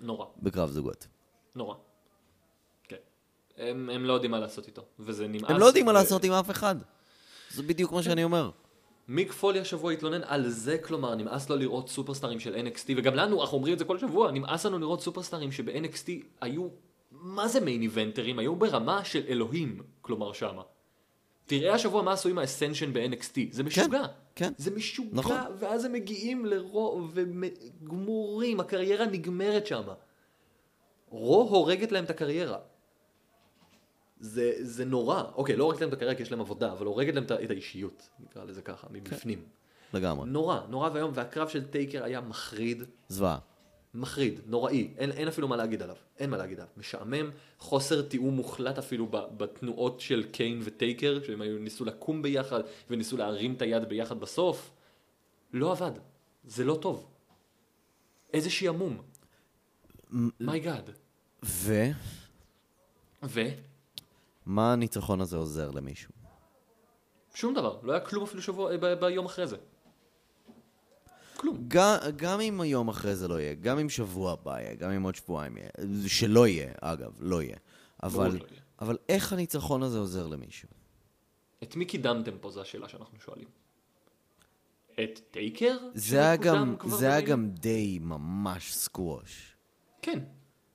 נורא, 0.00 0.26
בקרב 0.42 0.70
זוגות. 0.70 1.06
נורא. 1.54 1.74
כן. 2.88 2.96
הם, 3.56 3.90
הם 3.90 4.04
לא 4.04 4.12
יודעים 4.12 4.30
מה 4.30 4.38
לעשות 4.38 4.66
איתו, 4.66 4.82
וזה 4.98 5.28
נמאס. 5.28 5.50
הם 5.50 5.58
לא 5.58 5.64
יודעים 5.64 5.86
מה 5.86 5.90
ו- 5.90 5.94
לעשות 5.94 6.24
עם 6.24 6.32
אף 6.32 6.50
אחד. 6.50 6.76
זה 7.50 7.62
בדיוק 7.62 7.92
מה 7.92 8.02
שאני 8.02 8.24
אומר. 8.24 8.50
מיק 9.08 9.32
פולי 9.32 9.60
השבוע 9.60 9.92
התלונן 9.92 10.20
על 10.24 10.48
זה, 10.48 10.78
כלומר, 10.78 11.14
נמאס 11.14 11.50
לו 11.50 11.56
לראות 11.56 11.88
סופרסטארים 11.88 12.40
של 12.40 12.54
NXT, 12.54 12.92
וגם 12.96 13.14
לנו, 13.14 13.42
אנחנו 13.42 13.56
אומרים 13.56 13.74
את 13.74 13.78
זה 13.78 13.84
כל 13.84 13.98
שבוע, 13.98 14.30
נמאס 14.30 14.66
לנו 14.66 14.78
לראות 14.78 15.00
סופרסטארים 15.00 15.52
שב-NXT 15.52 16.08
היו, 16.40 16.68
מה 17.12 17.48
זה 17.48 17.60
מיין 17.60 17.82
איבנטרים? 17.82 18.38
היו 18.38 18.56
ברמה 18.56 19.04
של 19.04 19.22
אלוהים, 19.28 19.82
כלומר 20.00 20.32
שמה. 20.32 20.62
תראה 21.46 21.74
השבוע 21.74 22.02
מה 22.02 22.12
עשו 22.12 22.28
עם 22.28 22.38
האסנשן 22.38 22.92
ב-NXT, 22.92 23.38
זה 23.50 23.62
משוגע. 23.62 24.02
כן. 24.34 24.52
זה 24.56 24.70
משוגע, 24.70 25.10
נכון. 25.12 25.36
ואז 25.58 25.84
הם 25.84 25.92
מגיעים 25.92 26.46
לרו 26.46 27.08
וגמורים, 27.12 28.60
הקריירה 28.60 29.06
נגמרת 29.06 29.66
שמה. 29.66 29.94
רו 31.08 31.48
הורגת 31.50 31.92
להם 31.92 32.04
את 32.04 32.10
הקריירה. 32.10 32.58
זה, 34.20 34.52
זה 34.60 34.84
נורא. 34.84 35.22
אוקיי, 35.34 35.56
לא 35.56 35.64
הורגת 35.64 35.80
להם 35.80 35.88
את 35.88 35.94
הקריירה 35.94 36.14
כי 36.14 36.22
יש 36.22 36.30
להם 36.30 36.40
עבודה, 36.40 36.72
אבל 36.72 36.86
הורגת 36.86 37.14
להם 37.14 37.24
את 37.24 37.50
האישיות, 37.50 38.08
נקרא 38.20 38.44
לזה 38.44 38.62
ככה, 38.62 38.86
מבפנים. 38.90 39.44
לגמרי. 39.94 40.30
נורא, 40.30 40.60
נורא 40.68 40.90
ואיום, 40.92 41.10
והקרב 41.14 41.48
של 41.48 41.66
טייקר 41.66 42.04
היה 42.04 42.20
מחריד, 42.20 42.82
זוועה. 43.08 43.38
מחריד, 43.94 44.40
נוראי, 44.46 44.88
אין, 44.98 45.10
אין 45.12 45.28
אפילו 45.28 45.48
מה 45.48 45.56
להגיד 45.56 45.82
עליו, 45.82 45.96
אין 46.18 46.30
מה 46.30 46.36
להגיד 46.36 46.58
עליו, 46.58 46.70
משעמם, 46.76 47.30
חוסר 47.58 48.02
תיאום 48.02 48.34
מוחלט 48.34 48.78
אפילו 48.78 49.06
ב- 49.06 49.36
בתנועות 49.36 50.00
של 50.00 50.24
קיין 50.32 50.60
וטייקר, 50.64 51.22
שהם 51.22 51.40
היו, 51.40 51.58
ניסו 51.58 51.84
לקום 51.84 52.22
ביחד 52.22 52.60
וניסו 52.90 53.16
להרים 53.16 53.54
את 53.54 53.62
היד 53.62 53.88
ביחד 53.88 54.20
בסוף, 54.20 54.70
לא 55.52 55.72
עבד, 55.72 55.92
זה 56.44 56.64
לא 56.64 56.78
טוב. 56.82 57.06
איזה 58.32 58.50
שעמום. 58.50 59.02
my 60.40 60.57
God. 60.57 60.90
ו... 61.44 61.84
ו? 63.22 63.40
מה 64.46 64.72
הניצחון 64.72 65.20
הזה 65.20 65.36
עוזר 65.36 65.70
למישהו? 65.70 66.12
שום 67.34 67.54
דבר, 67.54 67.80
לא 67.82 67.92
היה 67.92 68.00
כלום 68.00 68.24
אפילו 68.24 68.42
שבוע, 68.42 68.76
ב- 68.76 68.94
ביום 68.94 69.26
אחרי 69.26 69.46
זה. 69.46 69.56
כלום. 71.36 71.64
גם, 71.68 71.96
גם 72.16 72.40
אם 72.40 72.60
היום 72.60 72.88
אחרי 72.88 73.16
זה 73.16 73.28
לא 73.28 73.40
יהיה, 73.40 73.54
גם 73.54 73.78
אם 73.78 73.88
שבוע 73.88 74.32
הבא 74.32 74.60
יהיה, 74.60 74.74
גם 74.74 74.90
אם 74.90 75.02
עוד 75.02 75.14
שבועיים 75.14 75.56
יהיה, 75.56 75.70
שלא 76.06 76.46
יהיה, 76.46 76.72
אגב, 76.80 77.12
לא 77.18 77.42
יהיה. 77.42 77.56
אבל, 78.02 78.30
שלא 78.30 78.46
יהיה. 78.50 78.60
אבל 78.80 78.96
איך 79.08 79.32
הניצחון 79.32 79.82
הזה 79.82 79.98
עוזר 79.98 80.26
למישהו? 80.26 80.68
את 81.62 81.76
מי 81.76 81.84
קידמתם 81.84 82.38
פה, 82.40 82.50
זו 82.50 82.60
השאלה 82.60 82.88
שאנחנו 82.88 83.20
שואלים. 83.20 83.48
את 84.92 85.20
טייקר? 85.30 85.78
זה 85.94 86.18
היה 86.20 86.36
גם, 86.36 86.76
זה 86.86 87.12
היה? 87.12 87.20
גם 87.20 87.50
די 87.50 87.98
ממש 88.02 88.74
סקווש. 88.74 89.56
כן. 90.02 90.18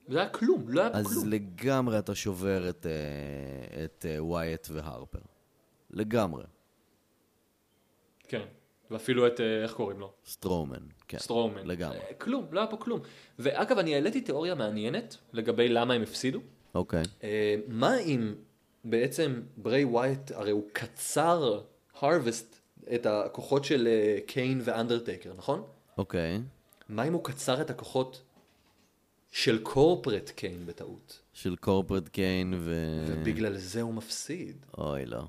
זה 0.07 0.19
היה 0.19 0.29
כלום, 0.29 0.69
לא 0.69 0.81
היה 0.81 0.89
אז 0.93 1.07
כלום. 1.07 1.29
לגמרי 1.29 1.99
אתה 1.99 2.15
שובר 2.15 2.69
את, 2.69 2.85
אה, 2.85 3.83
את 3.85 4.05
אה, 4.09 4.23
ווייט 4.23 4.67
והרפר. 4.71 5.19
לגמרי. 5.91 6.43
כן. 8.27 8.45
ואפילו 8.91 9.27
את, 9.27 9.39
אה, 9.39 9.63
איך 9.63 9.73
קוראים 9.73 9.99
לו? 9.99 10.13
סטרומן, 10.25 10.83
כן. 11.07 11.19
סטרומן. 11.19 11.67
לגמרי. 11.67 11.97
כלום, 12.17 12.45
לא 12.51 12.59
היה 12.59 12.67
פה 12.67 12.77
כלום. 12.77 12.99
ואגב, 13.39 13.77
אני 13.77 13.95
העליתי 13.95 14.21
תיאוריה 14.21 14.55
מעניינת 14.55 15.17
לגבי 15.33 15.69
למה 15.69 15.93
הם 15.93 16.01
הפסידו. 16.01 16.39
אוקיי. 16.75 17.03
מה 17.67 17.99
אם 17.99 18.33
בעצם 18.83 19.41
ברי 19.57 19.83
ווייט, 19.83 20.31
הרי 20.31 20.51
הוא 20.51 20.63
קצר 20.73 21.61
הרווסט 21.99 22.59
את 22.95 23.05
הכוחות 23.05 23.65
של 23.65 23.87
קיין 24.25 24.61
ואנדרטייקר, 24.63 25.33
נכון? 25.37 25.63
אוקיי. 25.97 26.41
מה 26.89 27.03
אם 27.03 27.13
הוא 27.13 27.23
קצר 27.23 27.61
את 27.61 27.69
הכוחות 27.69 28.21
של 29.35 29.63
קורפרט 29.63 30.29
קיין 30.29 30.65
בטעות? 30.65 31.19
של 31.33 31.55
קורפרט 31.55 32.09
קיין 32.09 32.53
ו... 32.57 32.73
ובגלל 33.07 33.57
זה 33.57 33.81
הוא 33.81 33.93
מפסיד. 33.93 34.65
אוי, 34.77 35.05
לא. 35.05 35.23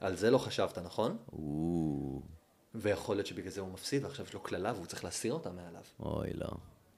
על 0.00 0.16
זה 0.16 0.30
לא 0.30 0.38
חשבת, 0.38 0.78
נכון? 0.78 1.16
או, 1.32 2.22
ויכול 2.74 3.16
להיות 3.16 3.26
שבגלל 3.26 3.50
זה 3.50 3.60
הוא 3.60 3.72
מפסיד, 3.72 4.04
ועכשיו 4.04 4.26
יש 4.26 4.34
לו 4.34 4.40
קללה 4.40 4.72
והוא 4.72 4.86
צריך 4.86 5.04
להסיר 5.04 5.32
אותה 5.32 5.50
מעליו. 5.50 5.82
אוי, 6.00 6.32
לא. 6.34 6.48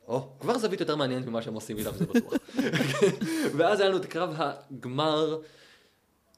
או, 0.06 0.28
כבר 0.40 0.58
זווית 0.58 0.80
יותר 0.80 0.96
מעניינת 0.96 1.26
ממה 1.26 1.42
שהם 1.42 1.54
עושים 1.54 1.78
איתם, 1.78 1.92
זה 1.94 2.06
בטוח. 2.06 2.32
ואז 3.56 3.80
היה 3.80 3.88
לנו 3.88 3.98
את 3.98 4.06
קרב 4.06 4.34
הגמר, 4.36 5.38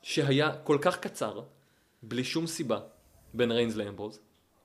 שהיה 0.03 0.57
כל 0.57 0.79
כך 0.81 0.99
קצר, 0.99 1.41
בלי 2.03 2.25
שום 2.25 2.47
סיבה, 2.47 2.81
בין 3.35 3.51
ריינס 3.51 3.75
לאמברוז. 3.75 4.19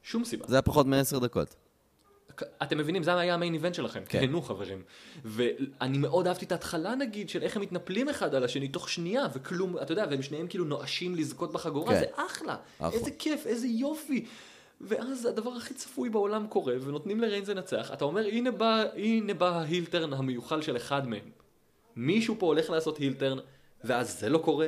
שום 0.04 0.26
סיבה. 0.26 0.48
זה 0.48 0.56
היה 0.56 0.62
פחות 0.62 0.86
מעשר 0.86 1.20
דקות. 1.20 1.56
אתם 2.64 2.78
מבינים, 2.78 3.04
זה 3.04 3.20
היה 3.20 3.34
המיין 3.34 3.54
איבנט 3.54 3.74
שלכם, 3.76 4.04
כן. 4.10 4.20
תהנו 4.20 4.42
חברים. 4.42 4.82
ואני 5.26 5.98
מאוד 5.98 6.28
אהבתי 6.28 6.46
את 6.46 6.52
ההתחלה 6.52 6.96
נגיד, 6.96 7.30
של 7.30 7.44
איך 7.44 7.56
הם 7.56 7.62
מתנפלים 7.62 8.10
אחד 8.10 8.36
על 8.36 8.44
השני 8.44 8.68
תוך 8.68 8.90
שנייה, 8.90 9.28
וכלום, 9.34 9.78
אתה 9.78 9.92
יודע, 9.92 10.06
והם 10.10 10.22
שניהם 10.22 10.48
כאילו 10.48 10.66
נואשים 10.66 11.16
לזכות 11.16 11.54
בחגורה, 11.54 11.94
כן. 11.94 12.00
זה 12.00 12.06
אחלה. 12.16 12.56
אחלה. 12.78 12.90
איזה 12.92 13.12
כיף, 13.12 13.48
איזה 13.48 13.68
יופי. 13.68 14.26
ואז 14.82 15.26
הדבר 15.26 15.52
הכי 15.52 15.74
צפוי 15.74 16.10
בעולם 16.10 16.48
קורה, 16.48 16.74
ונותנים 16.82 17.22
לריינס 17.22 17.48
לנצח, 17.48 17.92
אתה 17.94 18.06
אומר, 18.06 18.26
הנה 18.26 18.52
בא, 18.52 18.84
הנה 18.96 19.34
בא 19.34 19.50
ההילטרן 19.50 20.14
המיוחל 20.14 20.62
של 20.62 20.78
אחד 20.78 21.08
מהם. 21.08 21.30
מישהו 21.96 22.36
פה 22.40 22.46
הולך 22.46 22.70
לעשות 22.70 22.98
הילטרן, 22.98 23.38
ואז 23.84 24.20
זה 24.20 24.30
לא 24.30 24.38
קורה, 24.38 24.68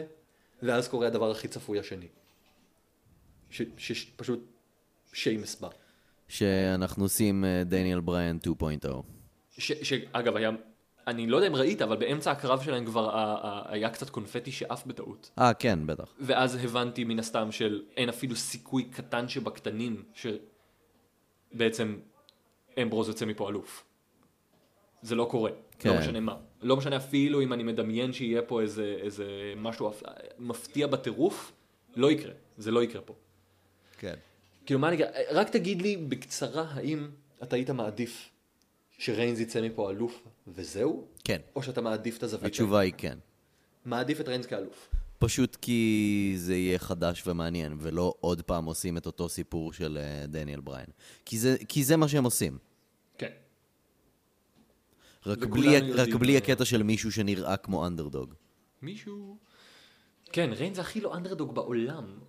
ואז 0.64 0.88
קורה 0.88 1.08
הדבר 1.08 1.32
הכי 1.32 1.48
צפוי 1.48 1.80
השני. 1.80 2.08
שפשוט 3.78 4.40
שיימס 5.14 5.56
בא. 5.56 5.70
שאנחנו 6.32 7.04
עושים 7.04 7.46
אה, 7.46 7.64
דניאל 7.64 8.00
בריין 8.00 8.40
2.0. 8.48 8.88
ש, 9.58 9.72
שאגב 9.72 10.36
היה, 10.36 10.50
אני 11.08 11.28
לא 11.28 11.38
יודע 11.38 11.48
אם 11.48 11.56
ראית, 11.56 11.82
אבל 11.82 11.98
באמצע 11.98 12.32
הקרב 12.32 12.62
שלהם 12.64 12.86
כבר 12.86 13.12
היה 13.70 13.90
קצת 13.90 14.10
קונפטי 14.10 14.52
שעף 14.52 14.86
בטעות. 14.86 15.32
אה, 15.40 15.54
כן, 15.54 15.80
בטח. 15.88 16.14
ואז 16.20 16.56
הבנתי 16.56 17.04
מן 17.04 17.20
הסתם 17.20 17.52
של 17.52 17.82
אין 17.98 18.10
אפילו 18.10 18.36
סיכוי 18.36 18.84
קטן 18.84 19.28
שבקטנים 19.28 20.04
שבעצם 21.54 22.00
אמברוז 22.82 23.08
יוצא 23.08 23.26
מפה 23.26 23.50
אלוף. 23.50 23.84
זה 25.02 25.16
לא 25.16 25.28
קורה, 25.32 25.52
כן. 25.80 25.90
לא 25.90 26.00
משנה 26.00 26.20
מה. 26.20 26.36
לא 26.62 26.78
משנה 26.78 26.98
אפילו 26.98 27.42
אם 27.42 27.54
אני 27.54 27.64
מדמיין 27.64 28.14
שיהיה 28.14 28.42
פה 28.42 28.62
איזה, 28.62 28.98
איזה 29.02 29.54
משהו 29.58 29.92
מפתיע 30.40 30.88
בטירוף, 30.88 31.52
לא 31.96 32.12
יקרה, 32.12 32.34
זה 32.58 32.72
לא 32.72 32.84
יקרה 32.84 33.02
פה. 33.02 33.14
כן. 33.98 34.16
כאילו 34.66 34.80
מה 34.80 34.88
אני 34.88 34.96
אגיד, 34.96 35.08
רק 35.32 35.50
תגיד 35.50 35.82
לי 35.82 35.98
בקצרה 35.98 36.66
האם 36.74 37.10
אתה 37.44 37.56
היית 37.56 37.70
מעדיף 37.70 38.30
שריינז 38.98 39.40
יצא 39.40 39.62
מפה 39.62 39.92
אלוף 39.92 40.24
וזהו? 40.48 41.08
כן. 41.24 41.42
או 41.56 41.64
שאתה 41.64 41.82
מעדיף 41.82 42.18
את 42.18 42.24
הזווית? 42.24 42.46
התשובה 42.46 42.80
היא 42.80 42.94
כן. 42.98 43.18
מעדיף 43.86 44.22
את 44.22 44.28
ריינז 44.28 44.46
כאלוף. 44.46 44.90
פשוט 45.20 45.58
כי 45.62 46.34
זה 46.38 46.56
יהיה 46.56 46.80
חדש 46.80 47.28
ומעניין, 47.28 47.76
ולא 47.80 48.14
עוד 48.20 48.42
פעם 48.42 48.66
עושים 48.66 48.98
את 48.98 49.06
אותו 49.06 49.30
סיפור 49.30 49.74
של 49.74 49.98
אה, 49.98 50.28
דניאל 50.28 50.60
בריין. 50.60 50.88
כי 51.26 51.40
זה, 51.40 51.58
כי 51.68 51.84
זה 51.84 51.98
מה 51.98 52.08
שהם 52.08 52.24
עושים. 52.24 52.58
כן. 53.18 53.32
רק 55.26 55.38
בלי, 55.38 55.92
רק 55.94 56.10
בלי 56.10 56.38
הקטע 56.38 56.66
של 56.66 56.84
מישהו 56.84 57.12
שנראה 57.12 57.58
כמו 57.58 57.88
אנדרדוג. 57.88 58.34
מישהו... 58.82 59.38
כן, 60.32 60.50
ריינז 60.54 60.80
הכי 60.80 61.02
לא 61.02 61.16
אנדרדוג 61.16 61.56
בעולם. 61.56 62.20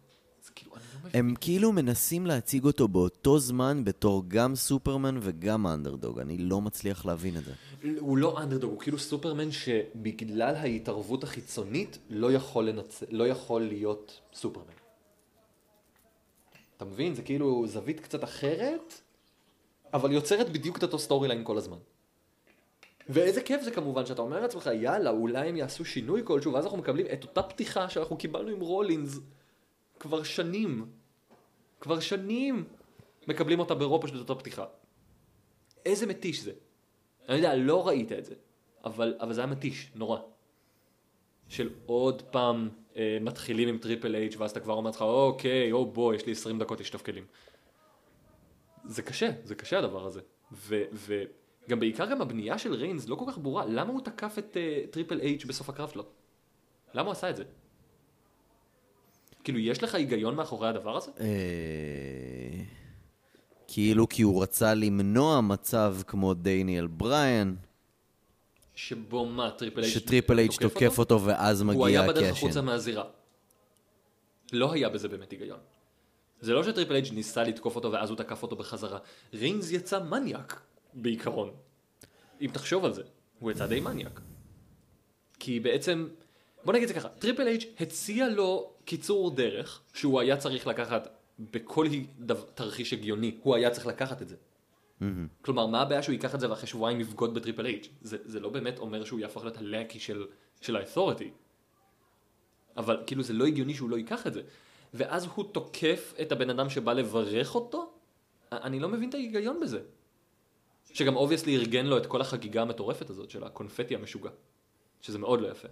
כאילו, 0.54 0.72
אני 0.74 0.82
לא 0.94 1.00
מבין. 1.00 1.20
הם 1.20 1.34
כאילו 1.40 1.72
מנסים 1.72 2.26
להציג 2.26 2.64
אותו 2.64 2.88
באותו 2.88 3.38
זמן 3.38 3.84
בתור 3.84 4.22
גם 4.28 4.54
סופרמן 4.54 5.18
וגם 5.22 5.66
אנדרדוג. 5.66 6.18
אני 6.18 6.38
לא 6.38 6.60
מצליח 6.60 7.06
להבין 7.06 7.36
את 7.36 7.44
זה. 7.44 7.52
הוא 7.98 8.18
לא 8.18 8.42
אנדרדוג, 8.42 8.70
הוא 8.70 8.80
כאילו 8.80 8.98
סופרמן 8.98 9.50
שבגלל 9.52 10.54
ההתערבות 10.54 11.24
החיצונית 11.24 11.98
לא 12.10 12.32
יכול, 12.32 12.68
לנצ... 12.68 13.02
לא 13.10 13.28
יכול 13.28 13.62
להיות 13.62 14.20
סופרמן. 14.34 14.72
אתה 16.76 16.84
מבין? 16.84 17.14
זה 17.14 17.22
כאילו 17.22 17.66
זווית 17.66 18.00
קצת 18.00 18.24
אחרת, 18.24 18.94
אבל 19.94 20.12
יוצרת 20.12 20.52
בדיוק 20.52 20.78
את 20.78 20.82
אותו 20.82 20.98
storyline 20.98 21.44
כל 21.44 21.58
הזמן. 21.58 21.76
ואיזה 23.08 23.40
כיף 23.40 23.62
זה 23.62 23.70
כמובן 23.70 24.06
שאתה 24.06 24.22
אומר 24.22 24.40
לעצמך, 24.40 24.70
יאללה, 24.74 25.10
אולי 25.10 25.48
הם 25.48 25.56
יעשו 25.56 25.84
שינוי 25.84 26.22
כלשהו, 26.24 26.52
ואז 26.52 26.64
אנחנו 26.64 26.78
מקבלים 26.78 27.06
את 27.12 27.22
אותה 27.22 27.42
פתיחה 27.42 27.88
שאנחנו 27.88 28.16
קיבלנו 28.16 28.48
עם 28.48 28.60
רולינס 28.60 29.18
כבר 30.02 30.22
שנים. 30.22 30.86
כבר 31.80 32.00
שנים 32.00 32.64
מקבלים 33.28 33.58
אותה 33.60 33.74
באירופה 33.74 34.08
של 34.08 34.18
אותה 34.18 34.34
פתיחה. 34.34 34.64
איזה 35.86 36.06
מתיש 36.06 36.40
זה. 36.40 36.52
אני 37.28 37.36
יודע, 37.36 37.56
לא 37.56 37.88
ראית 37.88 38.12
את 38.12 38.24
זה, 38.24 38.34
אבל, 38.84 39.14
אבל 39.20 39.32
זה 39.32 39.40
היה 39.40 39.50
מתיש, 39.50 39.90
נורא. 39.94 40.18
של 41.48 41.70
עוד 41.86 42.22
פעם 42.22 42.68
אה, 42.96 43.18
מתחילים 43.20 43.68
עם 43.68 43.78
טריפל 43.78 44.14
אייץ' 44.14 44.36
ואז 44.36 44.50
אתה 44.50 44.60
כבר 44.60 44.74
אומר 44.74 44.90
לך, 44.90 45.02
אוקיי, 45.02 45.72
או 45.72 45.86
בוא, 45.86 46.14
יש 46.14 46.26
לי 46.26 46.32
20 46.32 46.58
דקות 46.58 46.78
לשטוף 46.78 47.02
כלים. 47.02 47.24
זה 48.84 49.02
קשה, 49.02 49.30
זה 49.44 49.54
קשה 49.54 49.78
הדבר 49.78 50.06
הזה. 50.06 50.20
ו, 50.52 51.22
גם 51.68 51.80
בעיקר 51.80 52.10
גם 52.10 52.22
הבנייה 52.22 52.58
של 52.58 52.74
ריינס 52.74 53.08
לא 53.08 53.16
כל 53.16 53.24
כך 53.28 53.38
ברורה, 53.38 53.66
למה 53.66 53.92
הוא 53.92 54.00
תקף 54.00 54.38
את 54.38 54.56
uh, 54.56 54.92
טריפל 54.92 55.20
אייץ' 55.20 55.44
בסוף 55.44 55.68
הקרב 55.68 55.88
שלו? 55.88 56.04
למה 56.94 57.06
הוא 57.06 57.12
עשה 57.12 57.30
את 57.30 57.36
זה? 57.36 57.44
כאילו, 59.44 59.58
יש 59.58 59.82
לך 59.82 59.94
היגיון 59.94 60.34
מאחורי 60.34 60.68
הדבר 60.68 60.96
הזה? 60.96 61.10
אה, 61.20 61.26
כאילו 63.68 64.08
כי 64.08 64.22
הוא 64.22 64.42
רצה 64.42 64.74
למנוע 64.74 65.40
מצב 65.40 65.96
כמו 66.06 66.34
דניאל 66.34 66.86
בריין, 66.86 67.56
שבו 68.74 69.26
מה, 69.26 69.50
טריפל 69.50 69.80
אייץ' 69.80 69.94
שטריפל 69.94 70.38
אייץ' 70.38 70.56
תוקף 70.56 70.98
אותו 70.98 71.22
ואז 71.24 71.60
הוא 71.60 71.86
היה 71.86 72.02
מגיע 72.02 72.12
בדרך 72.12 72.30
החוצה 72.36 72.46
הקשן. 72.46 72.64
מהזירה. 72.64 73.04
לא 74.52 74.72
היה 74.72 74.88
בזה 74.88 75.08
באמת 75.08 75.30
היגיון. 75.30 75.58
זה 76.40 76.52
לא 76.52 76.64
שטריפל 76.64 76.94
אייץ' 76.94 77.12
ניסה 77.12 77.42
לתקוף 77.42 77.76
אותו 77.76 77.92
ואז 77.92 78.10
הוא 78.10 78.18
תקף 78.18 78.42
אותו 78.42 78.56
בחזרה. 78.56 78.98
ריינס 79.34 79.70
יצא 79.70 80.02
מניאק, 80.02 80.60
בעיקרון. 80.94 81.50
אם 82.40 82.50
תחשוב 82.52 82.84
על 82.84 82.92
זה, 82.92 83.02
הוא 83.38 83.50
יצא 83.50 83.66
די 83.66 83.80
מניאק. 83.80 84.20
כי 85.38 85.60
בעצם, 85.60 86.08
בוא 86.64 86.72
נגיד 86.72 86.82
את 86.82 86.94
זה 86.94 87.00
ככה, 87.00 87.08
טריפל 87.08 87.46
אייץ' 87.46 87.62
הציע 87.80 88.28
לו 88.28 88.72
קיצור 88.84 89.30
דרך 89.30 89.80
שהוא 89.94 90.20
היה 90.20 90.36
צריך 90.36 90.66
לקחת 90.66 91.08
בכל 91.38 91.86
דו- 92.18 92.34
תרחיש 92.34 92.92
הגיוני, 92.92 93.36
הוא 93.42 93.54
היה 93.54 93.70
צריך 93.70 93.86
לקחת 93.86 94.22
את 94.22 94.28
זה. 94.28 94.36
כלומר, 95.42 95.66
מה 95.66 95.82
הבעיה 95.82 96.02
שהוא 96.02 96.12
ייקח 96.12 96.34
את 96.34 96.40
זה 96.40 96.50
ואחרי 96.50 96.66
שבועיים 96.66 97.00
יבגוד 97.00 97.34
בטריפל 97.34 97.66
אייץ'? 97.66 97.86
זה, 98.02 98.16
זה 98.24 98.40
לא 98.40 98.48
באמת 98.48 98.78
אומר 98.78 99.04
שהוא 99.04 99.20
יהפוך 99.20 99.44
להיות 99.44 99.56
ה-lackey 99.56 100.00
של, 100.00 100.26
של 100.60 100.76
ה-authority. 100.76 101.24
אבל 102.76 103.02
כאילו 103.06 103.22
זה 103.22 103.32
לא 103.32 103.46
הגיוני 103.46 103.74
שהוא 103.74 103.90
לא 103.90 103.96
ייקח 103.96 104.26
את 104.26 104.32
זה. 104.32 104.42
ואז 104.94 105.26
הוא 105.34 105.44
תוקף 105.52 106.14
את 106.22 106.32
הבן 106.32 106.50
אדם 106.50 106.70
שבא 106.70 106.92
לברך 106.92 107.54
אותו? 107.54 107.92
אני 108.52 108.80
לא 108.80 108.88
מבין 108.88 109.08
את 109.08 109.14
ההיגיון 109.14 109.60
בזה. 109.60 109.80
שגם 110.92 111.16
obviously 111.16 111.56
ארגן 111.56 111.86
לו 111.86 111.98
את 111.98 112.06
כל 112.06 112.20
החגיגה 112.20 112.62
המטורפת 112.62 113.10
הזאת 113.10 113.30
של 113.30 113.44
הקונפטי 113.44 113.94
המשוגע. 113.94 114.30
שזה 115.00 115.18
מאוד 115.18 115.40
לא 115.40 115.48
יפה. 115.48 115.68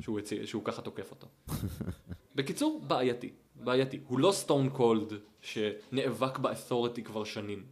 שהוא, 0.00 0.18
הציע, 0.18 0.46
שהוא 0.46 0.64
ככה 0.64 0.82
תוקף 0.82 1.10
אותו. 1.10 1.26
בקיצור, 2.36 2.80
בעייתי. 2.86 3.32
בעייתי. 3.54 4.00
הוא 4.06 4.18
לא 4.18 4.32
סטון 4.32 4.70
קולד 4.70 5.12
שנאבק 5.40 6.38
ב-Authority 6.38 7.02
כבר 7.02 7.24
שנים. 7.24 7.64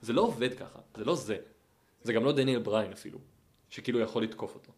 זה 0.00 0.12
לא 0.12 0.22
עובד 0.22 0.54
ככה, 0.54 0.78
זה 0.96 1.04
לא 1.04 1.14
זה. 1.14 1.36
זה 2.02 2.12
גם 2.12 2.24
לא 2.24 2.32
דניאל 2.32 2.62
בריין 2.62 2.92
אפילו, 2.92 3.18
שכאילו 3.70 4.00
יכול 4.00 4.22
לתקוף 4.22 4.54
אותו. 4.54 4.72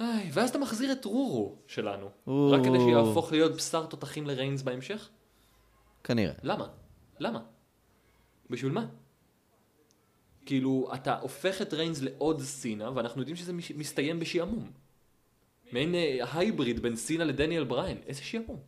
איי, 0.00 0.30
ואז 0.32 0.50
אתה 0.50 0.58
מחזיר 0.58 0.92
את 0.92 1.04
רורו 1.04 1.56
שלנו, 1.66 2.10
או. 2.26 2.50
רק 2.50 2.60
כדי 2.64 2.78
שיהפוך 2.78 3.32
להיות 3.32 3.56
בשר 3.56 3.86
תותחים 3.86 4.26
לריינס 4.26 4.62
בהמשך? 4.62 5.08
כנראה. 6.04 6.34
למה? 6.42 6.68
למה? 7.18 7.42
בשביל 8.50 8.72
מה? 8.72 8.86
כאילו, 10.46 10.90
אתה 10.94 11.18
הופך 11.18 11.62
את 11.62 11.74
ריינס 11.74 12.02
לעוד 12.02 12.40
סינה, 12.42 12.90
ואנחנו 12.94 13.20
יודעים 13.20 13.36
שזה 13.36 13.52
מסתיים 13.52 14.20
בשעמום. 14.20 14.70
מעין 15.72 15.94
אה, 15.94 16.24
hybrid 16.32 16.82
בין 16.82 16.96
סינה 16.96 17.24
לדניאל 17.24 17.64
בריין, 17.64 17.98
איזה 18.06 18.22
שעמום. 18.22 18.60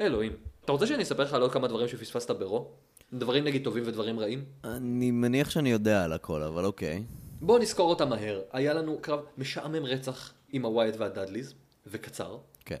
אלוהים. 0.00 0.32
אתה 0.64 0.72
רוצה 0.72 0.86
שאני 0.86 1.02
אספר 1.02 1.22
לך 1.22 1.32
על 1.34 1.42
עוד 1.42 1.52
כמה 1.52 1.68
דברים 1.68 1.88
שפספסת 1.88 2.30
ברו? 2.30 2.70
דברים 3.12 3.44
נגיד 3.44 3.64
טובים 3.64 3.82
ודברים 3.86 4.20
רעים? 4.20 4.44
אני 4.64 5.10
מניח 5.10 5.50
שאני 5.50 5.70
יודע 5.70 6.04
על 6.04 6.12
הכל, 6.12 6.42
אבל 6.42 6.64
אוקיי. 6.64 7.04
בואו 7.40 7.58
נזכור 7.58 7.90
אותם 7.90 8.08
מהר. 8.08 8.42
היה 8.52 8.74
לנו 8.74 8.98
קרב 9.00 9.20
משעמם 9.38 9.84
רצח 9.84 10.32
עם 10.52 10.64
הווייט 10.64 10.94
והדאדליז, 10.98 11.54
וקצר, 11.86 12.38
כן. 12.64 12.76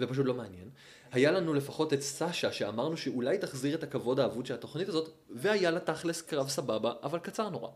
ופשוט 0.00 0.26
לא 0.26 0.34
מעניין. 0.34 0.68
היה 1.12 1.30
לנו 1.30 1.54
לפחות 1.54 1.92
את 1.92 2.00
סאשה, 2.02 2.52
שאמרנו 2.52 2.96
שאולי 2.96 3.38
תחזיר 3.38 3.74
את 3.74 3.82
הכבוד 3.82 4.20
האבוד 4.20 4.46
של 4.46 4.54
התוכנית 4.54 4.88
הזאת, 4.88 5.08
והיה 5.30 5.70
לה 5.70 5.80
תכלס 5.80 6.22
קרב 6.22 6.48
סבבה, 6.48 6.92
אבל 7.02 7.18
קצר 7.18 7.48
נורא. 7.48 7.70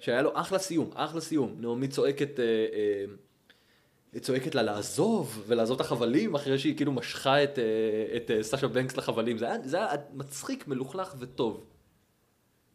שהיה 0.00 0.22
לו 0.22 0.30
אחלה 0.34 0.58
סיום, 0.58 0.90
אחלה 0.94 1.20
סיום. 1.20 1.56
נעמי 1.58 1.88
צועקת, 1.88 2.40
אה, 2.40 2.44
אה, 2.44 4.20
צועקת 4.20 4.54
לה 4.54 4.62
לעזוב, 4.62 5.44
ולעזוב 5.46 5.80
את 5.80 5.86
החבלים, 5.86 6.34
אחרי 6.34 6.58
שהיא 6.58 6.76
כאילו 6.76 6.92
משכה 6.92 7.44
את, 7.44 7.58
אה, 7.58 8.16
את 8.16 8.30
אה, 8.30 8.42
סאשה 8.42 8.68
בנקס 8.68 8.96
לחבלים. 8.96 9.38
זה 9.38 9.46
היה, 9.46 9.56
זה 9.64 9.76
היה 9.76 9.88
מצחיק, 10.14 10.68
מלוכלך 10.68 11.14
וטוב. 11.18 11.64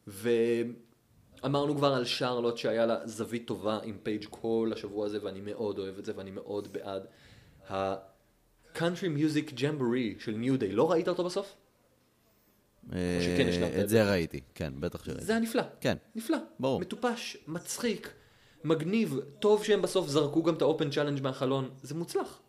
ואמרנו 0.06 1.76
כבר 1.76 1.94
על 1.94 2.04
שרלוט 2.04 2.56
שהיה 2.56 2.86
לה 2.86 3.06
זווית 3.06 3.46
טובה 3.46 3.78
עם 3.82 3.98
פייג' 4.02 4.24
כל 4.30 4.70
השבוע 4.72 5.06
הזה, 5.06 5.18
ואני 5.22 5.40
מאוד 5.40 5.78
אוהב 5.78 5.98
את 5.98 6.04
זה, 6.04 6.12
ואני 6.16 6.30
מאוד 6.30 6.72
בעד. 6.72 7.06
ה-country 7.68 9.08
music 9.18 9.52
jamboree 9.52 10.24
של 10.24 10.32
ניו 10.32 10.58
דיי, 10.58 10.72
לא 10.72 10.90
ראית 10.90 11.08
אותו 11.08 11.24
בסוף? 11.24 11.56
אה, 12.92 13.18
שכן 13.22 13.80
את 13.82 13.88
זה 13.88 14.10
ראיתי, 14.10 14.40
כן, 14.54 14.72
בטח 14.80 15.04
שראיתי. 15.04 15.24
זה 15.24 15.32
היה 15.32 15.40
נפלא. 15.40 15.62
כן. 15.80 15.96
נפלא. 16.14 16.38
ברור. 16.60 16.80
מטופש, 16.80 17.36
מצחיק, 17.46 18.12
מגניב, 18.64 19.20
טוב 19.38 19.64
שהם 19.64 19.82
בסוף 19.82 20.08
זרקו 20.08 20.42
גם 20.42 20.54
את 20.54 20.62
ה-open 20.62 20.90
challenge 20.90 21.22
מהחלון, 21.22 21.70
זה 21.82 21.94
מוצלח. 21.94 22.40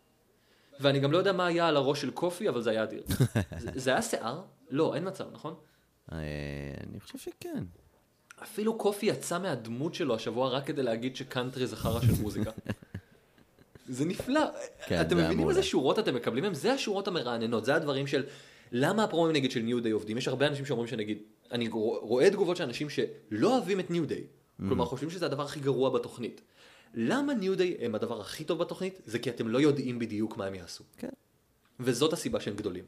ואני 0.80 1.00
גם 1.00 1.12
לא 1.12 1.18
יודע 1.18 1.32
מה 1.32 1.46
היה 1.46 1.68
על 1.68 1.76
הראש 1.76 2.00
של 2.00 2.10
קופי, 2.10 2.48
אבל 2.48 2.62
זה 2.62 2.70
היה 2.70 2.82
אדיר. 2.82 3.02
זה, 3.62 3.70
זה 3.74 3.90
היה 3.90 4.02
שיער? 4.02 4.42
לא, 4.70 4.94
אין 4.94 5.08
מצב, 5.08 5.24
נכון? 5.32 5.54
אה, 6.12 6.18
אני 6.90 7.00
חושב 7.00 7.18
שכן. 7.18 7.64
אפילו 8.42 8.78
קופי 8.78 9.06
יצא 9.06 9.38
מהדמות 9.38 9.94
שלו 9.94 10.14
השבוע 10.14 10.48
רק 10.48 10.66
כדי 10.66 10.82
להגיד 10.82 11.16
שקאנטרי 11.16 11.66
זה 11.66 11.76
חרא 11.76 12.00
של 12.00 12.22
מוזיקה. 12.22 12.50
זה 13.88 14.04
נפלא. 14.04 14.40
כן, 14.86 15.00
אתם 15.00 15.16
מבינים. 15.16 15.48
איזה 15.48 15.62
שורות 15.62 15.98
אתם 15.98 16.14
מקבלים 16.14 16.44
מהם? 16.44 16.54
זה 16.54 16.72
השורות 16.72 17.08
המרעננות, 17.08 17.64
זה 17.64 17.74
הדברים 17.74 18.06
של 18.06 18.24
למה 18.72 19.04
הפרומים 19.04 19.36
נגיד 19.36 19.50
של 19.50 19.60
ניו 19.60 19.80
דיי 19.80 19.92
עובדים? 19.92 20.18
יש 20.18 20.28
הרבה 20.28 20.46
אנשים 20.46 20.66
שאומרים 20.66 20.88
שנגיד, 20.88 21.18
אני 21.52 21.68
רואה 21.68 22.30
תגובות 22.30 22.56
של 22.56 22.64
אנשים 22.64 22.90
שלא 22.90 23.56
אוהבים 23.56 23.80
את 23.80 23.90
ניו 23.90 24.06
דיי, 24.06 24.24
כלומר 24.58 24.84
חושבים 24.84 25.10
שזה 25.10 25.26
הדבר 25.26 25.42
הכי 25.42 25.60
גרוע 25.60 25.90
בתוכנית. 25.90 26.40
למה 26.94 27.34
ניו 27.34 27.56
דיי 27.56 27.76
הם 27.80 27.94
הדבר 27.94 28.20
הכי 28.20 28.44
טוב 28.44 28.58
בתוכנית? 28.58 29.00
זה 29.06 29.18
כי 29.18 29.30
אתם 29.30 29.48
לא 29.48 29.58
יודעים 29.58 29.98
בדיוק 29.98 30.36
מה 30.36 30.46
הם 30.46 30.54
יעשו. 30.54 30.84
כן. 30.96 31.08
וזאת 31.80 32.12
הסיבה 32.12 32.40
שהם 32.40 32.56
גדולים. 32.56 32.84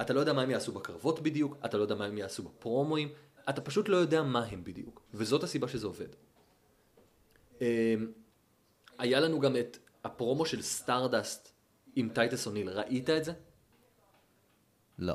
אתה 0.00 0.12
לא 0.12 0.20
יודע 0.20 0.32
מה 0.32 0.42
הם 0.42 0.50
יעשו 0.50 0.72
בקרבות 0.72 1.20
בדיוק, 1.22 1.56
אתה 1.64 1.76
לא 1.76 1.82
יודע 1.82 1.94
מה 1.94 2.04
הם 2.04 2.18
יעשו 2.18 2.42
בפרומואים, 2.42 3.08
אתה 3.48 3.60
פשוט 3.60 3.88
לא 3.88 3.96
יודע 3.96 4.22
מה 4.22 4.44
הם 4.44 4.64
בדיוק, 4.64 5.02
וזאת 5.14 5.42
הסיבה 5.42 5.68
שזה 5.68 5.86
עובד. 5.86 6.08
אמ, 7.60 7.66
היה 8.98 9.20
לנו 9.20 9.40
גם 9.40 9.56
את 9.56 9.78
הפרומו 10.04 10.46
של 10.46 10.62
סטארדסט 10.62 11.52
עם 11.96 12.08
טייטס 12.08 12.46
אוניל, 12.46 12.70
ראית 12.70 13.10
את 13.10 13.24
זה? 13.24 13.32
לא. 15.02 15.14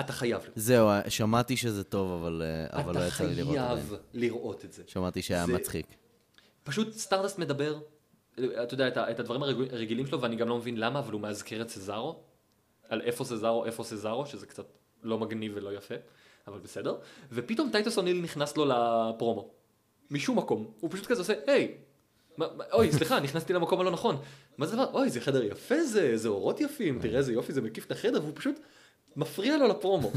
אתה 0.00 0.12
חייב. 0.12 0.42
זהו, 0.56 0.88
שמעתי 1.08 1.56
שזה 1.56 1.84
טוב, 1.84 2.10
אבל 2.22 2.42
אה, 2.44 2.80
אבל 2.80 2.94
לא 2.94 2.98
אתה 2.98 3.08
יצא 3.08 3.24
לי 3.24 3.34
לראות 3.34 3.56
עדיין. 3.56 3.76
חייב 3.86 3.94
לראות 4.14 4.64
את 4.64 4.72
זה. 4.72 4.82
שמעתי 4.86 5.22
שהיה 5.22 5.46
זה- 5.46 5.52
מצחיק. 5.52 5.86
פשוט 6.62 6.92
סטארדסט 6.92 7.38
מדבר, 7.38 7.78
אתה 8.34 8.74
יודע, 8.74 8.88
את 8.88 8.96
את 8.98 9.20
הדברים 9.20 9.42
הרג- 9.42 9.72
הרגילים 9.72 10.06
שלו, 10.06 10.20
ואני 10.20 10.36
גם 10.36 10.48
לא 10.48 10.56
מבין 10.58 10.76
למה, 10.76 10.98
אבל 10.98 11.12
הוא 11.12 11.20
מאזכר 11.20 11.62
את 11.62 11.68
סזארו, 11.70 12.20
על 12.88 13.00
איפה 13.00 13.24
סזארו, 13.24 13.64
איפה 13.64 13.84
סזארו, 13.84 14.26
שזה 14.26 14.46
קצת 14.46 14.64
לא 15.02 15.18
מגניב 15.18 15.52
ולא 15.54 15.72
יפה, 15.76 15.94
אבל 16.46 16.58
בסדר. 16.58 16.96
ופתאום 17.32 17.68
טייטס 17.72 17.98
אוניל 17.98 18.20
נכנס 18.20 18.56
לו 18.56 18.64
לפרומו. 18.64 19.50
משום 20.10 20.38
מקום. 20.38 20.70
הוא 20.80 20.90
פשוט 20.90 21.06
כזה 21.06 21.20
עושה, 21.20 21.34
היי, 21.46 21.74
מה- 22.36 22.46
מה- 22.56 22.64
אוי, 22.72 22.92
סליחה, 22.92 23.20
נכנסתי 23.26 23.52
למקום 23.52 23.80
הלא 23.80 23.90
נכון. 23.90 24.16
מה 24.58 24.66
זה 24.66 24.76
דבר? 24.76 24.90
אוי, 24.92 25.10
זה 25.10 25.20
חדר 25.20 25.42
יפה 25.44 25.84
זה, 25.84 26.02
איזה 26.02 26.28
אורות 26.28 26.60
יפים, 26.60 26.98
תראה 27.02 27.18
איזה 27.18 27.32
יופי, 27.32 27.52
זה 27.52 27.60
מקיף 27.60 27.86
את 27.86 27.92
החדר, 27.92 28.22
והוא 28.22 28.32
פשוט 28.34 28.54
מפריע 29.16 29.56
לו 29.56 29.68
לפרומו. 29.68 30.12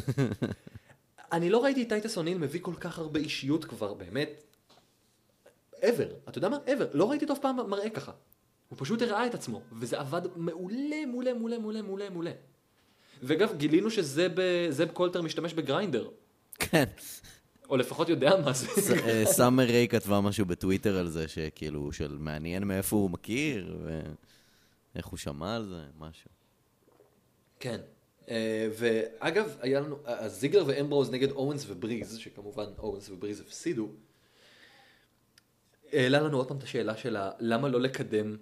אני 1.31 1.49
לא 1.49 1.63
ראיתי 1.63 1.83
את 1.83 1.89
טייטס 1.89 2.17
אוניל 2.17 2.37
מביא 2.37 2.59
כל 2.63 2.73
כך 2.79 2.99
הרבה 2.99 3.19
אישיות 3.19 3.65
כבר, 3.65 3.93
באמת, 3.93 4.43
ever, 5.75 6.29
אתה 6.29 6.37
יודע 6.37 6.49
מה? 6.49 6.57
ever, 6.65 6.85
לא 6.93 7.09
ראיתי 7.09 7.25
אותו 7.25 7.33
אף 7.33 7.39
פעם 7.39 7.69
מראה 7.69 7.89
ככה. 7.89 8.11
הוא 8.69 8.77
פשוט 8.79 9.01
הראה 9.01 9.27
את 9.27 9.33
עצמו, 9.33 9.61
וזה 9.71 9.99
עבד 9.99 10.21
מעולה, 10.35 11.05
מעולה, 11.07 11.33
מעולה, 11.33 11.57
מעולה, 11.59 11.81
מעולה, 11.81 12.09
מעולה. 12.09 12.31
ואגב, 13.23 13.57
גילינו 13.57 13.91
שזב 13.91 14.91
קולטר 14.93 15.21
משתמש 15.21 15.53
בגריינדר, 15.53 16.09
כן. 16.59 16.85
או 17.69 17.77
לפחות 17.77 18.09
יודע 18.09 18.35
מה 18.45 18.53
זה. 18.53 18.67
אה, 19.05 19.23
סאמר 19.25 19.63
ריי 19.63 19.87
כתבה 19.87 20.21
משהו 20.21 20.45
בטוויטר 20.45 20.97
על 20.97 21.07
זה, 21.07 21.27
שכאילו, 21.27 21.91
של 21.91 22.17
מעניין 22.19 22.63
מאיפה 22.63 22.95
הוא 22.95 23.09
מכיר, 23.09 23.77
ואיך 24.95 25.05
הוא 25.05 25.17
שמע 25.17 25.55
על 25.55 25.65
זה, 25.65 25.83
משהו. 25.99 26.29
כן. 27.59 27.81
אה, 28.29 28.67
ואגב, 28.77 29.57
היה 29.61 29.79
לנו, 29.79 29.97
אז 30.05 30.39
זיגלר 30.39 30.63
ואמברוז 30.67 31.11
נגד 31.11 31.31
אוונס 31.31 31.65
ובריז, 31.67 32.17
שכמובן 32.17 32.65
אוונס 32.77 33.09
ובריז 33.09 33.39
הפסידו, 33.41 33.89
העלה 35.93 36.21
לנו 36.21 36.37
עוד 36.37 36.47
פעם 36.47 36.57
את 36.57 36.63
השאלה 36.63 36.97
שלה, 36.97 37.31
למה 37.39 37.67
לא 37.67 37.81
לקדם 37.81 38.37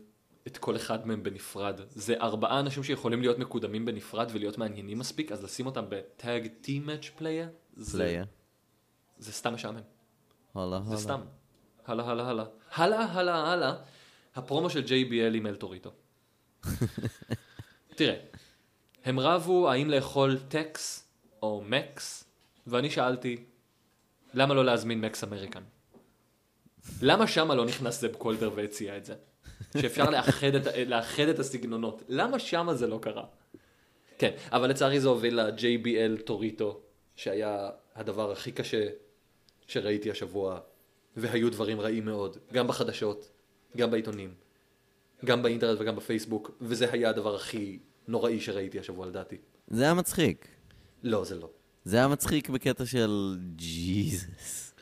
את 0.47 0.57
כל 0.57 0.75
אחד 0.75 1.07
מהם 1.07 1.23
בנפרד? 1.23 1.79
זה 1.89 2.15
ארבעה 2.21 2.59
אנשים 2.59 2.83
שיכולים 2.83 3.21
להיות 3.21 3.39
מקודמים 3.39 3.85
בנפרד 3.85 4.29
ולהיות 4.33 4.57
מעניינים 4.57 4.99
מספיק, 4.99 5.31
אז 5.31 5.43
לשים 5.43 5.65
אותם 5.65 5.85
ב-tag 5.89 6.47
team 6.61 6.79
match 6.79 7.09
filler? 7.15 7.49
Filler. 7.91 8.25
זה 9.17 9.31
סתם 9.31 9.53
משעמם. 9.53 9.81
הלאה, 10.55 10.79
זה 10.81 10.89
הלאה. 10.89 10.97
סתם. 10.97 11.21
הלאה, 11.85 12.09
הלאה, 12.09 12.29
הלאה. 12.29 12.45
הלאה, 12.71 13.05
הלאה, 13.05 13.51
הלאה. 13.51 13.75
הפרומו 14.35 14.69
של 14.69 14.83
JBL 14.83 15.35
עם 15.35 15.47
אל 15.47 15.57
טוריטו. 15.57 15.91
תראה, 17.95 18.15
הם 19.05 19.19
רבו 19.19 19.69
האם 19.69 19.89
לאכול 19.89 20.37
Tex 20.47 21.07
או 21.41 21.61
Mex, 21.65 22.23
ואני 22.67 22.89
שאלתי, 22.89 23.43
למה 24.33 24.53
לא 24.53 24.65
להזמין 24.65 25.01
Mex 25.01 25.23
American? 25.23 25.63
למה 27.01 27.27
שמה 27.27 27.55
לא 27.55 27.65
נכנס 27.65 28.01
זב 28.01 28.15
קולטר 28.15 28.51
והציע 28.55 28.97
את 28.97 29.05
זה? 29.05 29.13
שאפשר 29.77 30.09
לאחד 30.09 30.55
את, 30.55 30.67
לאחד 30.87 31.23
את 31.23 31.39
הסגנונות. 31.39 32.03
למה 32.09 32.39
שמה 32.39 32.75
זה 32.75 32.87
לא 32.87 32.99
קרה? 33.01 33.25
כן, 34.17 34.31
אבל 34.51 34.69
לצערי 34.69 34.99
זה 34.99 35.07
הוביל 35.07 35.41
ל-JBL 35.41 36.21
טוריטו, 36.21 36.81
שהיה 37.15 37.69
הדבר 37.95 38.31
הכי 38.31 38.51
קשה 38.51 38.87
שראיתי 39.67 40.11
השבוע, 40.11 40.59
והיו 41.17 41.51
דברים 41.51 41.81
רעים 41.81 42.05
מאוד, 42.05 42.37
גם 42.53 42.67
בחדשות, 42.67 43.31
גם 43.77 43.91
בעיתונים, 43.91 44.33
גם 45.25 45.43
באינטרנט 45.43 45.81
וגם 45.81 45.95
בפייסבוק, 45.95 46.51
וזה 46.61 46.91
היה 46.91 47.09
הדבר 47.09 47.35
הכי 47.35 47.79
נוראי 48.07 48.39
שראיתי 48.39 48.79
השבוע 48.79 49.05
לדעתי. 49.07 49.37
זה 49.67 49.83
היה 49.83 49.93
מצחיק. 49.93 50.47
לא, 51.03 51.23
זה 51.25 51.35
לא. 51.35 51.49
זה 51.85 51.97
היה 51.97 52.07
מצחיק 52.07 52.49
בקטע 52.49 52.85
של 52.85 53.37
ג'יזוס. 53.55 54.73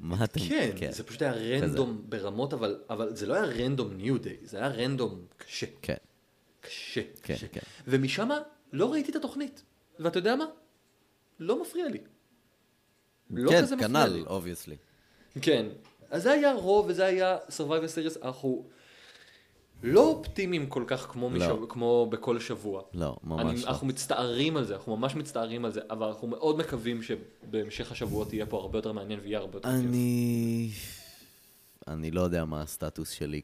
מה 0.00 0.24
אתה... 0.24 0.40
כן, 0.76 0.92
זה 0.92 1.04
פשוט 1.04 1.22
היה 1.22 1.32
רנדום 1.32 2.04
ברמות, 2.08 2.52
אבל, 2.52 2.82
אבל 2.90 3.16
זה 3.16 3.26
לא 3.26 3.34
היה 3.34 3.44
רנדום 3.44 3.92
ניו 3.92 4.18
דיי, 4.18 4.36
זה 4.42 4.58
היה 4.58 4.68
רנדום 4.68 5.26
קשה. 5.36 5.66
כן, 5.82 5.94
קשה, 6.60 7.02
כן, 7.22 7.34
קשה. 7.34 7.48
כן. 7.48 7.60
ומשם 7.86 8.28
לא 8.72 8.92
ראיתי 8.92 9.10
את 9.10 9.16
התוכנית. 9.16 9.62
ואתה 9.98 10.18
יודע 10.18 10.36
מה? 10.36 10.46
לא 11.38 11.62
מפריע 11.62 11.88
לי. 11.88 11.98
לא 13.30 13.50
כן, 13.50 13.62
כזה 13.62 13.76
מפריע 13.76 14.06
לי. 14.06 14.14
כנ"ל, 14.14 14.26
obviously. 14.26 14.76
כן. 15.42 15.66
אז 16.10 16.22
זה 16.22 16.32
היה 16.32 16.52
רוב 16.52 16.86
וזה 16.88 17.04
היה 17.04 17.38
Survivor 17.48 18.16
Series, 18.16 18.24
אנחנו 18.24 18.68
לא 19.86 20.08
אופטימיים 20.08 20.66
כל 20.66 20.84
כך 20.86 21.06
כמו, 21.10 21.30
לא. 21.30 21.36
משב... 21.36 21.56
כמו 21.68 22.06
בכל 22.10 22.40
שבוע. 22.40 22.82
לא, 22.94 23.16
ממש 23.22 23.40
אני, 23.40 23.62
לא. 23.62 23.68
אנחנו 23.68 23.86
מצטערים 23.86 24.56
על 24.56 24.64
זה, 24.64 24.74
אנחנו 24.74 24.96
ממש 24.96 25.14
מצטערים 25.14 25.64
על 25.64 25.72
זה, 25.72 25.80
אבל 25.90 26.06
אנחנו 26.06 26.28
מאוד 26.28 26.58
מקווים 26.58 27.00
שבהמשך 27.02 27.92
השבועות 27.92 28.32
יהיה 28.32 28.46
פה 28.46 28.60
הרבה 28.60 28.78
יותר 28.78 28.92
מעניין 28.92 29.20
ויהיה 29.22 29.38
הרבה 29.38 29.56
יותר 29.56 29.68
כיף. 29.68 29.80
אני... 29.88 30.70
אני 31.88 32.10
לא 32.10 32.20
יודע 32.20 32.44
מה 32.44 32.62
הסטטוס 32.62 33.10
שלי 33.10 33.40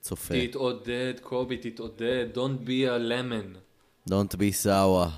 כצופה. 0.00 0.34
תתעודד, 0.46 1.14
קובי, 1.22 1.56
תתעודד, 1.56 2.26
don't 2.34 2.66
be 2.66 2.86
a 2.86 3.10
lemon. 3.10 3.58
Don't 4.10 4.34
be 4.36 4.64
sour. 4.64 5.08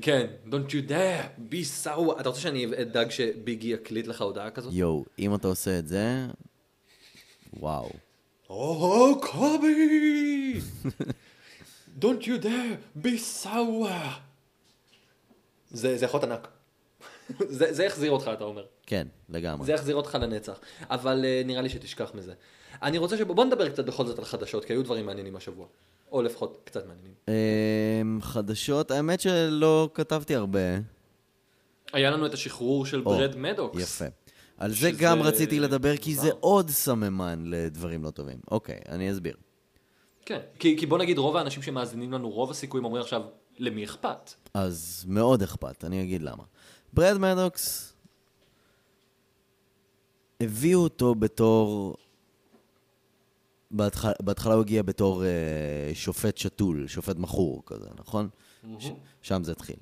כן, 0.00 0.26
don't 0.46 0.70
you 0.70 0.88
dare, 0.90 1.50
be 1.50 1.84
sour. 1.84 2.20
אתה 2.20 2.28
רוצה 2.28 2.40
שאני 2.40 2.66
אדאג 2.82 3.10
שביגי 3.10 3.68
יקליט 3.68 4.06
לך 4.06 4.20
הודעה 4.20 4.50
כזאת? 4.50 4.72
יואו, 4.72 5.04
אם 5.18 5.34
אתה 5.34 5.48
עושה 5.48 5.78
את 5.78 5.88
זה, 5.88 6.26
וואו. 7.60 7.90
או, 8.54 9.20
קובי! 9.20 10.60
don't 12.00 12.22
you 12.22 12.42
dare, 12.42 13.02
be 13.04 13.42
sour. 13.44 13.90
זה, 15.70 15.96
זה 15.96 16.04
יכול 16.04 16.20
להיות 16.20 16.30
ענק. 16.30 16.48
זה, 17.58 17.72
זה 17.72 17.84
יחזיר 17.84 18.10
אותך, 18.10 18.30
אתה 18.32 18.44
אומר. 18.44 18.64
כן, 18.86 19.06
לגמרי. 19.28 19.66
זה 19.66 19.72
יחזיר 19.72 19.96
אותך 19.96 20.18
לנצח. 20.20 20.60
אבל 20.90 21.24
uh, 21.24 21.46
נראה 21.46 21.62
לי 21.62 21.68
שתשכח 21.68 22.10
מזה. 22.14 22.32
אני 22.82 22.98
רוצה 22.98 23.16
שבוא 23.16 23.36
בוא 23.36 23.44
נדבר 23.44 23.68
קצת 23.68 23.84
בכל 23.84 24.06
זאת 24.06 24.18
על 24.18 24.24
חדשות, 24.24 24.64
כי 24.64 24.72
היו 24.72 24.82
דברים 24.82 25.06
מעניינים 25.06 25.36
השבוע. 25.36 25.66
או 26.12 26.22
לפחות 26.22 26.62
קצת 26.64 26.86
מעניינים. 26.86 27.14
אמ, 27.28 28.18
חדשות, 28.22 28.90
האמת 28.90 29.20
שלא 29.20 29.90
כתבתי 29.94 30.34
הרבה. 30.34 30.78
היה 31.92 32.10
לנו 32.10 32.26
את 32.26 32.34
השחרור 32.34 32.86
של 32.86 33.00
ברד 33.00 33.36
מדוקס. 33.36 33.80
יפה. 33.82 34.04
על 34.58 34.70
זה 34.70 34.76
שזה 34.76 34.90
גם 34.90 35.22
רציתי 35.22 35.60
לדבר, 35.60 35.96
כי 35.96 36.14
זה. 36.14 36.30
עוד 36.40 36.70
סממן 36.70 37.44
לדברים 37.46 38.04
לא 38.04 38.10
טובים. 38.10 38.38
אוקיי, 38.50 38.78
אני 38.88 39.12
אסביר. 39.12 39.36
כן, 40.26 40.40
כי, 40.58 40.76
כי 40.78 40.86
בוא 40.86 40.98
נגיד 40.98 41.18
רוב 41.18 41.36
האנשים 41.36 41.62
שמאזינים 41.62 42.12
לנו, 42.12 42.30
רוב 42.30 42.50
הסיכויים 42.50 42.84
אומרים 42.84 43.02
עכשיו, 43.02 43.22
למי 43.58 43.84
אכפת? 43.84 44.34
אז 44.54 45.04
מאוד 45.08 45.42
אכפת, 45.42 45.84
אני 45.84 46.02
אגיד 46.02 46.22
למה. 46.22 46.44
ברד 46.92 47.18
מדוקס, 47.18 47.94
הביאו 50.40 50.80
אותו 50.80 51.14
בתור... 51.14 51.96
בהתח... 53.70 54.04
בהתחלה 54.22 54.54
הוא 54.54 54.62
הגיע 54.62 54.82
בתור 54.82 55.24
אה, 55.24 55.94
שופט 55.94 56.38
שתול, 56.38 56.86
שופט 56.86 57.16
מכור 57.16 57.62
כזה, 57.66 57.88
נכון? 57.98 58.28
ש... 58.78 58.86
שם 59.22 59.44
זה 59.44 59.52
התחיל. 59.52 59.76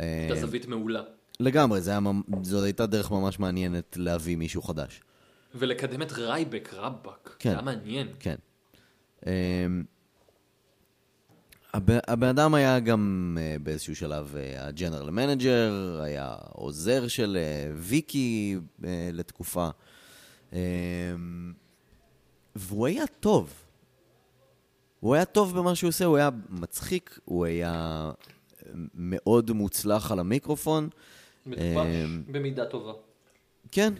אה, 0.00 0.26
הייתה 0.30 0.46
זווית 0.46 0.66
מעולה. 0.66 1.02
לגמרי, 1.40 1.80
זה 1.80 1.90
היה, 1.90 2.00
זאת 2.42 2.64
הייתה 2.64 2.86
דרך 2.86 3.10
ממש 3.10 3.38
מעניינת 3.38 3.96
להביא 3.96 4.36
מישהו 4.36 4.62
חדש. 4.62 5.00
ולקדם 5.54 6.02
את 6.02 6.12
רייבק, 6.12 6.68
רבאק. 6.72 7.36
כן. 7.38 7.50
זה 7.50 7.56
היה 7.56 7.64
מעניין. 7.64 8.08
כן. 8.20 8.34
אמ, 9.26 9.84
הבן 12.06 12.28
אדם 12.28 12.54
היה 12.54 12.80
גם 12.80 13.36
אה, 13.40 13.56
באיזשהו 13.62 13.96
שלב 13.96 14.36
ה-general 14.58 15.10
manager, 15.10 16.00
היה 16.02 16.34
עוזר 16.52 17.08
של 17.08 17.36
אה, 17.40 17.72
ויקי 17.76 18.58
אה, 18.84 19.10
לתקופה, 19.12 19.68
אמ, 20.52 20.58
והוא 22.56 22.86
היה 22.86 23.04
טוב. 23.20 23.52
הוא 25.00 25.14
היה 25.14 25.24
טוב 25.24 25.58
במה 25.58 25.74
שהוא 25.74 25.88
עושה, 25.88 26.04
הוא 26.04 26.16
היה 26.16 26.30
מצחיק, 26.48 27.18
הוא 27.24 27.44
היה 27.44 28.10
מאוד 28.94 29.50
מוצלח 29.50 30.12
על 30.12 30.18
המיקרופון. 30.18 30.88
מטופש 31.46 31.64
אמ, 32.04 32.22
במידה 32.28 32.64
טובה. 32.64 32.92
כן. 33.72 33.92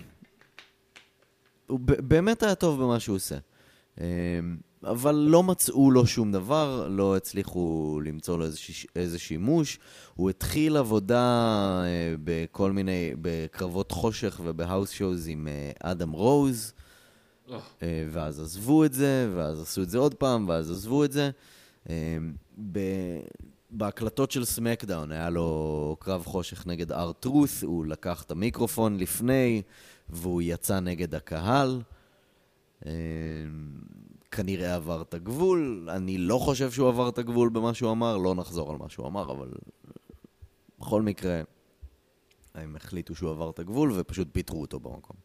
הוא 1.66 1.80
באמת 1.82 2.42
היה 2.42 2.54
טוב 2.54 2.82
במה 2.82 3.00
שהוא 3.00 3.16
עושה. 3.16 3.36
אמ, 4.00 4.04
אבל 4.82 5.14
לא 5.14 5.42
מצאו 5.42 5.90
לו 5.90 6.06
שום 6.06 6.32
דבר, 6.32 6.88
לא 6.90 7.16
הצליחו 7.16 8.00
למצוא 8.04 8.38
לו 8.38 8.44
איזה, 8.96 9.18
שימוש. 9.18 9.78
הוא 10.14 10.30
התחיל 10.30 10.76
עבודה 10.76 11.22
אה, 11.84 12.14
בכל 12.24 12.72
מיני, 12.72 13.12
בקרבות 13.22 13.92
חושך 13.92 14.40
ובהאוס 14.44 14.90
שואוז 14.90 15.28
עם 15.28 15.48
אה, 15.48 15.70
אדם 15.90 16.10
רוז, 16.10 16.72
אה, 17.50 17.58
אה, 17.82 18.06
ואז 18.10 18.40
עזבו 18.40 18.84
את 18.84 18.92
זה, 18.92 19.30
ואז 19.34 19.60
עשו 19.62 19.82
את 19.82 19.90
זה 19.90 19.98
עוד 19.98 20.14
פעם, 20.14 20.48
ואז 20.48 20.70
עזבו 20.70 21.04
את 21.04 21.12
זה. 21.12 21.30
ב- 22.72 23.20
בהקלטות 23.76 24.30
של 24.30 24.44
סמקדאון 24.44 25.12
היה 25.12 25.30
לו 25.30 25.96
קרב 26.00 26.24
חושך 26.24 26.66
נגד 26.66 26.92
ארטרוס, 26.92 27.62
הוא 27.62 27.86
לקח 27.86 28.22
את 28.22 28.30
המיקרופון 28.30 28.96
לפני, 28.96 29.62
והוא 30.08 30.42
יצא 30.42 30.80
נגד 30.80 31.14
הקהל. 31.14 31.82
אה, 32.86 32.92
כנראה 34.30 34.74
עבר 34.74 35.02
את 35.02 35.14
הגבול, 35.14 35.88
אני 35.92 36.18
לא 36.18 36.38
חושב 36.38 36.70
שהוא 36.70 36.88
עבר 36.88 37.08
את 37.08 37.18
הגבול 37.18 37.48
במה 37.48 37.74
שהוא 37.74 37.90
אמר, 37.92 38.16
לא 38.16 38.34
נחזור 38.34 38.70
על 38.70 38.76
מה 38.76 38.88
שהוא 38.88 39.06
אמר, 39.06 39.32
אבל 39.32 39.48
בכל 40.78 41.02
מקרה, 41.02 41.40
הם 42.54 42.76
החליטו 42.76 43.14
שהוא 43.14 43.30
עבר 43.30 43.50
את 43.50 43.58
הגבול 43.58 43.92
ופשוט 43.96 44.28
פיטרו 44.32 44.60
אותו 44.60 44.80
במקום. 44.80 45.16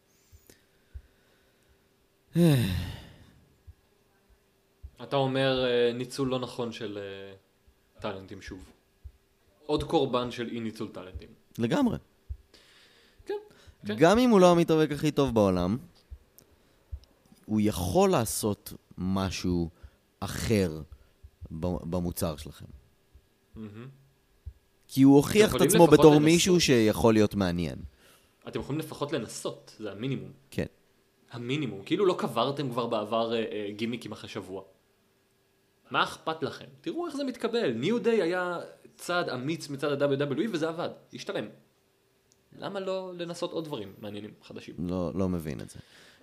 אתה 5.02 5.16
אומר 5.16 5.64
אה, 5.64 5.92
ניצול 5.92 6.28
לא 6.28 6.38
נכון 6.38 6.72
של 6.72 6.98
אה, 6.98 7.34
טאלנטים 8.00 8.42
שוב. 8.42 8.72
עוד 9.66 9.84
קורבן 9.84 10.30
של 10.30 10.48
אי 10.48 10.60
ניצול 10.60 10.88
טאלנטים. 10.88 11.28
לגמרי. 11.58 11.98
כן, 13.26 13.34
כן. 13.86 13.96
גם 13.98 14.18
אם 14.18 14.30
הוא 14.30 14.40
לא 14.40 14.52
המתאבק 14.52 14.92
הכי 14.92 15.10
טוב 15.10 15.34
בעולם, 15.34 15.78
הוא 17.44 17.60
יכול 17.62 18.10
לעשות 18.10 18.72
משהו 18.98 19.70
אחר 20.20 20.82
במוצר 21.50 22.36
שלכם. 22.36 22.66
כי 24.88 25.02
הוא 25.02 25.16
הוכיח 25.16 25.56
את 25.56 25.60
עצמו 25.60 25.86
בתור 25.86 26.10
לנסות. 26.10 26.22
מישהו 26.22 26.60
שיכול 26.60 27.14
להיות 27.14 27.34
מעניין. 27.34 27.78
אתם 28.48 28.60
יכולים 28.60 28.78
לפחות 28.78 29.12
לנסות, 29.12 29.76
זה 29.78 29.92
המינימום. 29.92 30.32
כן. 30.50 30.66
המינימום. 31.30 31.82
כאילו 31.84 32.06
לא 32.06 32.14
קברתם 32.18 32.70
כבר 32.70 32.86
בעבר 32.86 33.34
אה, 33.34 33.38
אה, 33.38 33.70
גימיקים 33.76 34.12
אחרי 34.12 34.28
שבוע. 34.28 34.62
מה 35.90 36.02
אכפת 36.02 36.42
לכם? 36.42 36.64
תראו 36.80 37.06
איך 37.06 37.16
זה 37.16 37.24
מתקבל. 37.24 37.72
ניו 37.72 37.98
דיי 37.98 38.22
היה 38.22 38.58
צעד 38.96 39.28
אמיץ 39.28 39.68
מצד 39.68 40.02
ה-WWE 40.02 40.48
וזה 40.52 40.68
עבד. 40.68 40.88
השתלם. 41.14 41.44
למה 42.58 42.80
לא 42.80 43.12
לנסות 43.18 43.52
עוד 43.52 43.64
דברים 43.64 43.92
מעניינים 43.98 44.30
חדשים? 44.42 44.74
לא, 44.78 45.12
לא 45.14 45.28
מבין 45.28 45.60
את 45.60 45.70
זה. 45.70 45.78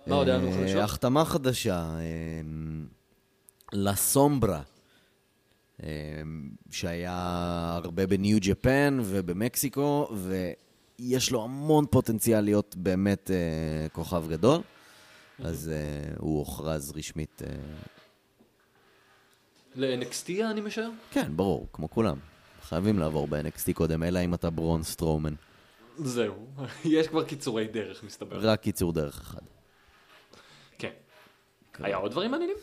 מה 0.06 0.14
עוד 0.14 0.28
היה 0.28 0.38
לנו 0.38 0.48
אה, 0.48 0.52
חדשות? 0.52 0.82
החתמה 0.82 1.24
חדשה, 1.24 1.76
אה, 1.98 2.40
לה 3.72 3.94
סומברה, 3.94 4.62
אה, 5.82 5.88
שהיה 6.70 7.72
הרבה 7.84 8.06
בניו 8.06 8.38
ג'פן 8.40 8.98
ובמקסיקו, 9.04 10.08
ויש 10.98 11.30
לו 11.30 11.44
המון 11.44 11.86
פוטנציאל 11.90 12.40
להיות 12.40 12.76
באמת 12.76 13.30
אה, 13.30 13.88
כוכב 13.88 14.24
גדול, 14.28 14.60
אז 15.38 15.68
אה, 15.68 16.14
הוא 16.18 16.38
הוכרז 16.38 16.92
רשמית, 16.96 17.42
ל-NXT 19.74 20.30
אני 20.50 20.60
משער? 20.60 20.90
כן, 21.10 21.36
ברור, 21.36 21.66
כמו 21.72 21.90
כולם. 21.90 22.16
חייבים 22.62 22.98
לעבור 22.98 23.26
ב-NXT 23.26 23.72
קודם, 23.74 24.02
אלא 24.02 24.24
אם 24.24 24.34
אתה 24.34 24.50
ברון 24.50 24.82
סטרומן. 24.82 25.34
זהו. 25.98 26.46
יש 26.84 27.08
כבר 27.08 27.24
קיצורי 27.24 27.66
דרך 27.66 28.04
מסתבר. 28.04 28.38
רק 28.40 28.60
קיצור 28.60 28.92
דרך 28.92 29.20
אחד. 29.20 29.40
כן. 30.78 30.90
היה 31.78 31.96
עוד 31.96 32.10
דברים 32.10 32.30
מעניינים? 32.30 32.56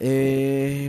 אה, 0.00 0.86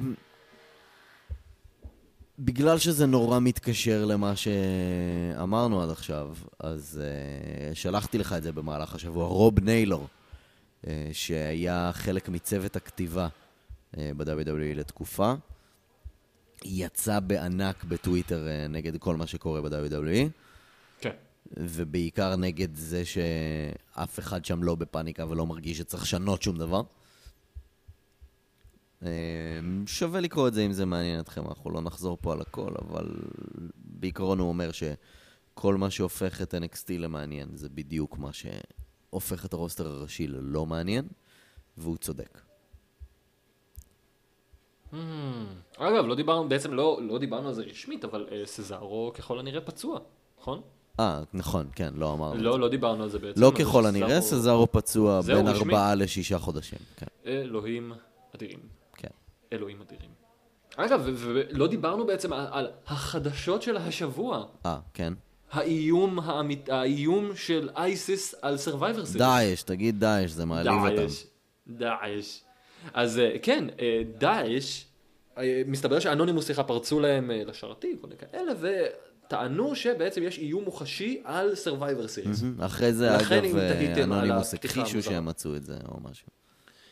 בגלל 2.40 2.78
שזה 2.78 3.06
נורא 3.06 3.40
מתקשר 3.40 4.06
למה 4.06 4.34
שאמרנו 4.36 5.84
עד 5.84 5.90
עכשיו, 5.90 6.36
אז 6.60 7.02
uh, 7.02 7.76
שלחתי 7.76 8.18
לך 8.18 8.34
את 8.38 8.44
זה 8.44 8.52
במהלך 8.52 8.96
השבוע. 8.96 9.28
רוב 9.28 9.60
ניילור, 9.60 10.08
uh, 10.82 10.88
שהיה 11.14 11.92
חלק 11.94 12.30
מצוות 12.30 12.76
הכתיבה 12.76 13.28
ב-WWE 13.98 14.76
לתקופה, 14.76 15.34
יצא 16.66 17.20
בענק 17.20 17.84
בטוויטר 17.84 18.48
uh, 18.48 18.72
נגד 18.72 18.98
כל 18.98 19.16
מה 19.16 19.28
שקורה 19.28 19.62
ב-WWE. 19.62 20.30
כן. 21.02 21.12
ובעיקר 21.58 22.36
נגד 22.36 22.76
זה 22.76 23.04
שאף 23.06 24.20
אחד 24.20 24.46
שם 24.46 24.64
לא 24.64 24.76
בפאניקה 24.76 25.28
ולא 25.30 25.46
מרגיש 25.46 25.78
שצריך 25.78 26.04
לשנות 26.04 26.42
שום 26.42 26.58
דבר. 26.58 26.82
אה, 29.04 29.10
שווה 29.86 30.20
לקרוא 30.20 30.48
את 30.48 30.54
זה 30.54 30.66
אם 30.66 30.74
זה 30.74 30.86
מעניין 30.86 31.20
אתכם, 31.20 31.48
אנחנו 31.48 31.72
לא 31.72 31.82
נחזור 31.82 32.18
פה 32.22 32.34
על 32.34 32.42
הכל, 32.42 32.74
אבל 32.82 33.16
בעיקרון 33.76 34.40
הוא 34.40 34.50
אומר 34.50 34.70
שכל 34.72 35.76
מה 35.76 35.90
שהופך 35.90 36.42
את 36.42 36.54
NXT 36.54 36.92
למעניין 36.92 37.50
זה 37.54 37.70
בדיוק 37.70 38.18
מה 38.18 38.30
שהופך 38.34 39.46
את 39.46 39.54
הרוסטר 39.54 39.88
הראשי 39.88 40.28
ללא 40.28 40.66
מעניין, 40.66 41.08
והוא 41.78 41.98
צודק. 41.98 42.49
המ. 44.94 44.96
אגב, 45.78 46.06
לא 46.06 46.16
דיברנו, 46.16 46.50
בעצם 46.50 46.74
לא, 46.74 47.00
לא 47.02 47.18
דיברנו 47.18 47.48
על 47.48 47.54
זה 47.54 47.64
רשמית, 47.64 48.06
אבל 48.06 48.28
אה, 48.30 48.46
סזארו 48.46 49.12
ככל 49.16 49.40
הנראה 49.40 49.62
פצוע, 49.62 50.00
נכון? 50.42 50.62
אה, 51.00 51.22
נכון, 51.34 51.68
כן, 51.76 51.94
לא 51.96 52.14
אמרנו. 52.14 52.42
לא, 52.42 52.60
לא 52.60 52.70
דיברנו 52.70 53.04
על 53.04 53.10
זה 53.10 53.20
בעצם. 53.20 53.42
לא 53.42 53.48
אבל 53.48 53.58
ככל 53.58 53.86
הנראה, 53.86 54.22
סזארו 54.22 54.72
פצוע 54.72 55.22
זהו, 55.22 55.38
בין 55.38 55.48
רשמי? 55.48 55.74
ארבעה 55.74 55.96
לשישה 55.96 56.40
חודשים. 56.40 56.80
כן, 56.98 57.06
אלוהים 57.26 57.94
אדירים. 58.36 58.60
כן. 58.94 59.08
אלוהים 59.54 59.82
אדירים. 59.82 60.10
אגב, 60.76 61.02
ו- 61.06 61.12
ולא 61.16 61.68
דיברנו 61.68 62.06
בעצם 62.06 62.34
על, 62.34 62.48
על 62.52 62.68
החדשות 62.88 63.62
של 63.62 63.78
השבוע. 63.78 64.46
אה, 64.66 64.80
כן. 64.94 65.14
האיום, 65.52 66.20
האמית, 66.20 66.70
האיום 66.70 67.36
של 67.36 67.70
ISIS 67.76 68.36
על 68.42 68.58
סרווייבר 68.58 69.06
סיריס. 69.06 69.22
דאעש, 69.22 69.64
תגיד 69.64 70.00
דאעש, 70.00 70.32
זה 70.32 70.46
מעליב 70.46 70.74
אותם. 70.74 70.96
דאעש. 70.96 71.24
דאעש. 71.68 72.40
אז 72.94 73.20
אה, 73.20 73.36
כן, 73.42 73.66
אה, 73.80 74.02
דאעש, 74.18 74.84
אה, 75.38 75.62
מסתבר 75.68 76.00
שאנונימוס 76.00 76.46
סליחה 76.46 76.64
פרצו 76.64 77.00
להם 77.00 77.32
לשרתים, 77.32 77.98
כל 77.98 78.08
מיני 78.08 78.20
כאלה, 78.20 78.52
וטענו 78.62 79.76
שבעצם 79.76 80.24
יש 80.24 80.38
איום 80.38 80.64
מוחשי 80.64 81.22
על 81.24 81.56
סיריס. 82.08 82.42
מהמם. 82.42 82.62
אחרי 82.62 82.94
זה, 82.94 83.16
אגב, 83.16 84.04
אנונימוס 84.04 84.54
הכחישו. 84.54 85.02
שהם 85.02 85.26
מצאו 85.26 85.56
את 85.56 85.64
זה 85.64 85.78
או 85.88 86.00
משהו. 86.00 86.28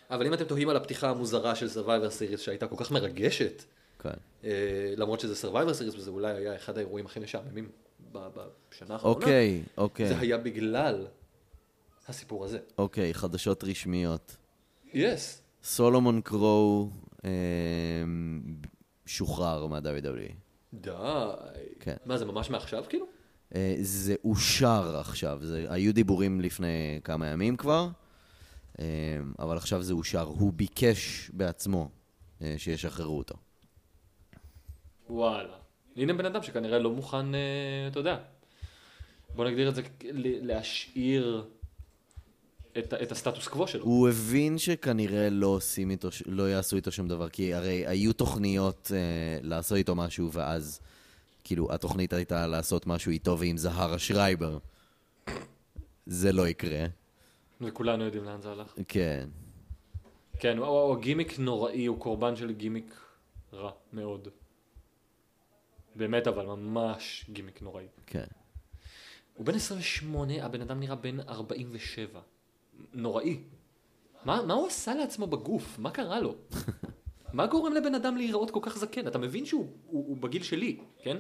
אבל 0.09 0.27
אם 0.27 0.33
אתם 0.33 0.43
תוהים 0.43 0.69
על 0.69 0.75
הפתיחה 0.75 1.09
המוזרה 1.09 1.55
של 1.55 1.69
סרווייבר 1.69 2.09
סיריס 2.09 2.39
שהייתה 2.39 2.67
כל 2.67 2.75
כך 2.77 2.91
מרגשת, 2.91 3.63
כן. 3.99 4.09
אה, 4.43 4.93
למרות 4.97 5.19
שזה 5.19 5.35
סרווייבר 5.35 5.73
סיריס 5.73 5.95
וזה 5.95 6.09
אולי 6.09 6.33
היה 6.33 6.55
אחד 6.55 6.77
האירועים 6.77 7.05
הכי 7.05 7.19
משעממים 7.19 7.69
בשנה 8.11 8.93
האחרונה, 8.93 9.15
אוקיי, 9.15 9.63
אוקיי, 9.77 10.07
זה 10.07 10.19
היה 10.19 10.37
בגלל 10.37 11.07
הסיפור 12.07 12.45
הזה. 12.45 12.59
אוקיי, 12.77 13.13
חדשות 13.13 13.63
רשמיות. 13.63 14.35
יס. 14.93 15.41
סולומון 15.67 16.21
קרו 16.21 16.89
אה, 17.25 17.29
שוחרר 19.05 19.67
מה-WWE. 19.67 20.33
די. 20.73 20.91
כן. 21.79 21.95
מה 22.05 22.17
זה 22.17 22.25
ממש 22.25 22.49
מעכשיו 22.49 22.83
כאילו? 22.89 23.05
אה, 23.55 23.75
זה 23.79 24.15
אושר 24.23 24.97
עכשיו, 24.99 25.39
זה, 25.41 25.65
היו 25.69 25.93
דיבורים 25.93 26.41
לפני 26.41 26.99
כמה 27.03 27.27
ימים 27.27 27.57
כבר, 27.57 27.87
אה, 28.79 28.85
אבל 29.39 29.57
עכשיו 29.57 29.81
זה 29.81 29.93
אושר. 29.93 30.21
הוא 30.21 30.53
ביקש 30.53 31.31
בעצמו 31.33 31.89
אה, 32.41 32.55
שישחררו 32.57 33.17
אותו. 33.17 33.35
וואלה. 35.09 35.55
הנה 35.95 36.13
בן 36.13 36.25
אדם 36.25 36.43
שכנראה 36.43 36.79
לא 36.79 36.91
מוכן, 36.91 37.35
אה, 37.35 37.87
אתה 37.87 37.99
יודע, 37.99 38.17
בוא 39.35 39.45
נגדיר 39.45 39.69
את 39.69 39.75
זה, 39.75 39.81
להשאיר 40.41 41.47
את, 42.79 42.93
את 42.93 43.11
הסטטוס 43.11 43.47
קוו 43.47 43.67
שלו. 43.67 43.85
הוא 43.85 44.09
הבין 44.09 44.57
שכנראה 44.57 45.29
לא 45.29 45.47
עושים 45.47 45.89
איתו, 45.91 46.09
לא 46.25 46.49
יעשו 46.49 46.75
איתו 46.75 46.91
שום 46.91 47.07
דבר, 47.07 47.29
כי 47.29 47.53
הרי 47.53 47.87
היו 47.87 48.13
תוכניות 48.13 48.91
אה, 48.93 49.39
לעשות 49.41 49.77
איתו 49.77 49.95
משהו, 49.95 50.31
ואז, 50.31 50.79
כאילו, 51.43 51.73
התוכנית 51.73 52.13
הייתה 52.13 52.47
לעשות 52.47 52.87
משהו 52.87 53.11
איתו 53.11 53.39
ועם 53.39 53.57
זהרה 53.57 53.99
שרייבר. 53.99 54.57
זה 56.05 56.31
לא 56.31 56.47
יקרה. 56.47 56.85
וכולנו 57.61 58.03
יודעים 58.03 58.23
לאן 58.23 58.41
זה 58.41 58.51
הלך. 58.51 58.73
כן. 58.87 59.29
כן, 60.39 60.57
הוא, 60.57 60.67
הוא 60.67 60.99
גימיק 60.99 61.39
נוראי, 61.39 61.85
הוא 61.85 61.99
קורבן 61.99 62.35
של 62.35 62.51
גימיק 62.51 62.95
רע 63.53 63.71
מאוד. 63.93 64.27
באמת 65.95 66.27
אבל, 66.27 66.45
ממש 66.45 67.25
גימיק 67.29 67.61
נוראי. 67.61 67.85
כן. 68.05 68.25
הוא 69.33 69.45
בן 69.45 69.55
28, 69.55 70.45
הבן 70.45 70.61
אדם 70.61 70.79
נראה 70.79 70.95
בן 70.95 71.19
47. 71.19 72.19
נוראי. 72.93 73.39
מה, 74.25 74.41
מה 74.41 74.53
הוא 74.53 74.67
עשה 74.67 74.95
לעצמו 74.95 75.27
בגוף? 75.27 75.79
מה 75.79 75.91
קרה 75.91 76.19
לו? 76.19 76.35
מה 77.33 77.47
גורם 77.47 77.73
לבן 77.73 77.95
אדם 77.95 78.17
להיראות 78.17 78.51
כל 78.51 78.59
כך 78.63 78.77
זקן? 78.77 79.07
אתה 79.07 79.17
מבין 79.17 79.45
שהוא 79.45 79.67
הוא, 79.85 80.05
הוא 80.07 80.17
בגיל 80.17 80.43
שלי, 80.43 80.79
כן? 81.01 81.17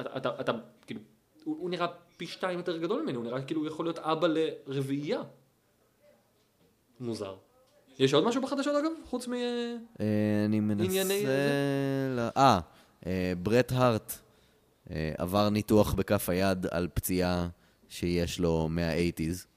אתה, 0.00 0.16
אתה, 0.16 0.40
אתה 0.40 0.52
כאילו, 0.86 1.00
הוא, 1.44 1.56
הוא 1.58 1.70
נראה 1.70 1.86
פי 2.16 2.26
שתיים 2.26 2.58
יותר 2.58 2.76
גדול 2.76 3.02
ממני, 3.02 3.16
הוא 3.16 3.24
נראה 3.24 3.42
כאילו 3.42 3.60
הוא 3.60 3.68
יכול 3.68 3.86
להיות 3.86 3.98
אבא 3.98 4.28
לרביעייה. 4.66 5.22
מוזר. 7.00 7.36
יש 7.98 8.14
עוד 8.14 8.24
משהו 8.24 8.42
בחדשות 8.42 8.74
אגב? 8.76 8.90
חוץ 9.04 9.28
מ... 9.28 9.32
אה, 9.34 10.44
אני 10.44 10.60
מנסה... 10.60 11.14
אה, 12.36 12.60
אה, 13.06 13.32
ברט 13.42 13.72
הארט 13.72 14.12
אה, 14.90 15.12
עבר 15.18 15.48
ניתוח 15.48 15.94
בכף 15.94 16.28
היד 16.28 16.66
על 16.70 16.88
פציעה 16.94 17.48
שיש 17.88 18.40
לו 18.40 18.68
מה-80's. 18.70 19.55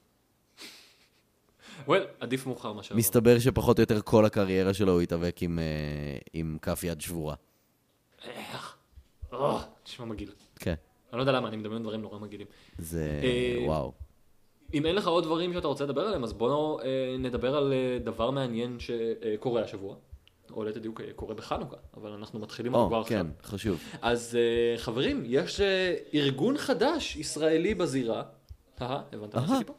וול, 1.86 2.06
עדיף 2.20 2.46
מאוחר 2.46 2.72
מאשר... 2.72 2.94
מסתבר 2.94 3.38
שפחות 3.38 3.78
או 3.78 3.82
יותר 3.82 4.00
כל 4.00 4.24
הקריירה 4.24 4.74
שלו 4.74 4.92
הוא 4.92 5.00
התאבק 5.00 5.42
עם, 5.42 5.58
אה, 5.58 5.64
עם 6.32 6.58
כף 6.62 6.84
יד 6.84 7.00
שבורה. 7.00 7.34
איך? 8.24 8.76
אה, 9.32 9.62
נשמע 9.86 10.06
מגעיל. 10.06 10.32
כן. 10.56 10.74
אני 11.12 11.18
לא 11.18 11.22
יודע 11.22 11.32
למה, 11.32 11.48
אני 11.48 11.56
מדמיין 11.56 11.82
דברים 11.82 12.02
נורא 12.02 12.18
מגעילים. 12.18 12.46
זה... 12.78 13.20
אה, 13.22 13.66
וואו. 13.66 13.92
אם 14.74 14.86
אין 14.86 14.94
לך 14.94 15.06
עוד 15.06 15.24
דברים 15.24 15.52
שאתה 15.52 15.66
רוצה 15.66 15.84
לדבר 15.84 16.00
עליהם, 16.00 16.24
אז 16.24 16.32
בואו 16.32 16.80
אה, 16.80 17.16
נדבר 17.18 17.56
על 17.56 17.72
אה, 17.72 17.98
דבר 18.04 18.30
מעניין 18.30 18.78
שקורה 18.80 19.62
השבוע. 19.62 19.96
או 20.52 20.64
ליתר 20.64 20.80
דיוק 20.80 21.00
אה, 21.00 21.06
קורה 21.16 21.34
בחנוכה, 21.34 21.76
אבל 21.96 22.10
אנחנו 22.10 22.38
מתחילים 22.38 22.74
אותו 22.74 22.86
כבר 22.86 22.96
או, 22.96 23.02
עכשיו. 23.02 23.18
כן, 23.18 23.26
חשוב. 23.42 23.80
אז 24.02 24.36
אה, 24.36 24.78
חברים, 24.78 25.22
יש 25.26 25.60
אה, 25.60 25.94
ארגון 26.14 26.58
חדש 26.58 27.16
ישראלי 27.16 27.74
בזירה. 27.74 28.22
אהה, 28.82 29.02
הבנת 29.12 29.34
מה. 29.34 29.44
עשיתי 29.44 29.64
פה? 29.64 29.74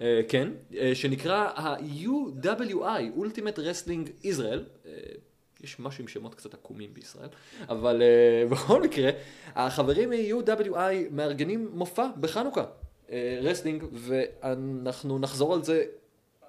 אה, 0.00 0.20
כן, 0.28 0.48
אה, 0.76 0.94
שנקרא 0.94 1.48
ה-UWI, 1.56 3.18
Ultimate 3.18 3.58
Wrestling 3.58 4.24
Israel. 4.24 4.60
אה, 4.86 4.92
יש 5.60 5.80
משהו 5.80 6.02
עם 6.02 6.08
שמות 6.08 6.34
קצת 6.34 6.54
עקומים 6.54 6.94
בישראל, 6.94 7.28
אבל 7.68 8.02
בכל 8.50 8.82
מקרה, 8.82 9.10
החברים 9.54 10.10
מ-UWI 10.10 11.10
מארגנים 11.10 11.70
מופע 11.74 12.06
בחנוכה, 12.20 12.64
wrestling, 13.42 13.84
ואנחנו 13.92 15.18
נחזור 15.18 15.54
על 15.54 15.64
זה 15.64 15.84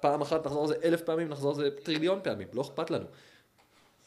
פעם 0.00 0.20
אחת, 0.20 0.46
נחזור 0.46 0.62
על 0.62 0.68
זה 0.68 0.74
אלף 0.84 1.02
פעמים, 1.02 1.28
נחזור 1.28 1.50
על 1.50 1.56
זה 1.56 1.70
טריליון 1.82 2.18
פעמים, 2.22 2.48
לא 2.52 2.62
אכפת 2.62 2.90
לנו. 2.90 3.04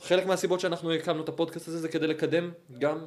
חלק 0.02 0.26
מהסיבות 0.26 0.60
שאנחנו 0.60 0.94
הקמנו 0.94 1.24
את 1.24 1.30
הפודקאסט 1.30 1.68
הזה 1.68 1.80
זה 1.80 1.90
כדי 1.90 2.08
לקדם 2.08 2.52
גם 2.80 3.06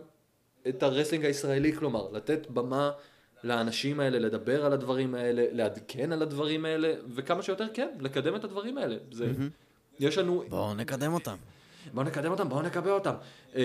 את 0.68 0.82
ה 0.82 0.87
wrestling 0.87 1.24
הישראלי, 1.24 1.72
כלומר, 1.72 2.11
לתת 2.12 2.47
במה 2.51 2.90
לאנשים 3.45 4.01
האלה, 4.01 4.18
לדבר 4.18 4.64
על 4.64 4.72
הדברים 4.72 5.14
האלה, 5.14 5.45
לעדכן 5.53 6.12
על 6.12 6.22
הדברים 6.22 6.64
האלה, 6.64 6.95
וכמה 7.14 7.42
שיותר 7.42 7.66
כן, 7.74 7.88
לקדם 8.01 8.36
את 8.36 8.45
הדברים 8.45 8.78
האלה. 8.78 8.97
זה, 9.12 9.32
יש 10.01 10.18
לנו, 10.18 10.45
בואו 10.49 10.74
נקדם 10.74 11.12
אותם. 11.12 11.36
בואו 11.95 12.07
נקדם 12.07 12.30
אותם, 12.30 12.49
בואו 12.49 12.62
נקבע 12.62 12.90
אותם. 12.90 13.14
אמ, 13.55 13.61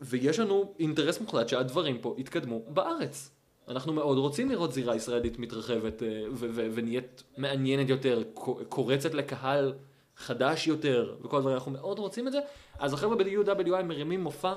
ויש 0.00 0.38
לנו 0.38 0.74
אינטרס 0.78 1.20
מוחלט 1.20 1.48
שהדברים 1.48 1.98
פה 1.98 2.14
יתקדמו 2.18 2.62
בארץ. 2.68 3.30
אנחנו 3.68 3.92
מאוד 3.92 4.18
רוצים 4.18 4.50
לראות 4.50 4.72
זירה 4.72 4.96
ישראלית 4.96 5.38
מתרחבת 5.38 6.02
אה, 6.02 6.08
ו- 6.32 6.48
ו- 6.54 6.68
ונהיית 6.74 7.22
מעניינת 7.36 7.88
יותר, 7.88 8.22
קו- 8.34 8.60
קורצת 8.68 9.14
לקהל 9.14 9.72
חדש 10.16 10.66
יותר 10.66 11.14
וכל 11.22 11.36
הדברים, 11.36 11.56
אנחנו 11.56 11.72
מאוד 11.72 11.98
רוצים 11.98 12.26
את 12.26 12.32
זה. 12.32 12.38
אז 12.78 12.92
החבר'ה 12.92 13.16
ב-UWI 13.16 13.82
מרימים 13.84 14.22
מופע 14.22 14.54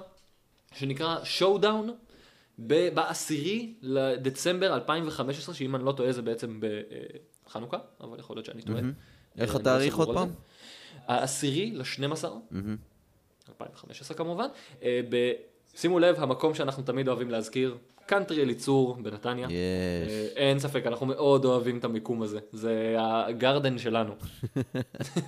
שנקרא 0.76 1.18
שואו-דאון 1.24 1.94
בעשירי 2.60 3.74
לדצמבר 3.82 4.76
2015, 4.76 5.56
שאם 5.56 5.76
אני 5.76 5.86
לא 5.86 5.92
טועה 5.92 6.12
זה 6.12 6.22
בעצם 6.22 6.60
בחנוכה, 7.46 7.78
אבל 8.02 8.20
יכול 8.20 8.36
להיות 8.36 8.46
שאני 8.46 8.62
טועה. 8.62 8.80
איך 9.38 9.56
אני 9.56 9.64
לא 9.64 9.70
התאריך 9.70 9.94
סגור 9.94 10.06
עוד 10.06 10.16
פעם? 10.16 10.28
זה. 10.28 10.34
העשירי 11.08 11.72
ל-12, 11.72 12.26
2015 13.50 14.18
כמובן. 14.18 14.48
אה, 14.84 15.02
שימו 15.76 16.00
לב, 16.00 16.16
המקום 16.20 16.54
שאנחנו 16.54 16.84
תמיד 16.84 17.08
אוהבים 17.08 17.32
להזכיר, 17.32 17.78
קאנטרי 18.06 18.44
אליצור 18.44 18.98
בנתניה. 19.02 19.48
יש. 19.48 19.54
אה, 19.54 20.28
אין 20.36 20.60
ספק, 20.60 20.84
אנחנו 20.86 21.06
מאוד 21.06 21.46
אוהבים 21.46 21.78
את 21.78 21.84
המיקום 21.84 22.22
הזה. 22.22 22.40
זה 22.54 22.96
הגרדן 23.00 23.78
שלנו. 23.78 24.14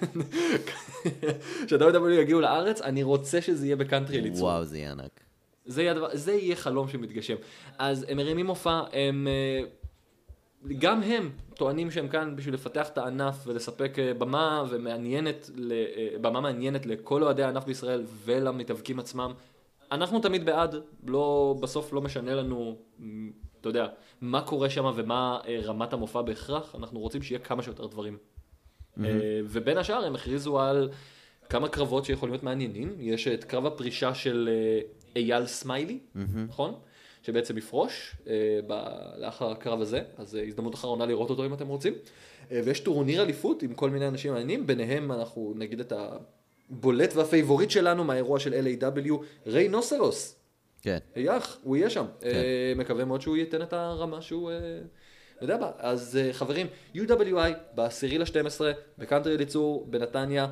כשדוד 1.66 1.96
W 1.96 2.10
יגיעו 2.10 2.42
לארץ, 2.42 2.82
אני 2.82 3.04
רוצה 3.04 3.42
שזה 3.42 3.66
יהיה 3.66 3.76
בקאנטרי 3.76 4.20
אליצור. 4.20 4.48
וואו, 4.48 4.66
זה 4.66 4.78
יהיה 4.78 4.92
ענק. 4.92 5.29
זה 5.70 5.82
יהיה, 5.82 5.92
הדבר, 5.92 6.08
זה 6.14 6.34
יהיה 6.34 6.56
חלום 6.56 6.88
שמתגשם. 6.88 7.36
אז 7.78 8.06
הם 8.10 8.18
מרימים 8.18 8.46
מופע, 8.46 8.82
הם... 8.94 9.28
אה, 9.28 9.62
גם 10.78 11.04
הם 11.04 11.32
טוענים 11.56 11.92
שהם 11.92 12.08
כאן 12.08 12.36
בשביל 12.36 12.54
לפתח 12.54 12.90
את 12.90 12.98
הענף 12.98 13.48
ולספק 13.48 14.00
אה, 14.00 14.14
במה 14.14 14.64
ומעניינת, 14.70 15.50
אה, 15.72 16.18
במה 16.22 16.42
מעניינת 16.42 16.86
לכל 16.86 17.24
אוהדי 17.24 17.44
הענף 17.44 17.66
בישראל 17.66 18.04
ולמתאבקים 18.26 19.00
עצמם. 19.00 19.34
אנחנו 19.92 20.20
תמיד 20.20 20.46
בעד, 20.46 20.76
לא, 21.08 21.56
בסוף 21.62 21.94
לא 21.94 22.02
משנה 22.02 22.36
לנו, 22.36 22.78
אתה 23.62 23.70
יודע, 23.70 23.88
מה 24.22 24.42
קורה 24.42 24.70
שם 24.70 24.92
ומה 24.96 25.40
רמת 25.64 25.94
המופע 25.94 26.22
בהכרח, 26.22 26.76
אנחנו 26.76 27.00
רוצים 27.00 27.22
שיהיה 27.22 27.40
כמה 27.40 27.64
שיותר 27.64 27.88
דברים. 27.88 28.18
אה, 29.04 29.40
ובין 29.46 29.78
השאר 29.78 30.06
הם 30.06 30.16
הכריזו 30.16 30.60
על 30.60 30.90
כמה 31.50 31.68
קרבות 31.68 32.06
שיכולים 32.06 32.34
להיות 32.34 32.44
מעניינים, 32.44 32.96
יש 33.00 33.28
את 33.28 33.44
קרב 33.44 33.66
הפרישה 33.66 34.14
של 34.14 34.50
אייל 35.16 35.46
סמיילי, 35.46 36.00
נכון? 36.48 36.74
שבעצם 37.24 37.58
יפרוש 37.58 38.16
אה, 38.28 38.60
ב- 38.68 39.18
לאחר 39.18 39.52
הקרב 39.52 39.82
הזה, 39.82 40.02
אז 40.18 40.36
אה, 40.36 40.44
הזדמנות 40.48 40.76
אחרונה 40.76 41.06
לראות 41.06 41.30
אותו 41.30 41.46
אם 41.46 41.54
אתם 41.54 41.68
רוצים. 41.68 41.94
אה, 42.52 42.62
ויש 42.66 42.80
טורניר 42.80 43.24
אליפות 43.24 43.64
עם 43.64 43.74
כל 43.74 43.90
מיני 43.90 44.08
אנשים 44.08 44.32
מעניינים, 44.34 44.68
ביניהם 44.68 45.12
אנחנו 45.12 45.54
נגיד 45.56 45.80
את 45.80 45.94
הבולט 46.70 47.16
וה 47.16 47.27
favorite 47.27 47.70
שלנו 47.70 48.04
מהאירוע 48.04 48.40
של 48.40 48.54
LAW, 48.54 49.14
ריי 49.48 49.68
נוסרוס. 49.68 50.36
כן. 50.82 50.98
יח, 51.16 51.58
הוא 51.64 51.76
יהיה 51.78 51.90
שם. 51.90 52.06
אה, 52.24 52.74
מקווה 52.76 53.06
מאוד 53.06 53.22
שהוא 53.22 53.38
ייתן 53.38 53.62
את 53.62 53.74
הרמה 53.74 54.22
שהוא... 54.22 54.52
אה, 54.52 54.58
יודע 55.42 55.58
מה, 55.58 55.72
אז 55.78 56.18
אה, 56.22 56.34
חברים, 56.34 56.68
UWI 56.96 57.52
ב-10 57.76 58.18
ל-12 58.20 58.62
בקאנטרי 58.98 59.36
אליצור 59.36 59.88
בנתניה. 59.90 60.48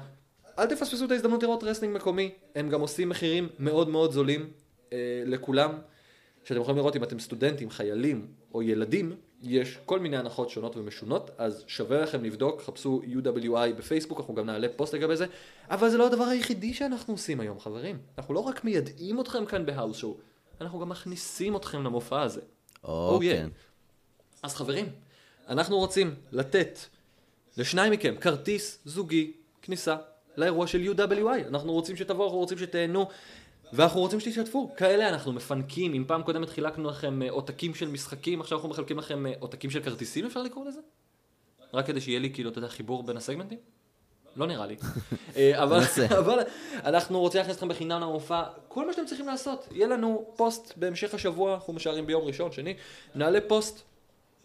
אל 0.60 0.66
תפספסו 0.66 1.06
את 1.06 1.12
ההזדמנות 1.12 1.44
לראות 1.44 1.64
wrestling 1.64 1.96
מקומי, 1.96 2.32
הם 2.56 2.70
גם 2.70 2.82
עושים 2.82 3.10
מחירים 3.10 3.50
מאוד 3.60 3.90
מאוד 3.90 4.12
זולים 4.12 4.50
אה, 4.94 5.24
לכולם. 5.26 5.72
שאתם 6.44 6.62
יכולים 6.62 6.78
לראות 6.78 6.96
אם 6.96 7.04
אתם 7.04 7.20
סטודנטים, 7.20 7.70
חיילים 7.70 8.28
או 8.54 8.62
ילדים, 8.62 9.16
יש 9.42 9.80
כל 9.86 10.00
מיני 10.00 10.18
הנחות 10.18 10.50
שונות 10.50 10.78
ומשונות, 10.78 11.32
אז 11.38 11.64
שווה 11.68 12.02
לכם 12.02 12.24
לבדוק, 12.24 12.62
חפשו 12.62 13.02
UWI 13.04 13.74
בפייסבוק, 13.78 14.20
אנחנו 14.20 14.36
גם 14.36 14.46
נעלה 14.46 14.68
פוסט 14.76 14.94
לגבי 14.94 15.16
זה, 15.16 15.26
אבל 15.70 15.90
זה 15.90 15.98
לא 15.98 16.08
הדבר 16.08 16.24
היחידי 16.24 16.74
שאנחנו 16.74 17.14
עושים 17.14 17.40
היום, 17.40 17.60
חברים. 17.60 17.98
אנחנו 18.18 18.34
לא 18.34 18.40
רק 18.40 18.64
מיידעים 18.64 19.20
אתכם 19.20 19.46
כאן 19.46 19.66
בהאוס 19.66 19.98
שואו, 19.98 20.18
אנחנו 20.62 20.80
גם 20.80 20.90
מכניסים 20.90 21.56
אתכם 21.56 21.84
למופע 21.84 22.22
הזה. 22.22 22.42
או, 22.84 23.20
Oh, 23.20 23.22
yeah. 23.22 23.26
כן. 23.26 23.50
אז 24.44 24.56
חברים, 24.56 24.86
אנחנו 25.48 25.78
רוצים 25.78 26.16
לתת 26.32 26.80
לשניים 27.58 27.94
מכם 27.94 28.16
כרטיס 28.22 28.80
זוגי 28.86 29.32
כניסה 29.62 29.96
לאירוע 30.38 30.68
של 30.68 30.94
UWI. 30.94 31.48
אנחנו 31.48 31.74
רוצים 31.74 31.96
שתבואו, 31.96 32.26
אנחנו 32.26 32.40
רוצים 32.40 32.58
שתהנו, 32.58 33.08
ואנחנו 33.74 34.00
רוצים 34.00 34.20
שתשתפו. 34.20 34.72
כאלה 34.78 35.10
אנחנו 35.10 35.34
מפנקים. 35.34 35.94
אם 35.94 36.04
פעם 36.08 36.24
קודמת 36.24 36.50
חילקנו 36.50 36.90
לכם 36.90 37.22
אה, 37.22 37.30
עותקים 37.30 37.76
של 37.76 37.88
משחקים, 37.88 38.42
עכשיו 38.42 38.58
אנחנו 38.58 38.70
מחלקים 38.70 38.98
לכם 38.98 39.26
אה, 39.26 39.34
עותקים 39.40 39.70
של 39.70 39.84
כרטיסים, 39.84 40.26
אפשר 40.26 40.44
לקרוא 40.44 40.66
לזה? 40.66 40.80
רק 41.74 41.86
כדי 41.86 42.02
שיהיה 42.02 42.20
לי 42.20 42.34
כאילו, 42.34 42.50
אתה 42.50 42.58
יודע, 42.60 42.68
חיבור 42.68 43.04
בין 43.04 43.18
הסגמנטים? 43.18 43.58
לא 44.36 44.48
נראה 44.48 44.66
לי. 44.66 44.76
אה, 45.38 45.64
אבל. 45.64 45.80
אבל 46.20 46.40
אנחנו 46.84 47.20
רוצים 47.20 47.40
להכניס 47.40 47.56
אתכם 47.56 47.68
בחינם 47.68 48.02
למופע. 48.02 48.44
כל 48.68 48.88
מה 48.88 48.94
שאתם 48.94 49.06
צריכים 49.06 49.28
לעשות, 49.28 49.68
יהיה 49.72 49.88
לנו 49.88 50.26
פוסט 50.36 50.74
בהמשך 50.76 51.14
השבוע, 51.14 51.54
אנחנו 51.54 51.74
משערים 51.74 52.06
ביום 52.06 52.24
ראשון, 52.24 52.52
שני, 52.52 52.76
נעלה 53.16 53.40
פוסט 53.48 53.82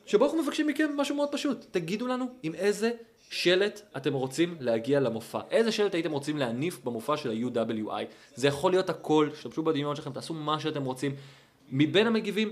שבו 0.06 0.24
אנחנו 0.24 0.42
מבקשים 0.42 0.66
מכם 0.66 0.90
משהו 0.96 1.16
מאוד 1.16 1.28
פשוט. 1.32 1.66
תגידו 1.70 2.06
לנו 2.06 2.26
עם 2.42 2.54
איזה 2.54 2.90
שלט 3.32 3.80
אתם 3.96 4.12
רוצים 4.12 4.56
להגיע 4.60 5.00
למופע. 5.00 5.40
איזה 5.50 5.72
שלט 5.72 5.94
הייתם 5.94 6.12
רוצים 6.12 6.38
להניף 6.38 6.84
במופע 6.84 7.16
של 7.16 7.30
ה-UWI. 7.30 8.04
זה 8.34 8.48
יכול 8.48 8.72
להיות 8.72 8.90
הכל, 8.90 9.28
תשתמשו 9.32 9.62
בדמיון 9.62 9.96
שלכם, 9.96 10.12
תעשו 10.12 10.34
מה 10.34 10.60
שאתם 10.60 10.84
רוצים. 10.84 11.14
מבין 11.70 12.06
המגיבים, 12.06 12.50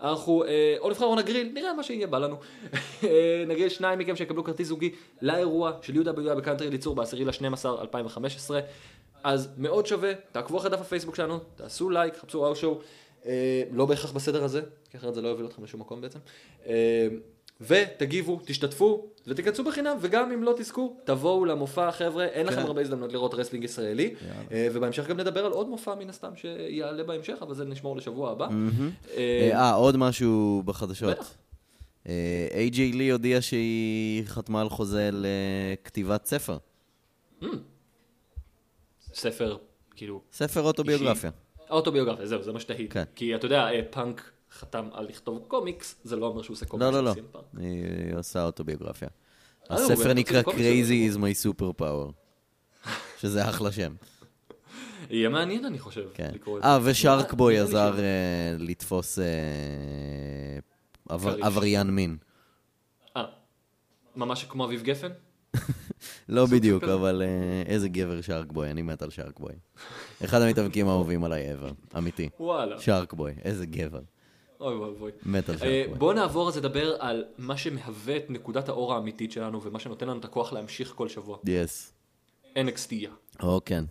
אנחנו 0.00 0.44
אה, 0.44 0.76
או 0.78 0.90
נבחר 0.90 1.04
או 1.04 1.16
נגריל, 1.16 1.50
נראה 1.54 1.74
מה 1.74 1.82
שיהיה, 1.82 2.06
בא 2.06 2.18
לנו. 2.18 2.36
אה, 3.04 3.44
נגריל 3.46 3.68
שניים 3.68 3.98
מכם 3.98 4.16
שיקבלו 4.16 4.44
כרטיס 4.44 4.68
זוגי 4.68 4.94
לאירוע 5.22 5.72
של 5.82 6.02
UWI 6.02 6.34
בקאנטרי 6.34 6.68
אליצור 6.68 6.94
ב-10 6.94 7.16
ל-12 7.16 7.66
2015. 7.80 8.60
אז 9.22 9.48
מאוד 9.56 9.86
שווה, 9.86 10.12
תעקבו 10.32 10.58
אחרי 10.58 10.70
דף 10.70 10.80
הפייסבוק 10.80 11.14
שלנו, 11.14 11.38
תעשו 11.56 11.90
לייק, 11.90 12.16
חפשו 12.16 12.46
האו 12.46 12.56
שואו, 12.56 12.80
אה, 13.26 13.62
לא 13.72 13.86
בהכרח 13.86 14.12
בסדר 14.12 14.44
הזה, 14.44 14.60
כי 14.90 14.96
אחרת 14.96 15.14
זה 15.14 15.22
לא 15.22 15.28
יוביל 15.28 15.46
אתכם 15.46 15.64
לשום 15.64 15.80
מקום 15.80 16.00
בעצם. 16.00 16.18
אה, 16.66 17.08
ותגיבו, 17.60 18.40
תשתתפו 18.44 19.06
ותיכנסו 19.26 19.64
בחינם, 19.64 19.96
וגם 20.00 20.32
אם 20.32 20.42
לא 20.42 20.54
תזכו, 20.56 20.96
תבואו 21.04 21.44
למופע 21.44 21.90
חבר'ה, 21.90 22.24
אין 22.24 22.46
לכם 22.46 22.56
כן. 22.56 22.62
הרבה 22.62 22.80
הזדמנות 22.80 23.12
לראות 23.12 23.34
wrestling 23.34 23.64
ישראלי, 23.64 24.14
אה, 24.52 24.68
ובהמשך 24.72 25.06
גם 25.06 25.20
נדבר 25.20 25.46
על 25.46 25.52
עוד 25.52 25.68
מופע 25.68 25.94
מן 25.94 26.08
הסתם 26.08 26.36
שיעלה 26.36 27.04
בהמשך, 27.04 27.38
אבל 27.42 27.54
זה 27.54 27.64
נשמור 27.64 27.96
לשבוע 27.96 28.30
הבא. 28.30 28.48
אה, 29.16 29.50
אה, 29.52 29.74
עוד 29.74 29.96
משהו 29.96 30.62
בחדשות. 30.64 31.10
בטח. 31.10 31.34
אה, 32.08 32.48
AJ 32.54 32.92
Lee 32.92 33.10
הודיעה 33.10 33.40
שהיא 33.40 34.24
חתמה 34.26 34.60
על 34.60 34.68
חוזה 34.68 35.10
לכתיבת 35.12 36.26
ספר. 36.26 36.56
ספר, 39.14 39.56
כאילו, 39.96 40.20
ספר 40.32 40.60
אוטוביוגרפיה. 40.60 41.30
אוטוביוגרפיה, 41.70 42.26
זהו, 42.26 42.42
זה 42.42 42.52
מה 42.52 42.60
שתהית. 42.60 42.92
כן. 42.92 43.04
כי 43.14 43.34
אתה 43.34 43.46
יודע, 43.46 43.68
אה, 43.72 43.80
פאנק 43.90 44.30
חתם 44.52 44.88
על 44.92 45.06
לכתוב 45.08 45.44
קומיקס, 45.48 45.96
זה 46.04 46.16
לא 46.16 46.26
אומר 46.26 46.42
שהוא 46.42 46.54
עושה 46.54 46.66
קומיקס. 46.66 46.92
לא, 46.92 47.02
לא, 47.02 47.04
לא. 47.04 47.40
היא 47.58 48.16
עושה 48.16 48.44
אוטוביוגרפיה. 48.44 49.08
אה, 49.70 49.76
הספר 49.76 50.12
נקרא 50.12 50.42
Crazy 50.42 51.12
is 51.12 51.16
my 51.16 51.46
super 51.46 51.80
power. 51.80 52.12
שזה 53.20 53.48
אחלה 53.48 53.72
שם. 53.72 53.94
יהיה 55.10 55.28
מעניין, 55.28 55.64
אני 55.64 55.78
חושב, 55.78 56.08
כן. 56.14 56.30
לקרוא 56.34 56.58
את 56.58 56.62
זה. 56.62 56.68
אה, 56.68 56.78
ושארקבוי 56.82 57.54
לי 57.54 57.60
עזר 57.60 57.98
אה, 57.98 58.56
לתפוס 58.58 59.18
אה. 59.18 59.24
עבריין 61.42 61.86
מין. 61.86 62.16
אה, 63.16 63.24
ממש 64.16 64.44
כמו 64.44 64.64
אביב 64.64 64.82
גפן? 64.82 65.10
לא 66.28 66.46
בדיוק. 66.46 66.84
אבל 66.84 67.22
אה, 67.22 67.62
איזה 67.66 67.88
גבר 67.88 68.20
שארקבוי, 68.20 68.70
אני 68.70 68.82
מת 68.82 69.02
על 69.02 69.10
שארקבוי. 69.10 69.52
אחד 70.24 70.42
המתאבקים 70.42 70.88
האהובים 70.88 71.24
עליי 71.24 71.54
ever, 71.54 71.98
אמיתי. 71.98 72.28
וואלה. 72.40 72.80
שארקבוי, 72.80 73.32
איזה 73.44 73.66
גבר. 73.66 74.00
אוי 74.60 74.74
ואבוי. 74.74 75.12
מת 75.26 75.48
על 75.48 75.54
אה, 75.54 75.60
שארקבוי. 75.60 75.98
בואו 75.98 76.12
נעבור 76.12 76.48
אז 76.48 76.56
לדבר 76.56 76.96
על 76.98 77.24
מה 77.38 77.56
שמהווה 77.56 78.16
את 78.16 78.30
נקודת 78.30 78.68
האור 78.68 78.94
האמיתית 78.94 79.32
שלנו 79.32 79.62
ומה 79.62 79.78
שנותן 79.78 80.08
לנו 80.08 80.20
את 80.20 80.24
הכוח 80.24 80.52
להמשיך 80.52 80.92
כל 80.96 81.08
שבוע. 81.08 81.38
יס. 81.46 81.92
NXT. 82.54 82.92
או 83.42 83.60
כן. 83.64 83.84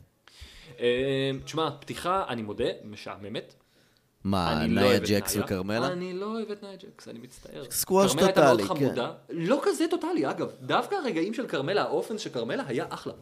אה, 0.80 1.32
תשמע, 1.46 1.70
פתיחה, 1.80 2.26
אני 2.28 2.42
מודה, 2.42 2.70
משעממת. 2.84 3.54
מה, 4.24 4.66
לא 4.68 4.82
נאיה 4.82 5.00
ג'קס. 5.00 5.38
וכרמלה? 5.38 5.88
אני 5.88 6.14
לא 6.14 6.26
אוהב 6.26 6.52
את 6.52 6.64
נאיה 6.64 6.76
ג'קס, 6.76 7.08
אני 7.08 7.20
מצטער. 7.20 7.64
סקווש 7.72 8.14
טוטאלי, 8.14 8.64
כן. 8.64 8.96
לא 9.30 9.60
כזה 9.64 9.86
טוטאלי, 9.90 10.30
אגב. 10.30 10.52
דווקא 10.62 10.96
הרגעים 10.96 11.34
של 11.34 11.48
כרמלה, 11.48 11.82
האופן 11.82 12.18
של 12.18 12.30
כרמלה 12.30 12.64
היה 12.68 12.86
אחלה. 12.90 13.14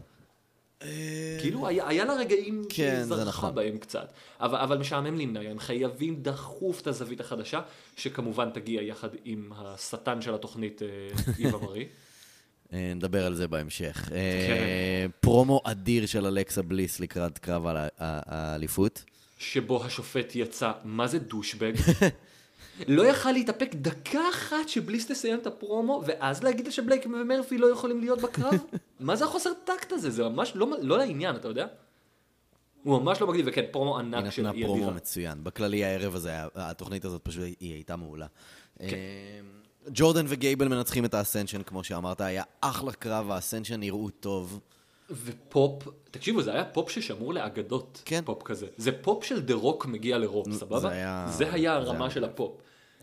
כאילו, 1.41 1.67
היה, 1.67 1.88
היה 1.88 2.05
לה 2.05 2.13
רגעים 2.13 2.63
כן, 2.69 2.75
שהיא 2.75 3.03
זה 3.03 3.15
זרחה 3.15 3.30
נכון. 3.30 3.55
בהם 3.55 3.78
קצת. 3.78 4.11
אבל, 4.39 4.57
אבל 4.59 4.78
משעמם 4.78 5.17
לי 5.17 5.23
עם 5.23 5.34
נאיה, 5.34 5.51
הם 5.51 5.59
חייבים 5.59 6.15
דחוף 6.21 6.82
את 6.82 6.88
הזווית 6.88 7.19
החדשה, 7.19 7.61
שכמובן 7.95 8.49
תגיע 8.49 8.82
יחד 8.82 9.09
עם 9.25 9.51
השטן 9.55 10.21
של 10.21 10.34
התוכנית, 10.36 10.82
אה, 10.82 10.88
איווה 11.39 11.59
מרי. 11.59 11.88
אה, 12.73 12.91
נדבר 12.95 13.25
על 13.25 13.36
זה 13.36 13.47
בהמשך. 13.47 13.95
כן. 13.95 14.15
אה, 14.15 15.05
פרומו 15.19 15.61
אדיר 15.63 16.05
של 16.05 16.25
אלכסה 16.25 16.61
בליס 16.61 16.99
לקראת 16.99 17.38
קרב 17.38 17.63
האליפות. 17.97 19.03
שבו 19.38 19.86
השופט 19.86 20.36
יצא, 20.36 20.71
מה 20.84 21.07
זה 21.07 21.19
douchebag? 21.19 21.73
לא 22.88 23.03
יכל 23.07 23.32
להתאפק 23.32 23.69
דקה 23.75 24.19
אחת 24.34 24.69
שבליס 24.69 25.11
תסיים 25.11 25.39
את 25.39 25.47
הפרומו, 25.47 26.03
ואז 26.05 26.43
להגיד 26.43 26.65
לה 26.65 26.71
שבלייק 26.71 27.05
ומרפי 27.05 27.57
לא 27.57 27.67
יכולים 27.67 27.99
להיות 27.99 28.21
בקרב? 28.21 28.53
מה 28.99 29.15
זה 29.15 29.25
החוסר 29.25 29.49
טקט 29.65 29.91
הזה? 29.91 30.09
זה 30.09 30.23
ממש 30.23 30.51
לא, 30.55 30.67
לא 30.82 30.97
לעניין, 30.97 31.36
אתה 31.36 31.47
יודע? 31.47 31.65
הוא 32.84 33.01
ממש 33.01 33.21
לא 33.21 33.28
מגניב, 33.28 33.45
וכן, 33.49 33.65
פרומו 33.71 33.97
ענק 33.97 34.30
שנתנה 34.29 34.53
היא 34.55 34.65
פרומו 34.65 34.82
אדירה. 34.82 34.95
מצוין. 34.95 35.43
בכללי 35.43 35.86
הערב 35.86 36.15
הזה, 36.15 36.32
התוכנית 36.55 37.05
הזאת 37.05 37.21
פשוט 37.23 37.43
היא 37.59 37.73
הייתה 37.73 37.95
מעולה. 37.95 38.25
כן. 38.80 38.86
אה, 38.86 39.39
ג'ורדן 39.93 40.25
וגייבל 40.28 40.67
מנצחים 40.67 41.05
את 41.05 41.13
האסנשן, 41.13 41.63
כמו 41.63 41.84
שאמרת, 41.84 42.21
היה 42.21 42.43
אחלה 42.61 42.91
קרב, 42.91 43.32
האסנשן 43.32 43.80
נראו 43.80 44.09
טוב. 44.09 44.59
ופופ, 45.11 45.84
תקשיבו, 46.11 46.41
זה 46.41 46.51
היה 46.53 46.65
פופ 46.65 46.89
ששמור 46.89 47.34
לאגדות, 47.34 48.01
כן. 48.05 48.21
פופ 48.25 48.43
כזה. 48.43 48.67
זה 48.78 48.91
פופ 49.01 49.23
של 49.23 49.41
The 49.41 49.53
Rock 49.53 49.85
מגיע 49.86 50.17
ל 50.17 50.23
Raw, 50.23 50.47
סבבה? 50.51 50.80
זה 50.80 50.89
היה- 50.89 51.25
זה 51.30 51.53
היה 51.53 51.82
זה 51.82 51.88
הרמה 51.89 52.05
היה 52.05 52.11
של 52.11 52.23
הפופ. 52.23 52.57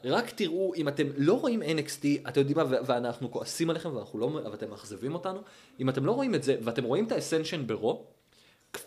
רק 0.05 0.31
תראו, 0.31 0.75
אם 0.75 0.89
אתם 0.89 1.07
לא 1.17 1.41
רואים 1.41 1.63
NXT, 1.63 2.29
אתם 2.29 2.41
יודעים 2.41 2.59
מה, 2.59 2.65
ואנחנו 2.87 3.31
כועסים 3.31 3.71
עליכם 3.71 3.97
ואנחנו 3.97 4.19
לא, 4.19 4.27
ואתם 4.27 4.71
מאכזבים 4.71 5.15
אותנו, 5.15 5.41
אם 5.81 5.89
אתם 5.89 6.07
לא 6.07 6.13
רואים 6.13 6.35
את 6.35 6.43
זה, 6.43 6.57
ואתם 6.63 6.85
רואים 6.85 7.07
את 7.07 7.13
האסנשן 7.13 7.67
ב 7.67 7.74
Raw, 7.74 8.05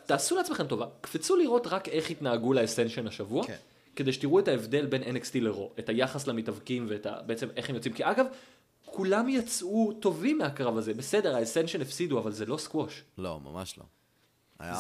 תעשו 0.06 0.36
לעצמכם 0.36 0.68
טובה, 0.68 0.86
קפצו 1.02 1.36
לראות 1.36 1.68
רק 1.68 1.90
איך 1.90 2.10
התנהגו 2.10 2.54
לאסנשן 2.54 3.08
השבוע, 3.08 3.48
כן. 3.48 3.56
כדי 3.96 4.14
שתראו 4.14 4.40
את 4.40 4.48
ההבדל 4.48 4.86
בין 4.86 5.04
NXT 5.04 5.40
ל 5.42 5.48
Raw, 5.48 5.72
את 5.80 5.90
היחס 5.90 6.28
למתאבקים 6.28 6.86
ואת 6.90 7.06
ה, 7.06 7.22
בעצם 7.26 7.48
איך 7.56 7.70
הם 7.70 7.76
יוצאים, 7.76 7.94
כי 7.94 8.06
אגב, 8.06 8.26
כולם 8.86 9.30
יצאו 9.30 9.94
טובים 10.00 10.38
מהקרב 10.38 10.78
הזה, 10.78 10.94
בסדר, 10.94 11.36
האסנשן 11.36 11.82
הפסידו, 11.82 12.20
אבל 12.20 12.32
זה 12.32 12.46
לא 12.46 12.58
סקווש. 12.58 13.04
לא, 13.18 13.40
ממש 13.44 13.78
לא. 13.78 13.84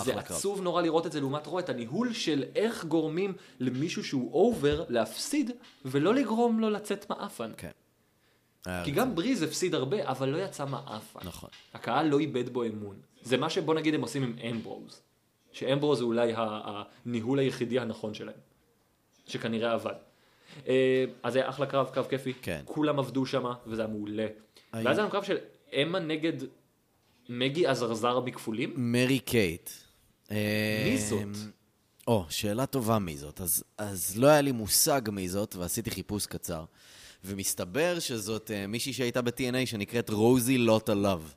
זה. 0.03 0.15
עצוב 0.19 0.61
נורא 0.61 0.81
לראות 0.81 1.05
את 1.05 1.11
זה 1.11 1.19
לעומת 1.19 1.47
Raw, 1.47 1.59
את 1.59 1.69
הניהול 1.69 2.13
של 2.13 2.43
איך 2.55 2.85
גורמים 2.85 3.33
למישהו 3.59 4.03
שהוא 4.03 4.33
over 4.33 4.83
להפסיד, 4.89 5.51
ולא 5.85 6.15
לגרום 6.15 6.59
לו 6.59 6.69
לצאת 6.69 7.09
מעפן. 7.09 7.51
כן. 7.57 7.71
כי. 8.83 8.91
גם 8.91 9.15
בריז 9.15 9.43
הפסיד 9.43 9.75
הרבה, 9.75 10.09
אבל 10.09 10.29
לא 10.29 10.37
יצא 10.37 10.65
מעפן. 10.65 11.19
נכון. 11.23 11.49
הקהל 11.73 12.07
לא 12.07 12.19
איבד 12.19 12.49
בו 12.49 12.63
אמון. 12.63 12.95
זה 13.21 13.37
מה 13.37 13.49
שבוא 13.49 13.75
נגיד 13.75 13.93
הם 13.93 14.01
עושים 14.01 14.23
עם 14.23 14.35
אמברוז. 14.51 15.01
שאמברוז 15.51 15.97
זה 15.97 16.03
אולי 16.03 16.33
הניהול 16.35 17.39
היחידי 17.39 17.79
הנכון 17.79 18.13
שלהם. 18.13 18.35
שכנראה 19.27 19.73
עבד. 19.73 19.93
אה, 20.67 21.05
אז 21.23 21.35
היה 21.35 21.49
אחלה 21.49 21.65
קרב, 21.65 21.89
קרב 21.93 22.07
כיפי. 22.09 22.33
כן. 22.33 22.61
כולם 22.65 22.99
עבדו 22.99 23.25
שם, 23.25 23.51
וזה 23.67 23.81
היה 23.81 23.91
מעולה. 23.91 24.27
ואז 24.73 24.85
היה 24.85 24.97
לנו 24.97 25.09
קרב 25.09 25.23
של 25.23 25.37
אמה 25.73 25.99
נגד 25.99 26.33
מגי 27.29 27.67
עזרזר 27.67 28.19
בכפולים. 28.19 28.73
מרי 28.77 29.19
קייט. 29.19 29.69
מי 30.31 30.35
אה, 30.37 30.97
זאת? 31.09 31.51
או, 32.07 32.25
שאלה 32.29 32.65
טובה 32.65 32.99
מי 32.99 33.17
זאת. 33.17 33.41
אז, 33.41 33.63
אז 33.77 34.17
לא 34.17 34.27
היה 34.27 34.41
לי 34.41 34.51
מושג 34.51 35.01
מי 35.11 35.29
זאת, 35.29 35.55
ועשיתי 35.55 35.91
חיפוש 35.91 36.25
קצר. 36.25 36.65
ומסתבר 37.23 37.99
שזאת 37.99 38.51
uh, 38.51 38.67
מישהי 38.67 38.93
שהייתה 38.93 39.21
ב-TNA 39.21 39.65
שנקראת 39.65 40.09
רוזי 40.09 40.57
לוטה 40.57 40.93
לאב. 40.93 41.33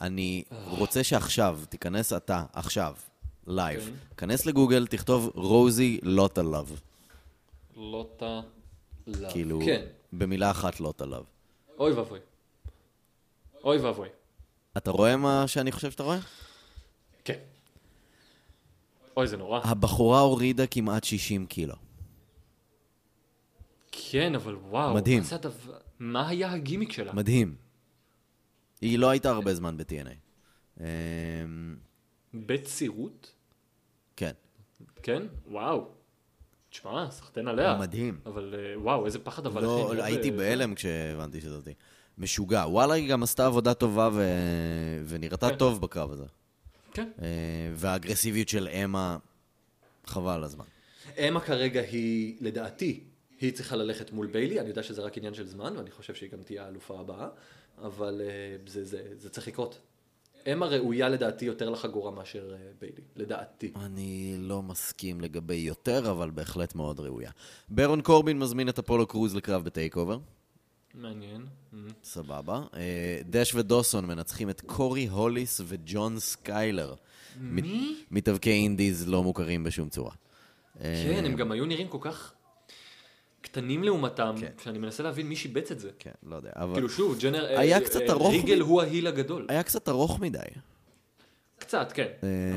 אני 0.00 0.44
רוצה 0.68 1.04
שעכשיו, 1.04 1.60
תיכנס 1.68 2.12
אתה, 2.12 2.44
עכשיו, 2.52 2.94
לייב. 3.46 3.80
כן. 3.80 4.16
כנס 4.16 4.46
לגוגל, 4.46 4.86
תכתוב 4.86 5.30
Rosie 5.34 5.98
Lottalove. 6.02 6.80
Lottalove. 7.76 9.32
כאילו, 9.32 9.60
כן. 9.64 9.84
במילה 10.12 10.50
אחת 10.50 10.80
Lottalove. 10.80 11.24
אוי 11.78 11.92
ואבוי. 11.92 12.18
אוי 13.64 13.78
ואבוי. 13.78 14.08
אתה 14.76 14.90
רואה 14.90 15.16
מה 15.16 15.44
שאני 15.46 15.72
חושב 15.72 15.90
שאתה 15.90 16.02
רואה? 16.02 16.18
כן. 17.24 17.38
אוי, 19.16 19.26
זה 19.26 19.36
נורא. 19.36 19.60
הבחורה 19.64 20.20
הורידה 20.20 20.66
כמעט 20.66 21.04
60 21.04 21.46
קילו. 21.46 21.74
כן, 23.92 24.34
אבל 24.34 24.54
וואו. 24.54 24.94
מדהים. 24.94 25.22
מה 25.30 25.36
הדבר... 25.36 25.76
מה 25.98 26.28
היה 26.28 26.52
הגימיק 26.52 26.92
שלה? 26.92 27.12
מדהים. 27.12 27.54
היא 28.80 28.98
לא 28.98 29.10
הייתה 29.10 29.30
הרבה 29.30 29.54
זמן 29.54 29.76
ב-TNA. 29.76 30.10
אמ, 30.80 30.84
בצירות? 32.34 33.32
כן. 34.16 34.32
כן? 35.02 35.22
וואו. 35.46 35.88
תשמע, 36.70 37.10
סחטיין 37.10 37.48
עליה. 37.48 37.76
מדהים. 37.80 38.20
אבל 38.26 38.54
אה, 38.58 38.80
וואו, 38.80 39.06
איזה 39.06 39.18
פחד 39.18 39.46
אבל... 39.46 39.62
לא, 39.62 39.92
הכי- 39.92 40.02
הייתי 40.02 40.30
בהלם 40.30 40.74
כשהבנתי 40.74 41.40
שזאתי. 41.40 41.74
משוגע. 42.18 42.64
וואלה, 42.66 42.94
היא 42.94 43.08
גם 43.08 43.22
עשתה 43.22 43.46
עבודה 43.46 43.74
טובה 43.74 44.10
ו... 44.12 44.28
ונראתה 45.06 45.50
כן. 45.50 45.56
טוב 45.56 45.80
בקרב 45.80 46.12
הזה. 46.12 46.24
כן. 46.92 47.08
אה, 47.22 47.28
והאגרסיביות 47.74 48.48
של 48.48 48.68
אמה, 48.68 49.16
חבל 50.06 50.32
על 50.32 50.44
הזמן. 50.44 50.64
אמה 51.18 51.40
כרגע 51.40 51.80
היא, 51.80 52.36
לדעתי, 52.40 53.00
היא 53.40 53.52
צריכה 53.52 53.76
ללכת 53.76 54.12
מול 54.12 54.26
ביילי, 54.26 54.60
אני 54.60 54.68
יודע 54.68 54.82
שזה 54.82 55.02
רק 55.02 55.18
עניין 55.18 55.34
של 55.34 55.46
זמן, 55.46 55.76
ואני 55.76 55.90
חושב 55.90 56.14
שהיא 56.14 56.30
גם 56.30 56.42
תהיה 56.42 56.64
האלופה 56.64 57.00
הבאה, 57.00 57.28
אבל 57.82 58.20
אה, 58.24 58.56
זה, 58.66 58.84
זה, 58.84 59.02
זה 59.16 59.30
צריך 59.30 59.48
לקרות. 59.48 59.78
אמה 60.52 60.66
ראויה 60.66 61.08
לדעתי 61.08 61.44
יותר 61.44 61.70
לחגורה 61.70 62.10
מאשר 62.10 62.52
אה, 62.52 62.58
ביילי, 62.80 63.02
לדעתי. 63.16 63.72
אני 63.76 64.36
לא 64.38 64.62
מסכים 64.62 65.20
לגבי 65.20 65.54
יותר, 65.54 66.10
אבל 66.10 66.30
בהחלט 66.30 66.74
מאוד 66.74 67.00
ראויה. 67.00 67.30
ברון 67.68 68.02
קורבין 68.02 68.38
מזמין 68.38 68.68
את 68.68 68.78
אפולו 68.78 69.06
קרוז 69.06 69.34
לקרב 69.36 69.64
ב 69.64 69.96
TakeOver. 69.96 70.18
מעניין. 70.94 71.46
Mm. 71.72 71.76
סבבה. 72.04 72.62
אה, 72.76 73.18
דש 73.24 73.54
ודוסון 73.54 74.06
מנצחים 74.06 74.50
את 74.50 74.60
קורי 74.60 75.06
הוליס 75.06 75.60
וג'ון 75.64 76.18
סקיילר. 76.18 76.94
מי? 77.40 77.96
מתאבקי 78.10 78.50
indies 78.50 79.08
לא 79.08 79.22
מוכרים 79.22 79.64
בשום 79.64 79.88
צורה. 79.88 80.12
אה, 80.80 81.04
כן, 81.08 81.24
הם 81.24 81.36
גם 81.36 81.52
היו 81.52 81.64
נראים 81.64 81.88
כל 81.88 81.98
כך 82.00 82.32
קטנים 83.40 83.84
לעומתם, 83.84 84.34
כן. 84.40 84.50
שאני 84.64 84.78
מנסה 84.78 85.02
להבין 85.02 85.28
מי 85.28 85.36
שיבץ 85.36 85.70
את 85.70 85.80
זה. 85.80 85.90
כן, 85.98 86.10
לא 86.22 86.36
יודע, 86.36 86.50
אבל... 86.54 86.74
כאילו 86.74 86.88
שוב, 86.88 87.18
ג'נר... 87.20 87.46
היה 87.46 87.78
אה, 87.78 87.84
קצת 87.84 88.00
ארוך 88.08 88.32
ריגל 88.32 88.60
הוא 88.60 88.82
ה 88.82 88.87
heel 88.87 89.06
הגדול. 89.06 89.46
היה 89.48 89.62
קצת 89.62 89.88
ארוך 89.88 90.20
מדי. 90.20 90.38
קצת, 91.58 91.92
כן. 91.92 92.08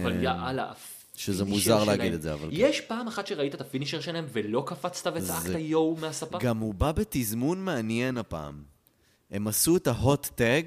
אבל 0.02 0.24
יאללה, 0.24 0.72
שזה 1.18 1.46
מוזר 1.46 1.84
להגיד 1.84 2.02
שלהם. 2.06 2.14
את 2.14 2.22
זה, 2.22 2.34
אבל 2.34 2.50
כן. 2.50 2.56
יש 2.56 2.82
פעם 2.82 3.08
אחת 3.08 3.28
שראית 3.28 3.56
את 3.56 3.62
ה 3.62 3.66
finisher 3.66 4.02
שלהם 4.02 4.26
ולא 4.32 4.64
קפצת 4.68 5.12
וצעקת 5.16 5.44
זה- 5.48 5.60
יואו 5.60 5.96
מהספה? 6.02 6.38
גם 6.40 6.58
הוא 6.58 6.74
בא 6.74 6.92
בתזמון 6.92 7.66
מעניין 7.66 8.18
הפעם. 8.18 8.64
הם 9.32 9.48
עשו 9.48 9.78
את 9.78 9.88
ה 9.88 9.98
hot 9.98 10.28
tag, 10.36 10.64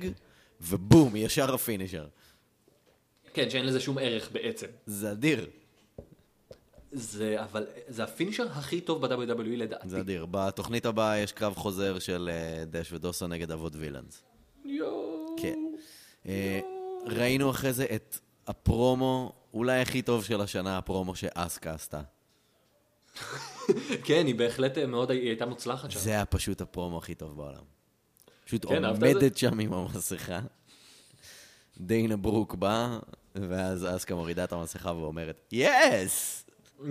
ובום, 0.60 1.16
ישר 1.16 1.54
ה 1.54 1.59
finisher. 1.59 2.06
כן, 3.34 3.50
שאין 3.50 3.66
לזה 3.66 3.80
שום 3.80 3.98
ערך 3.98 4.30
בעצם. 4.32 4.66
זה 4.86 5.12
אדיר, 5.12 5.46
זה, 6.92 7.42
אבל, 7.42 7.66
זה 7.88 8.04
הפינישר 8.04 8.46
הכי 8.52 8.80
טוב 8.80 9.06
ב-WWE 9.06 9.42
לדעתי. 9.56 9.88
זה 9.88 10.00
אדיר. 10.00 10.26
בתוכנית 10.30 10.86
הבאה 10.86 11.18
יש 11.18 11.32
קרב 11.32 11.54
חוזר 11.56 11.98
של 11.98 12.30
אה, 12.32 12.64
דש 12.64 12.92
ודוסון 12.92 13.32
נגד 13.32 13.50
אבות 13.50 13.72
וילאנס. 13.76 14.22
יואו. 14.64 15.36
כן. 15.42 15.58
אה, 16.26 16.60
ראינו 17.06 17.50
אחרי 17.50 17.72
זה 17.72 17.86
את 17.94 18.18
הפרומו, 18.46 19.32
אולי 19.54 19.80
הכי 19.80 20.02
טוב 20.02 20.24
של 20.24 20.40
השנה, 20.40 20.78
הפרומו 20.78 21.14
שאסקה 21.14 21.72
עשתה. 21.74 22.00
כן, 24.04 24.26
היא 24.26 24.34
בהחלט 24.34 24.78
אה, 24.78 24.86
מאוד, 24.86 25.10
היא 25.10 25.28
הייתה 25.28 25.46
מוצלחת 25.46 25.90
שם. 25.90 26.00
זה 26.00 26.10
היה 26.10 26.24
פשוט 26.24 26.60
הפרומו 26.60 26.98
הכי 26.98 27.14
טוב 27.14 27.36
בעולם. 27.36 27.62
פשוט 28.44 28.66
כן, 28.66 28.82
זה? 28.82 28.88
עומדת 28.88 29.36
שם 29.36 29.60
עם 29.60 29.72
המסכה. 29.72 30.40
דיינה 31.80 32.16
ברוק 32.16 32.54
באה, 32.54 32.98
ואז 33.34 33.86
אסקה 33.96 34.14
מורידה 34.14 34.44
את 34.44 34.52
המסכה 34.52 34.92
ואומרת, 34.92 35.40
yes! 35.52 36.44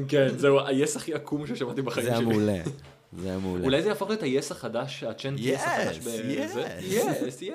כן, 0.08 0.38
זהו 0.38 0.60
ה 0.66 0.73
yes 0.73 0.96
הכי 0.96 1.14
עקום 1.14 1.48
ששמעתי 1.48 1.82
בחיים 1.82 2.06
זה 2.06 2.12
שלי. 2.16 2.26
היה 2.26 2.30
מעולה. 2.30 2.62
זה 3.14 3.30
היה 3.30 3.38
מעולה. 3.38 3.64
אולי 3.64 3.82
זה 3.82 3.90
יהפוך 3.90 4.10
להיות 4.10 4.24
ה 4.24 4.31
yes 4.31 4.52
החדש, 4.52 5.04
ה 5.04 5.10
chant 5.10 5.40
yes 5.42 5.62
החדש. 5.64 5.98
yes, 6.82 7.42
yes. 7.42 7.54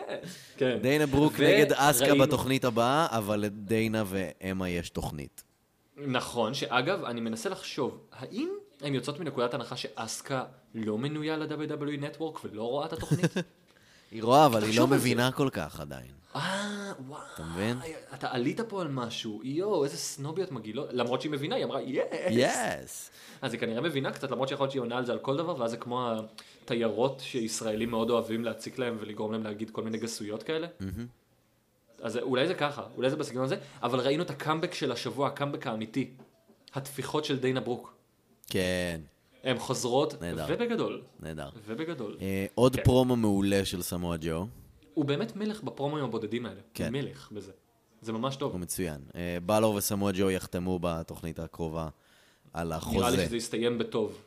כן. 0.56 0.78
דיינה 0.82 1.06
ברוק 1.06 1.40
נגד 1.40 1.72
אסקה 1.72 2.14
בתוכנית 2.14 2.64
הבאה, 2.64 3.06
אבל 3.10 3.40
לדיינה 3.40 4.04
ואמה 4.06 4.68
יש 4.68 4.90
תוכנית. 4.90 5.42
נכון, 5.96 6.54
שאגב, 6.54 7.04
אני 7.04 7.20
מנסה 7.20 7.48
לחשוב, 7.48 7.98
האם 8.12 8.48
הן 8.80 8.94
יוצאות 8.94 9.20
מנקודת 9.20 9.54
הנחה 9.54 9.76
שאסקה 9.76 10.44
לא 10.74 10.98
מנויה 10.98 11.36
ל-WWE 11.36 12.00
Network 12.02 12.38
ולא 12.44 12.62
רואה 12.62 12.86
את 12.86 12.92
התוכנית? 12.92 13.32
היא 14.12 14.22
רואה, 14.22 14.46
אבל 14.46 14.62
היא 14.62 14.78
לא. 14.80 14.86
מבינה 14.86 15.32
כל 15.32 15.48
כך 15.52 15.80
עדיין. 15.80 16.23
אה, 16.36 16.92
וואו. 17.06 17.20
אתה 17.34 17.42
מבין? 17.44 17.78
אתה 18.14 18.28
עלית 18.30 18.60
פה 18.60 18.80
על 18.80 18.88
משהו, 18.88 19.40
יואו, 19.44 19.84
איזה 19.84 19.96
סנוביות 19.96 20.52
מגעילות. 20.52 20.88
למרות 20.92 21.20
שהיא 21.20 21.32
מבינה, 21.32 21.56
היא 21.56 21.64
אמרה, 21.64 21.82
יס. 21.82 22.04
יס! 22.30 23.10
אז 23.42 23.52
היא 23.52 23.60
כנראה 23.60 23.80
מבינה 23.80 24.12
קצת, 24.12 24.30
למרות 24.30 24.48
שיכול 24.48 24.64
להיות 24.64 24.70
שהיא 24.72 24.82
עונה 24.82 24.98
על 24.98 25.06
זה 25.06 25.12
על 25.12 25.18
כל 25.18 25.36
דבר, 25.36 25.60
ואז 25.60 25.70
זה 25.70 25.76
כמו 25.76 26.10
התיירות 26.62 27.20
שישראלים 27.20 27.90
מאוד 27.90 28.10
אוהבים 28.10 28.44
להציק 28.44 28.78
להם 28.78 28.96
ולגרום 29.00 29.32
להם 29.32 29.42
להגיד 29.42 29.70
כל 29.70 29.82
מיני 29.82 29.98
גסויות 29.98 30.42
כאלה. 30.42 30.66
אז 32.02 32.16
אולי 32.16 32.46
זה 32.46 32.54
ככה, 32.54 32.82
אולי 32.96 33.10
זה 33.10 33.16
בסגנון 33.16 33.44
הזה, 33.44 33.56
אבל 33.82 34.00
ראינו 34.00 34.22
את 34.22 34.30
הקאמבק 34.30 34.74
של 34.74 34.92
השבוע, 34.92 35.26
הקאמבק 35.26 35.66
האמיתי. 35.66 36.10
הטפיחות 36.74 37.24
של 37.24 37.38
דיינה 37.38 37.60
ברוק. 37.60 37.94
כן, 38.50 39.00
הן 39.44 39.58
חוזרות, 39.58 40.22
נהדר. 40.22 40.46
ובגדול. 40.48 41.02
נהדר. 41.20 41.48
ובגדול. 41.66 42.16
אה, 42.20 42.46
עוד 42.54 42.76
כן. 42.76 42.82
פרומו 42.82 43.16
מעולה 43.16 43.64
של 43.64 43.82
סמואל 43.82 44.18
ג'ו, 44.20 44.46
הוא 44.94 45.04
באמת 45.04 45.36
מלך 45.36 45.62
בפרומואים 45.62 46.04
הבודדים 46.04 46.46
האלה. 46.46 46.60
כן. 46.74 46.92
מלך 46.92 47.28
בזה. 47.32 47.52
זה 48.00 48.12
ממש 48.12 48.36
טוב. 48.36 48.52
הוא 48.52 48.60
מצוין. 48.60 49.00
אה, 49.14 49.38
בלור 49.46 49.74
וסמואל 49.74 50.14
ג'ו 50.16 50.30
יחתמו 50.30 50.78
בתוכנית 50.82 51.38
הקרובה 51.38 51.88
על 52.52 52.66
נראה 52.66 52.78
לי 52.78 53.06
החוזה. 53.06 53.26
שזה 53.26 53.36
יסתיים 53.36 53.78
בטוב. 53.78 54.22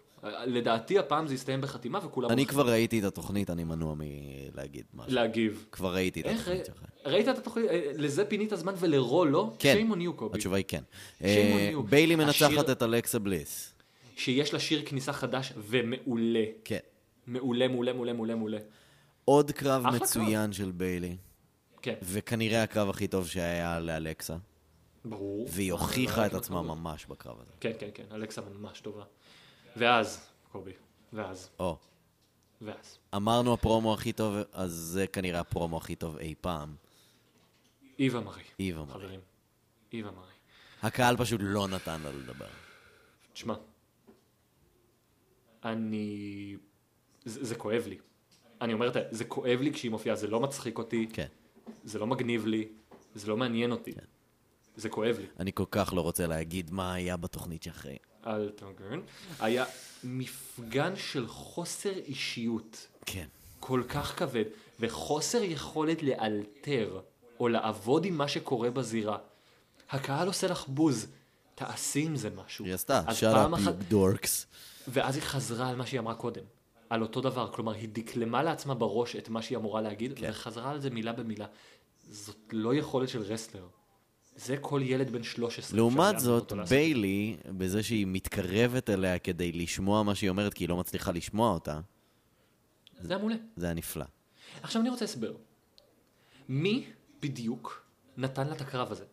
לדעתי 0.46 1.00
הפעם 1.00 1.28
זה 1.28 1.34
יסתיים 1.34 1.62
בחתימה 1.62 2.00
וכולם... 2.06 2.30
אני 2.30 2.46
כבר 2.46 2.70
ראיתי 2.70 3.00
את 3.00 3.04
התוכנית, 3.04 3.50
אני 3.50 3.64
מנוע 3.64 3.96
מלהגיד 3.98 4.86
משהו. 4.94 5.14
להגיב. 5.14 5.66
כבר 5.72 5.94
ראיתי 5.94 6.22
את 6.22 6.26
התוכנית 6.26 6.66
שלך. 6.66 6.84
ראית 7.06 7.30
את 7.30 7.38
התוכנית? 7.38 7.70
אה, 7.70 7.92
לזה 7.96 8.26
פינית 8.26 8.52
זמן 8.56 8.74
ולרו 8.80 9.26
לא? 9.26 9.54
כן. 9.60 9.88
on 9.92 9.96
you, 9.96 10.14
קובי. 10.16 10.38
התשובה 10.38 10.58
היא 10.58 10.66
כן. 10.68 10.84
אה. 11.24 11.72
ביילי 11.90 12.16
מנצחת 12.16 12.70
את 12.70 12.84
אלכסה 12.84 13.20
בליס. 13.20 13.74
שיש 14.16 14.54
לה 14.54 14.60
שיר 14.60 14.82
כניסה 14.86 15.14
חדש 15.14 15.54
ומעולה. 15.58 16.46
כן. 16.64 16.80
מעולה, 17.28 17.68
מעולה, 17.68 17.94
מעולה, 17.94 18.14
מעולה, 18.14 18.36
מעולה. 18.36 18.58
עוד 19.30 19.52
קרב 19.52 19.84
מצוין 19.88 20.54
של 20.54 20.72
ביילי, 20.72 21.18
כן, 21.82 21.94
וכנראה 22.02 22.64
הקרב 22.64 22.90
הכי 22.90 23.08
טוב 23.08 23.28
שהיה 23.28 23.80
לאלכסה, 23.80 24.38
ברור. 25.06 25.48
והיא 25.50 25.72
לא 25.72 25.76
הוכיחה 25.76 26.22
היה 26.22 26.28
את 26.28 26.34
עצמה 26.34 26.64
כבוד. 26.64 26.78
ממש 26.78 27.06
בקרב 27.06 27.42
הזה. 27.42 27.52
כן, 27.60 27.72
כן, 27.80 27.90
כן, 27.94 28.04
אלכסה 28.12 28.42
ממש 28.42 28.82
טובה. 28.82 29.04
ואז, 29.78 30.28
קובי, 30.52 30.72
ואז, 31.14 31.50
או, 31.60 31.78
ואז. 32.62 33.00
אמרנו 33.16 33.54
הפרומו 33.54 33.94
הכי 33.94 34.14
טוב, 34.14 34.36
אז 34.54 34.72
זה 34.72 35.08
כנראה 35.08 35.40
הפרומו 35.40 35.78
הכי 35.78 35.96
טוב 35.96 36.18
אי 36.18 36.34
פעם. 36.42 36.76
איווה 38.00 38.22
מרי. 38.22 38.44
איווה 38.60 38.86
מרי. 38.86 38.94
חברים, 38.94 39.20
איווה 39.94 40.12
מרי. 40.12 40.34
הקהל 40.82 41.18
פשוט 41.18 41.42
לא 41.44 41.68
נתן 41.68 42.02
לה 42.02 42.12
לדבר. 42.12 42.48
תשמע, 43.34 43.56
אני... 45.64 46.58
זה, 47.26 47.46
זה 47.46 47.56
כואב 47.56 47.84
לי. 47.88 47.98
אני 48.62 48.74
אומר 48.74 48.92
זה, 49.12 49.26
כואב 49.26 49.60
לי 49.62 49.74
כשהיא 49.74 49.92
מופיעה, 49.92 50.16
זה 50.16 50.28
לא 50.28 50.40
מצחיק 50.40 50.78
אותי, 50.78 51.08
כן. 51.14 51.28
זה 51.84 52.00
לא 52.00 52.08
מגניב 52.08 52.46
לי, 52.46 52.68
זה 53.16 53.28
לא 53.28 53.38
מעניין 53.38 53.72
אותי. 53.72 53.92
זה 54.76 54.90
כואב 54.90 55.18
לי. 55.20 55.26
אני 55.40 55.52
כל 55.54 55.64
כך 55.72 55.94
לא 55.96 56.02
רוצה 56.02 56.28
להגיד 56.28 56.72
מה 56.72 56.94
היה 56.94 57.18
בתוכנית 57.18 57.64
שאחרי. 57.64 57.98
אל 58.28 58.50
תגן. 58.56 59.00
היה 59.40 59.66
מפגן 60.04 60.96
של 60.96 61.28
חוסר 61.28 61.94
אישיות 61.94 62.88
כן. 63.06 63.28
כל 63.60 63.84
כך 63.90 64.20
כבד, 64.20 64.44
וחוסר 64.80 65.44
יכולת 65.44 66.04
לאלתר 66.04 67.00
או 67.40 67.48
לעבוד 67.48 68.06
עם 68.06 68.18
מה 68.18 68.28
שקורה 68.28 68.70
בזירה. 68.72 69.18
הקהל 69.90 70.28
עושה 70.28 70.48
לך 70.48 70.68
בוז, 70.68 71.08
תעשי 71.56 72.02
עם 72.06 72.16
זה 72.16 72.30
משהו. 72.30 72.66
היא 72.66 72.74
עשתה, 72.74 73.02
אחת- 73.08 73.76
you 73.90 73.94
dorks. 73.94 74.46
ואז 74.88 75.16
היא 75.16 75.24
חזרה 75.24 75.70
על 75.70 75.76
מה 75.76 75.86
שהיא 75.86 76.00
אמרה 76.00 76.16
קודם. 76.16 76.44
על 76.90 77.02
אותו 77.02 77.22
דבר, 77.22 77.52
כלומר, 77.52 77.74
היא 77.74 77.90
דקלמה 77.92 78.44
לעצמה 78.44 78.74
בראש 78.74 79.16
את 79.16 79.30
מה 79.30 79.42
שהיא 79.42 79.58
אמורה 79.58 79.82
להגיד, 79.82 80.14
כן. 80.16 80.30
וחזרה 80.30 80.72
על 80.72 80.80
זה 80.80 80.90
מילה 80.90 81.14
במילה. 81.14 81.46
זאת 82.10 82.38
לא 82.52 82.76
יכולת 82.76 83.10
של 83.10 83.22
רסלר. 83.22 83.68
זה 84.36 84.58
כל 84.58 84.82
ילד 84.84 85.10
בן 85.10 85.24
13. 85.24 85.78
לעומת 85.78 86.20
זאת. 86.20 86.54
ביילי, 86.70 87.38
בזה 87.58 87.84
שהיא 87.84 88.06
מתקרבת 88.08 88.90
אליה 88.90 89.20
כדי 89.20 89.52
לשמוע 89.52 90.04
מה 90.04 90.16
שהיא 90.16 90.30
אומרת, 90.30 90.54
כי 90.54 90.64
היא 90.64 90.70
לא 90.70 90.78
מצליחה 90.78 91.12
לשמוע 91.12 91.54
אותה, 91.54 91.80
זה 93.00 93.14
היה 93.14 93.20
מעולה. 93.20 93.36
זה 93.56 93.66
היה 93.66 93.74
נפלא. 93.76 94.06
עכשיו 94.64 94.82
אני 94.82 94.90
רוצה 94.90 95.06
הסבר. 95.06 95.34
מי 96.50 96.86
בדיוק 97.22 97.86
נתן 98.18 98.48
לה 98.48 98.56
את 98.56 98.62
הקרב 98.62 98.92
הזה? 98.92 99.06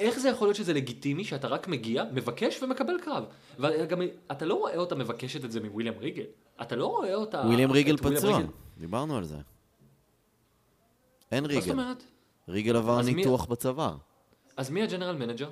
איך 0.00 0.18
זה 0.18 0.28
יכול 0.28 0.48
להיות 0.48 0.56
שזה 0.56 0.72
לגיטימי 0.72 1.24
שאתה 1.24 1.48
רק 1.48 1.68
מגיע, 1.68 2.04
מבקש 2.12 2.62
ומקבל 2.62 2.94
קרב? 3.04 3.24
וגם 3.58 4.02
אתה 4.32 4.44
לא 4.44 4.54
רואה 4.54 4.76
אותה 4.76 4.94
מבקשת 4.94 5.44
את 5.44 5.52
זה 5.52 5.60
מוויליאם 5.60 5.98
ריגל. 5.98 6.24
אתה 6.62 6.76
לא 6.76 6.86
רואה 6.86 7.14
אותה... 7.14 7.38
וויליאם 7.40 7.70
ריגל 7.70 7.96
פצוע, 7.96 8.36
ריגל. 8.38 8.50
דיברנו 8.78 9.16
על 9.16 9.24
זה. 9.24 9.36
אין 11.32 11.44
מה 11.44 11.48
זאת 11.52 11.62
ריגל. 11.62 11.70
אומרת? 11.72 12.02
ריגל 12.48 12.76
עבר 12.76 13.00
אז 13.00 13.06
מי- 13.06 13.14
ניתוח 13.14 13.44
בצוואר. 13.44 13.96
אז 14.56 14.70
מי 14.70 14.82
ה 14.82 14.86
general 14.86 15.16
manager? 15.16 15.50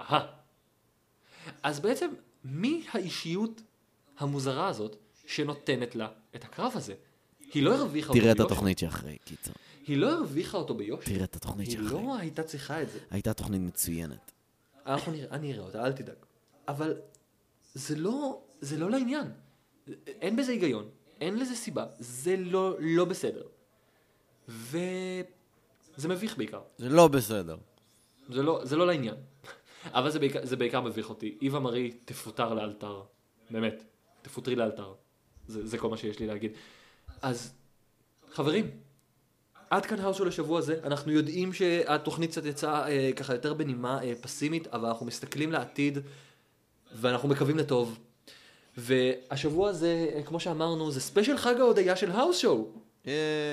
אהה. 0.00 0.26
אז 1.62 1.80
בעצם, 1.80 2.10
מי 2.44 2.84
האישיות 2.92 3.62
המוזרה 4.18 4.68
הזאת 4.68 4.96
שנותנת 5.26 5.94
לה 5.94 6.08
את 6.36 6.44
הקרב 6.44 6.72
הזה? 6.74 6.94
היא 7.54 7.62
לא 7.62 7.74
הרוויחה 7.74 8.08
אותו 8.08 8.20
תראה 8.20 8.32
את 8.32 8.36
ביושר. 8.36 8.52
התוכנית 8.52 8.78
שאחרי, 8.78 9.18
קיצר. 9.24 9.52
היא 9.86 9.96
לא 9.96 10.12
הרוויחה 10.12 10.58
אותו 10.58 10.74
ביושר. 10.74 11.04
תראה 11.04 11.24
את 11.24 11.36
התוכנית 11.36 11.68
היא 11.68 11.76
שאחרי. 11.78 12.02
לא 12.02 12.16
הייתה 12.16 12.42
צריכה 12.42 12.82
את 12.82 12.90
זה. 12.90 12.98
הייתה 13.10 13.34
תוכנית 13.34 13.60
מצוינת. 13.60 14.32
אנחנו 14.86 15.12
נראה, 15.12 15.30
אני 15.30 15.52
אראה 15.54 15.64
אותה, 15.64 15.84
אל 15.86 15.92
תדאג. 15.92 16.16
אבל 16.68 16.94
זה 17.76 17.96
לא, 17.96 18.42
זה 18.60 18.78
לא 18.78 18.90
לעניין. 18.90 19.26
אין 20.06 20.36
בזה 20.36 20.52
היגיון, 20.52 20.88
אין 21.20 21.38
לזה 21.38 21.54
סיבה, 21.54 21.86
זה 21.98 22.36
לא, 22.36 22.76
לא 22.80 23.04
בסדר. 23.04 23.42
וזה 24.48 26.08
מביך 26.08 26.36
בעיקר. 26.36 26.60
זה 26.78 26.88
לא 26.88 27.08
בסדר. 27.08 27.56
זה 28.28 28.42
לא, 28.42 28.60
זה 28.64 28.76
לא 28.76 28.86
לעניין. 28.86 29.14
אבל 29.98 30.10
זה 30.10 30.18
בעיקר, 30.18 30.46
זה 30.46 30.56
בעיקר 30.56 30.80
מביך 30.80 31.10
אותי. 31.10 31.38
איווה 31.42 31.60
מרי 31.60 31.90
תפוטר 32.04 32.54
לאלתר. 32.54 33.02
באמת. 33.50 33.84
תפוטרי 34.22 34.56
לאלתר. 34.56 34.94
זה, 35.48 35.66
זה 35.66 35.78
כל 35.78 35.90
מה 35.90 35.96
שיש 35.96 36.18
לי 36.18 36.26
להגיד. 36.26 36.52
אז, 37.22 37.54
חברים, 38.32 38.70
עד 39.70 39.86
כאן 39.86 40.00
האוסו 40.00 40.24
לשבוע 40.24 40.58
הזה. 40.58 40.80
אנחנו 40.84 41.12
יודעים 41.12 41.52
שהתוכנית 41.52 42.30
קצת 42.30 42.44
יצאה 42.44 42.88
אה, 42.88 43.10
ככה 43.16 43.34
יותר 43.34 43.54
בנימה 43.54 44.02
אה, 44.02 44.12
פסימית, 44.20 44.66
אבל 44.66 44.88
אנחנו 44.88 45.06
מסתכלים 45.06 45.52
לעתיד, 45.52 45.98
ואנחנו 46.96 47.28
מקווים 47.28 47.58
לטוב. 47.58 47.98
והשבוע 48.76 49.68
הזה, 49.68 50.08
אה, 50.14 50.22
כמו 50.22 50.40
שאמרנו, 50.40 50.90
זה 50.90 51.00
ספיישל 51.00 51.36
חג 51.36 51.60
ההודיה 51.60 51.96
של 51.96 52.10
האוס 52.10 52.38
שואו. 52.38 52.68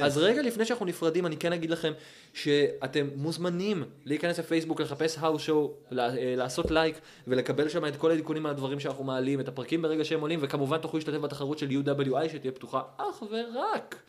אז 0.04 0.18
רגע 0.18 0.42
לפני 0.42 0.66
שאנחנו 0.66 0.86
נפרדים, 0.86 1.26
אני 1.26 1.38
כן 1.38 1.54
אגיד 1.54 1.70
לכם 1.70 1.94
שאתם 2.34 3.08
מוזמנים 3.16 3.84
להיכנס 4.06 4.40
לפייסבוק, 4.40 4.82
לחפש 4.82 5.18
האוס 5.20 5.42
שואו, 5.42 5.74
לעשות 6.38 6.72
לייק 6.72 7.00
ולקבל 7.28 7.70
שם 7.70 7.86
את 7.86 7.96
כל 7.96 8.12
העדכונים 8.12 8.46
על 8.46 8.52
הדברים 8.52 8.80
שאנחנו 8.80 9.04
מעלים, 9.04 9.40
את 9.40 9.48
הפרקים 9.48 9.82
ברגע 9.82 10.06
שהם 10.06 10.22
עולים, 10.22 10.40
וכמובן 10.42 10.78
תוכלו 10.78 11.00
להשתתף 11.00 11.18
בתחרות 11.18 11.60
של 11.60 11.70
UWI 11.70 12.30
שתהיה 12.30 12.52
פתוחה 12.52 12.82
אך 12.98 13.24
ורק 13.32 14.02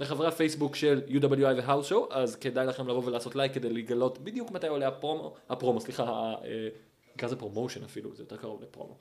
לחברי 0.00 0.28
הפייסבוק 0.28 0.76
של 0.76 1.00
UWI 1.08 1.42
והאוס 1.56 1.86
שואו, 1.86 2.08
אז 2.10 2.36
כדאי 2.36 2.66
לכם 2.66 2.88
לבוא 2.88 3.02
ולעשות 3.04 3.36
לייק 3.36 3.54
כדי 3.54 3.70
לגלות 3.70 4.18
בדיוק 4.18 4.50
מתי 4.50 4.66
עולה 4.66 4.88
הפרומו, 4.88 5.34
הפרומו, 5.48 5.80
סליחה, 5.80 6.02
אה, 6.44 6.68
נקרא 7.18 7.28
לזה 7.28 7.36
promotion 7.36 7.84
אפילו, 7.84 8.10
זה 8.14 8.22
יותר 8.22 8.36
קרוב 8.36 8.62
לפרומו. 8.62 8.96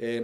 אה, 0.00 0.18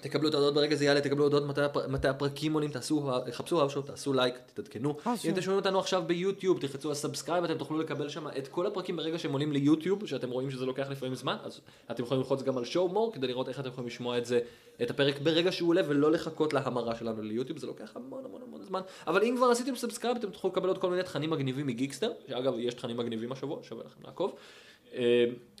תקבלו 0.00 0.28
את 0.28 0.34
ההודעות 0.34 0.54
ברגע 0.54 0.74
זה 0.76 0.84
יעלה, 0.84 1.00
תקבלו 1.00 1.24
הודעות 1.24 1.44
מתי, 1.46 1.60
הפר- 1.62 1.88
מתי 1.88 2.08
הפרקים 2.08 2.52
עולים, 2.52 2.70
תעשו, 2.70 3.10
חפשו 3.32 3.60
האושו, 3.60 3.82
תעשו 3.82 4.12
לייק, 4.12 4.34
תתעדכנו. 4.46 4.96
אם 5.28 5.34
אתם 5.34 5.42
שומעים 5.42 5.58
אותנו 5.58 5.78
עכשיו 5.78 6.02
ביוטיוב, 6.06 6.60
תלחצו 6.60 6.88
על 6.88 6.94
subscribe, 6.94 7.44
אתם 7.44 7.58
תוכלו 7.58 7.78
לקבל 7.78 8.08
שם 8.08 8.26
את 8.38 8.48
כל 8.48 8.66
הפרקים 8.66 8.96
ברגע 8.96 9.18
שהם 9.18 9.32
עולים 9.32 9.52
ליוטיוב, 9.52 10.06
שאתם 10.06 10.30
רואים 10.30 10.50
שזה 10.50 10.66
לוקח 10.66 10.88
לפעמים 10.90 11.14
זמן, 11.14 11.36
אז 11.42 11.60
אתם 11.90 12.02
יכולים 12.02 12.20
ללחוץ 12.22 12.42
גם 12.42 12.58
על 12.58 12.64
show 12.64 12.88
more, 12.88 13.12
כדי 13.12 13.26
לראות 13.26 13.48
איך 13.48 13.60
אתם 13.60 13.68
יכולים 13.68 13.88
לשמוע 13.88 14.18
את 14.18 14.24
זה, 14.26 14.40
את 14.82 14.90
הפרק 14.90 15.18
ברגע 15.22 15.52
שהוא 15.52 15.68
עולה, 15.68 15.82
ולא 15.86 16.12
לחכות 16.12 16.52
להמרה 16.52 16.96
שלנו 16.96 17.22
ליוטיוב, 17.22 17.58
זה 17.58 17.66
לוקח 17.66 17.92
המון 17.96 18.24
המון 18.24 18.42
המון 18.42 18.64
זמן. 18.64 18.80
אבל 19.06 19.22
אם 19.22 19.34
כבר 19.36 19.46
עשיתם 19.46 19.76
subscribe, 19.76 20.16
אתם 20.16 20.30
תוכלו 20.30 20.50
לקבל 20.50 20.68
עוד 20.68 20.78
כל 20.78 20.90
מיני 20.90 21.02
תכנים 21.02 21.30
מגניבים 21.30 21.66
מגיקסטר, 21.66 22.12
שאגב, 22.28 22.54
יש 22.58 22.74
תכנים 22.74 22.96
מגניבים 22.96 23.32
השבוע, 23.32 23.58
שווה 23.62 23.84
לכם 23.84 24.00
לעקוב. 24.04 24.34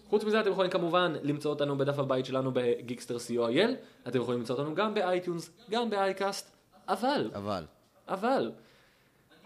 חוץ 0.08 0.24
מזה 0.24 0.40
אתם 0.40 0.50
יכולים 0.50 0.70
כמובן 0.70 1.14
למצוא 1.22 1.50
אותנו 1.50 1.78
בדף 1.78 1.98
הבית 1.98 2.26
שלנו 2.26 2.50
בגיקסטר 2.54 3.16
co.il, 3.16 3.70
אתם 4.08 4.20
יכולים 4.20 4.40
למצוא 4.40 4.56
אותנו 4.56 4.74
גם 4.74 4.94
ב 4.94 5.01
iTunes, 5.01 5.50
גם 5.70 5.90
ב 5.90 5.99
iCast, 5.99 6.56
אבל, 6.88 7.30
אבל. 7.34 7.64
אבל, 8.08 8.52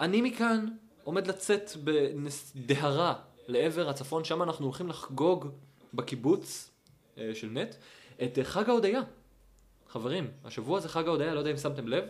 אני 0.01 0.21
מכאן 0.23 0.67
עומד 1.05 1.27
לצאת 1.27 1.71
בדהרה 1.85 3.15
לעבר 3.49 3.89
הצפון, 3.89 4.25
שם 4.25 4.43
אנחנו 4.43 4.67
הולכים 4.67 4.89
לחגוג 4.89 5.49
בקיבוץ 5.95 6.71
אה, 7.19 7.31
של 7.35 7.49
נט 7.51 7.75
את 8.23 8.39
חג 8.43 8.69
ההודיה. 8.69 9.01
חברים, 9.89 10.31
השבוע 10.45 10.81
זה 10.81 10.89
חג 10.89 11.07
ההודיה, 11.07 11.35
לא 11.35 11.39
יודע 11.39 11.51
אם 11.51 11.57
שמתם 11.57 11.89
לב, 11.89 12.05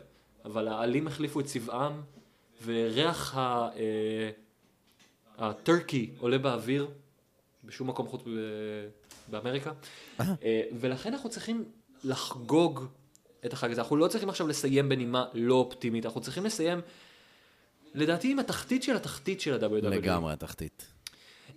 אבל 0.44 0.68
העלים 0.68 1.06
החליפו 1.06 1.40
את 1.40 1.44
צבעם, 1.44 2.02
וריח 2.64 3.36
ה... 3.36 3.68
אה, 3.76 4.30
הטורקי 5.38 6.10
עולה 6.18 6.38
באוויר, 6.38 6.88
בשום 7.64 7.88
מקום 7.88 8.06
חוץ 8.06 8.22
באמריקה, 9.28 9.72
אה, 10.20 10.62
ולכן 10.80 11.12
אנחנו 11.12 11.30
צריכים 11.30 11.64
לחגוג 12.04 12.86
את 13.46 13.52
החג 13.52 13.70
הזה. 13.70 13.80
אנחנו 13.80 13.96
לא 13.96 14.08
צריכים 14.08 14.28
עכשיו 14.28 14.48
לסיים 14.48 14.88
בנימה 14.88 15.24
לא 15.34 15.54
אופטימית, 15.54 16.06
אנחנו 16.06 16.20
צריכים 16.20 16.44
לסיים, 16.44 16.80
לדעתי, 17.94 18.32
עם 18.32 18.38
התחתית 18.38 18.82
של 18.82 18.96
התחתית 18.96 19.40
של 19.40 19.64
ה-WWE. 19.64 19.88
לגמרי 19.88 20.32
התחתית. 20.32 20.86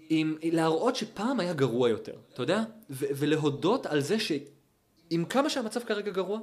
עם 0.09 0.37
להראות 0.43 0.95
שפעם 0.95 1.39
היה 1.39 1.53
גרוע 1.53 1.89
יותר, 1.89 2.15
אתה 2.33 2.43
יודע? 2.43 2.63
ו- 2.89 3.05
ולהודות 3.15 3.85
על 3.85 3.99
זה 3.99 4.19
שעם 4.19 5.25
כמה 5.29 5.49
שהמצב 5.49 5.79
כרגע 5.79 6.11
גרוע, 6.11 6.39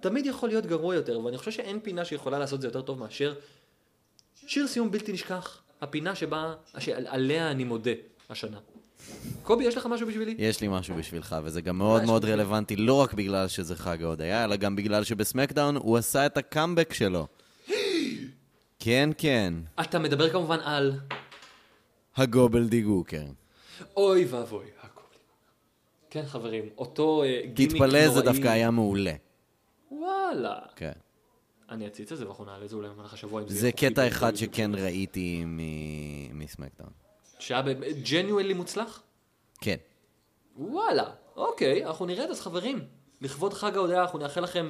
תמיד 0.00 0.26
יכול 0.26 0.48
להיות 0.48 0.66
גרוע 0.66 0.94
יותר, 0.94 1.20
ואני 1.20 1.38
חושב 1.38 1.50
שאין 1.50 1.80
פינה 1.80 2.04
שיכולה 2.04 2.38
לעשות 2.38 2.60
זה 2.60 2.66
יותר 2.66 2.82
טוב 2.82 2.98
מאשר 2.98 3.34
שיר 4.46 4.66
סיום 4.66 4.90
בלתי 4.90 5.12
נשכח, 5.12 5.62
הפינה 5.80 6.14
שבה, 6.14 6.54
שעליה 6.78 7.50
אני 7.50 7.64
מודה 7.64 7.90
השנה. 8.30 8.58
קובי, 9.42 9.64
יש 9.64 9.76
לך 9.76 9.86
משהו 9.86 10.06
בשבילי? 10.06 10.34
יש 10.38 10.60
לי 10.60 10.68
משהו 10.70 10.94
בשבילך, 10.96 11.36
וזה 11.44 11.60
גם 11.60 11.78
מאוד 11.78 12.04
מאוד. 12.04 12.24
רלוונטי, 12.24 12.76
לא 12.76 12.94
רק 12.94 13.14
בגלל 13.14 13.48
שזה 13.48 13.76
חג 13.76 14.02
ההודיה, 14.02 14.44
אלא 14.44 14.56
גם 14.56 14.76
בגלל 14.76 15.04
שבסמקדאון 15.04 15.76
הוא 15.76 15.96
עשה 15.96 16.26
את 16.26 16.36
הקאמבק 16.36 16.92
שלו. 16.92 17.26
כן, 18.78 19.10
כן, 19.18 19.54
אתה 19.80 19.98
מדבר 19.98 20.30
כמובן 20.30 20.58
על 20.60 21.00
הגובל 22.16 22.68
דיגוקר. 22.68 23.24
אוי 23.96 24.24
ואבוי, 24.24 24.66
הקובי. 24.82 25.16
כן, 26.10 26.26
חברים, 26.26 26.68
אותו 26.78 27.22
אה, 27.22 27.40
גימיק 27.54 27.72
נוראי. 27.74 27.90
תתפלא, 27.90 28.14
זה 28.14 28.22
דווקא 28.22 28.48
היה 28.48 28.70
מעולה. 28.70 29.14
וואלה. 29.90 30.58
כן. 30.76 30.92
אני 31.70 31.86
אציץ 31.86 32.12
את 32.12 32.18
זה 32.18 32.24
ואנחנו 32.26 32.44
נעלה 32.44 32.64
את 32.64 32.70
זה 32.70 32.76
אולי 32.76 32.88
במהלך 32.88 33.14
השבוע. 33.14 33.42
זה 33.46 33.72
קטע 33.72 34.08
אחד. 34.08 34.36
שכן 34.36 34.70
ראיתי 34.74 35.44
מסמקדאון. 36.32 37.03
שהיה 37.44 37.62
ג'נואלי 38.10 38.54
מוצלח? 38.54 39.02
כן. 39.60 39.76
וואלה, 40.56 41.10
אוקיי, 41.36 41.86
אנחנו 41.86 42.06
את 42.06 42.30
אז 42.30 42.40
חברים. 42.40 42.84
לכבוד 43.20 43.54
חג 43.54 43.76
ההודיה 43.76 44.02
אנחנו 44.02 44.18
נאחל 44.18 44.40
לכם 44.40 44.68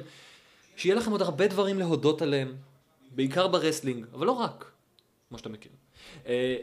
שיהיה 0.75 0.95
לכם 0.95 1.11
עוד 1.11 1.21
הרבה 1.21 1.47
דברים 1.47 1.79
להודות 1.79 2.21
עליהם, 2.21 2.55
בעיקר 3.11 3.47
ברסלינג, 3.47 4.05
אבל 4.13 4.25
לא 4.25 4.31
רק, 4.31 4.71
כמו 5.29 5.37
שאתה 5.37 5.49
מכיר. 5.49 5.71
אה, 6.25 6.55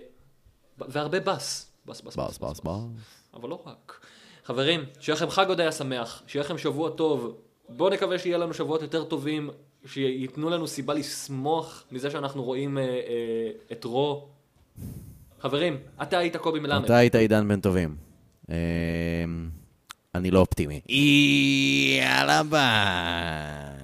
והרבה 0.79 1.21
בס. 1.21 1.73
בס, 1.87 2.01
בס, 2.01 2.17
בס, 2.17 2.39
בס, 2.39 2.61
בס. 2.61 2.71
אבל 3.35 3.49
לא 3.49 3.63
רק. 3.67 4.07
חברים, 4.45 4.85
שיהיה 5.01 5.17
לכם 5.17 5.31
חג 5.31 5.49
הודיה 5.49 5.73
שמח, 5.73 6.23
שיהיה 6.27 6.45
לכם 6.45 6.59
שבוע 6.59 6.91
טוב. 6.91 7.37
בואו 7.69 7.91
נקווה 7.91 8.19
שיהיה 8.19 8.39
לנו 8.39 8.55
שבועות 8.55 8.83
יותר 8.83 9.05
טובים, 9.05 9.51
שייתנו 9.87 10.51
לנו 10.51 10.67
סיבה 10.67 10.95
לשמוח 10.95 11.85
מזה 11.91 12.11
שאנחנו 12.11 12.45
רואים 12.45 12.79
אה, 12.79 12.83
אה, 12.85 13.51
את 13.73 13.85
רו. 13.85 14.29
חברים, 15.43 15.77
אתה 16.03 16.19
היית 16.19 16.37
קובי 16.37 16.61
מלמד. 16.61 16.85
אתה 16.85 16.97
היית 16.97 17.15
עידן 17.15 17.49
בן 17.49 17.61
טובים. 17.61 17.97
אמ, 18.51 18.55
אני 20.15 20.31
לא 20.31 20.39
אופטימי. 20.39 20.81
יאללה 21.99 22.43
ביי. 22.43 23.82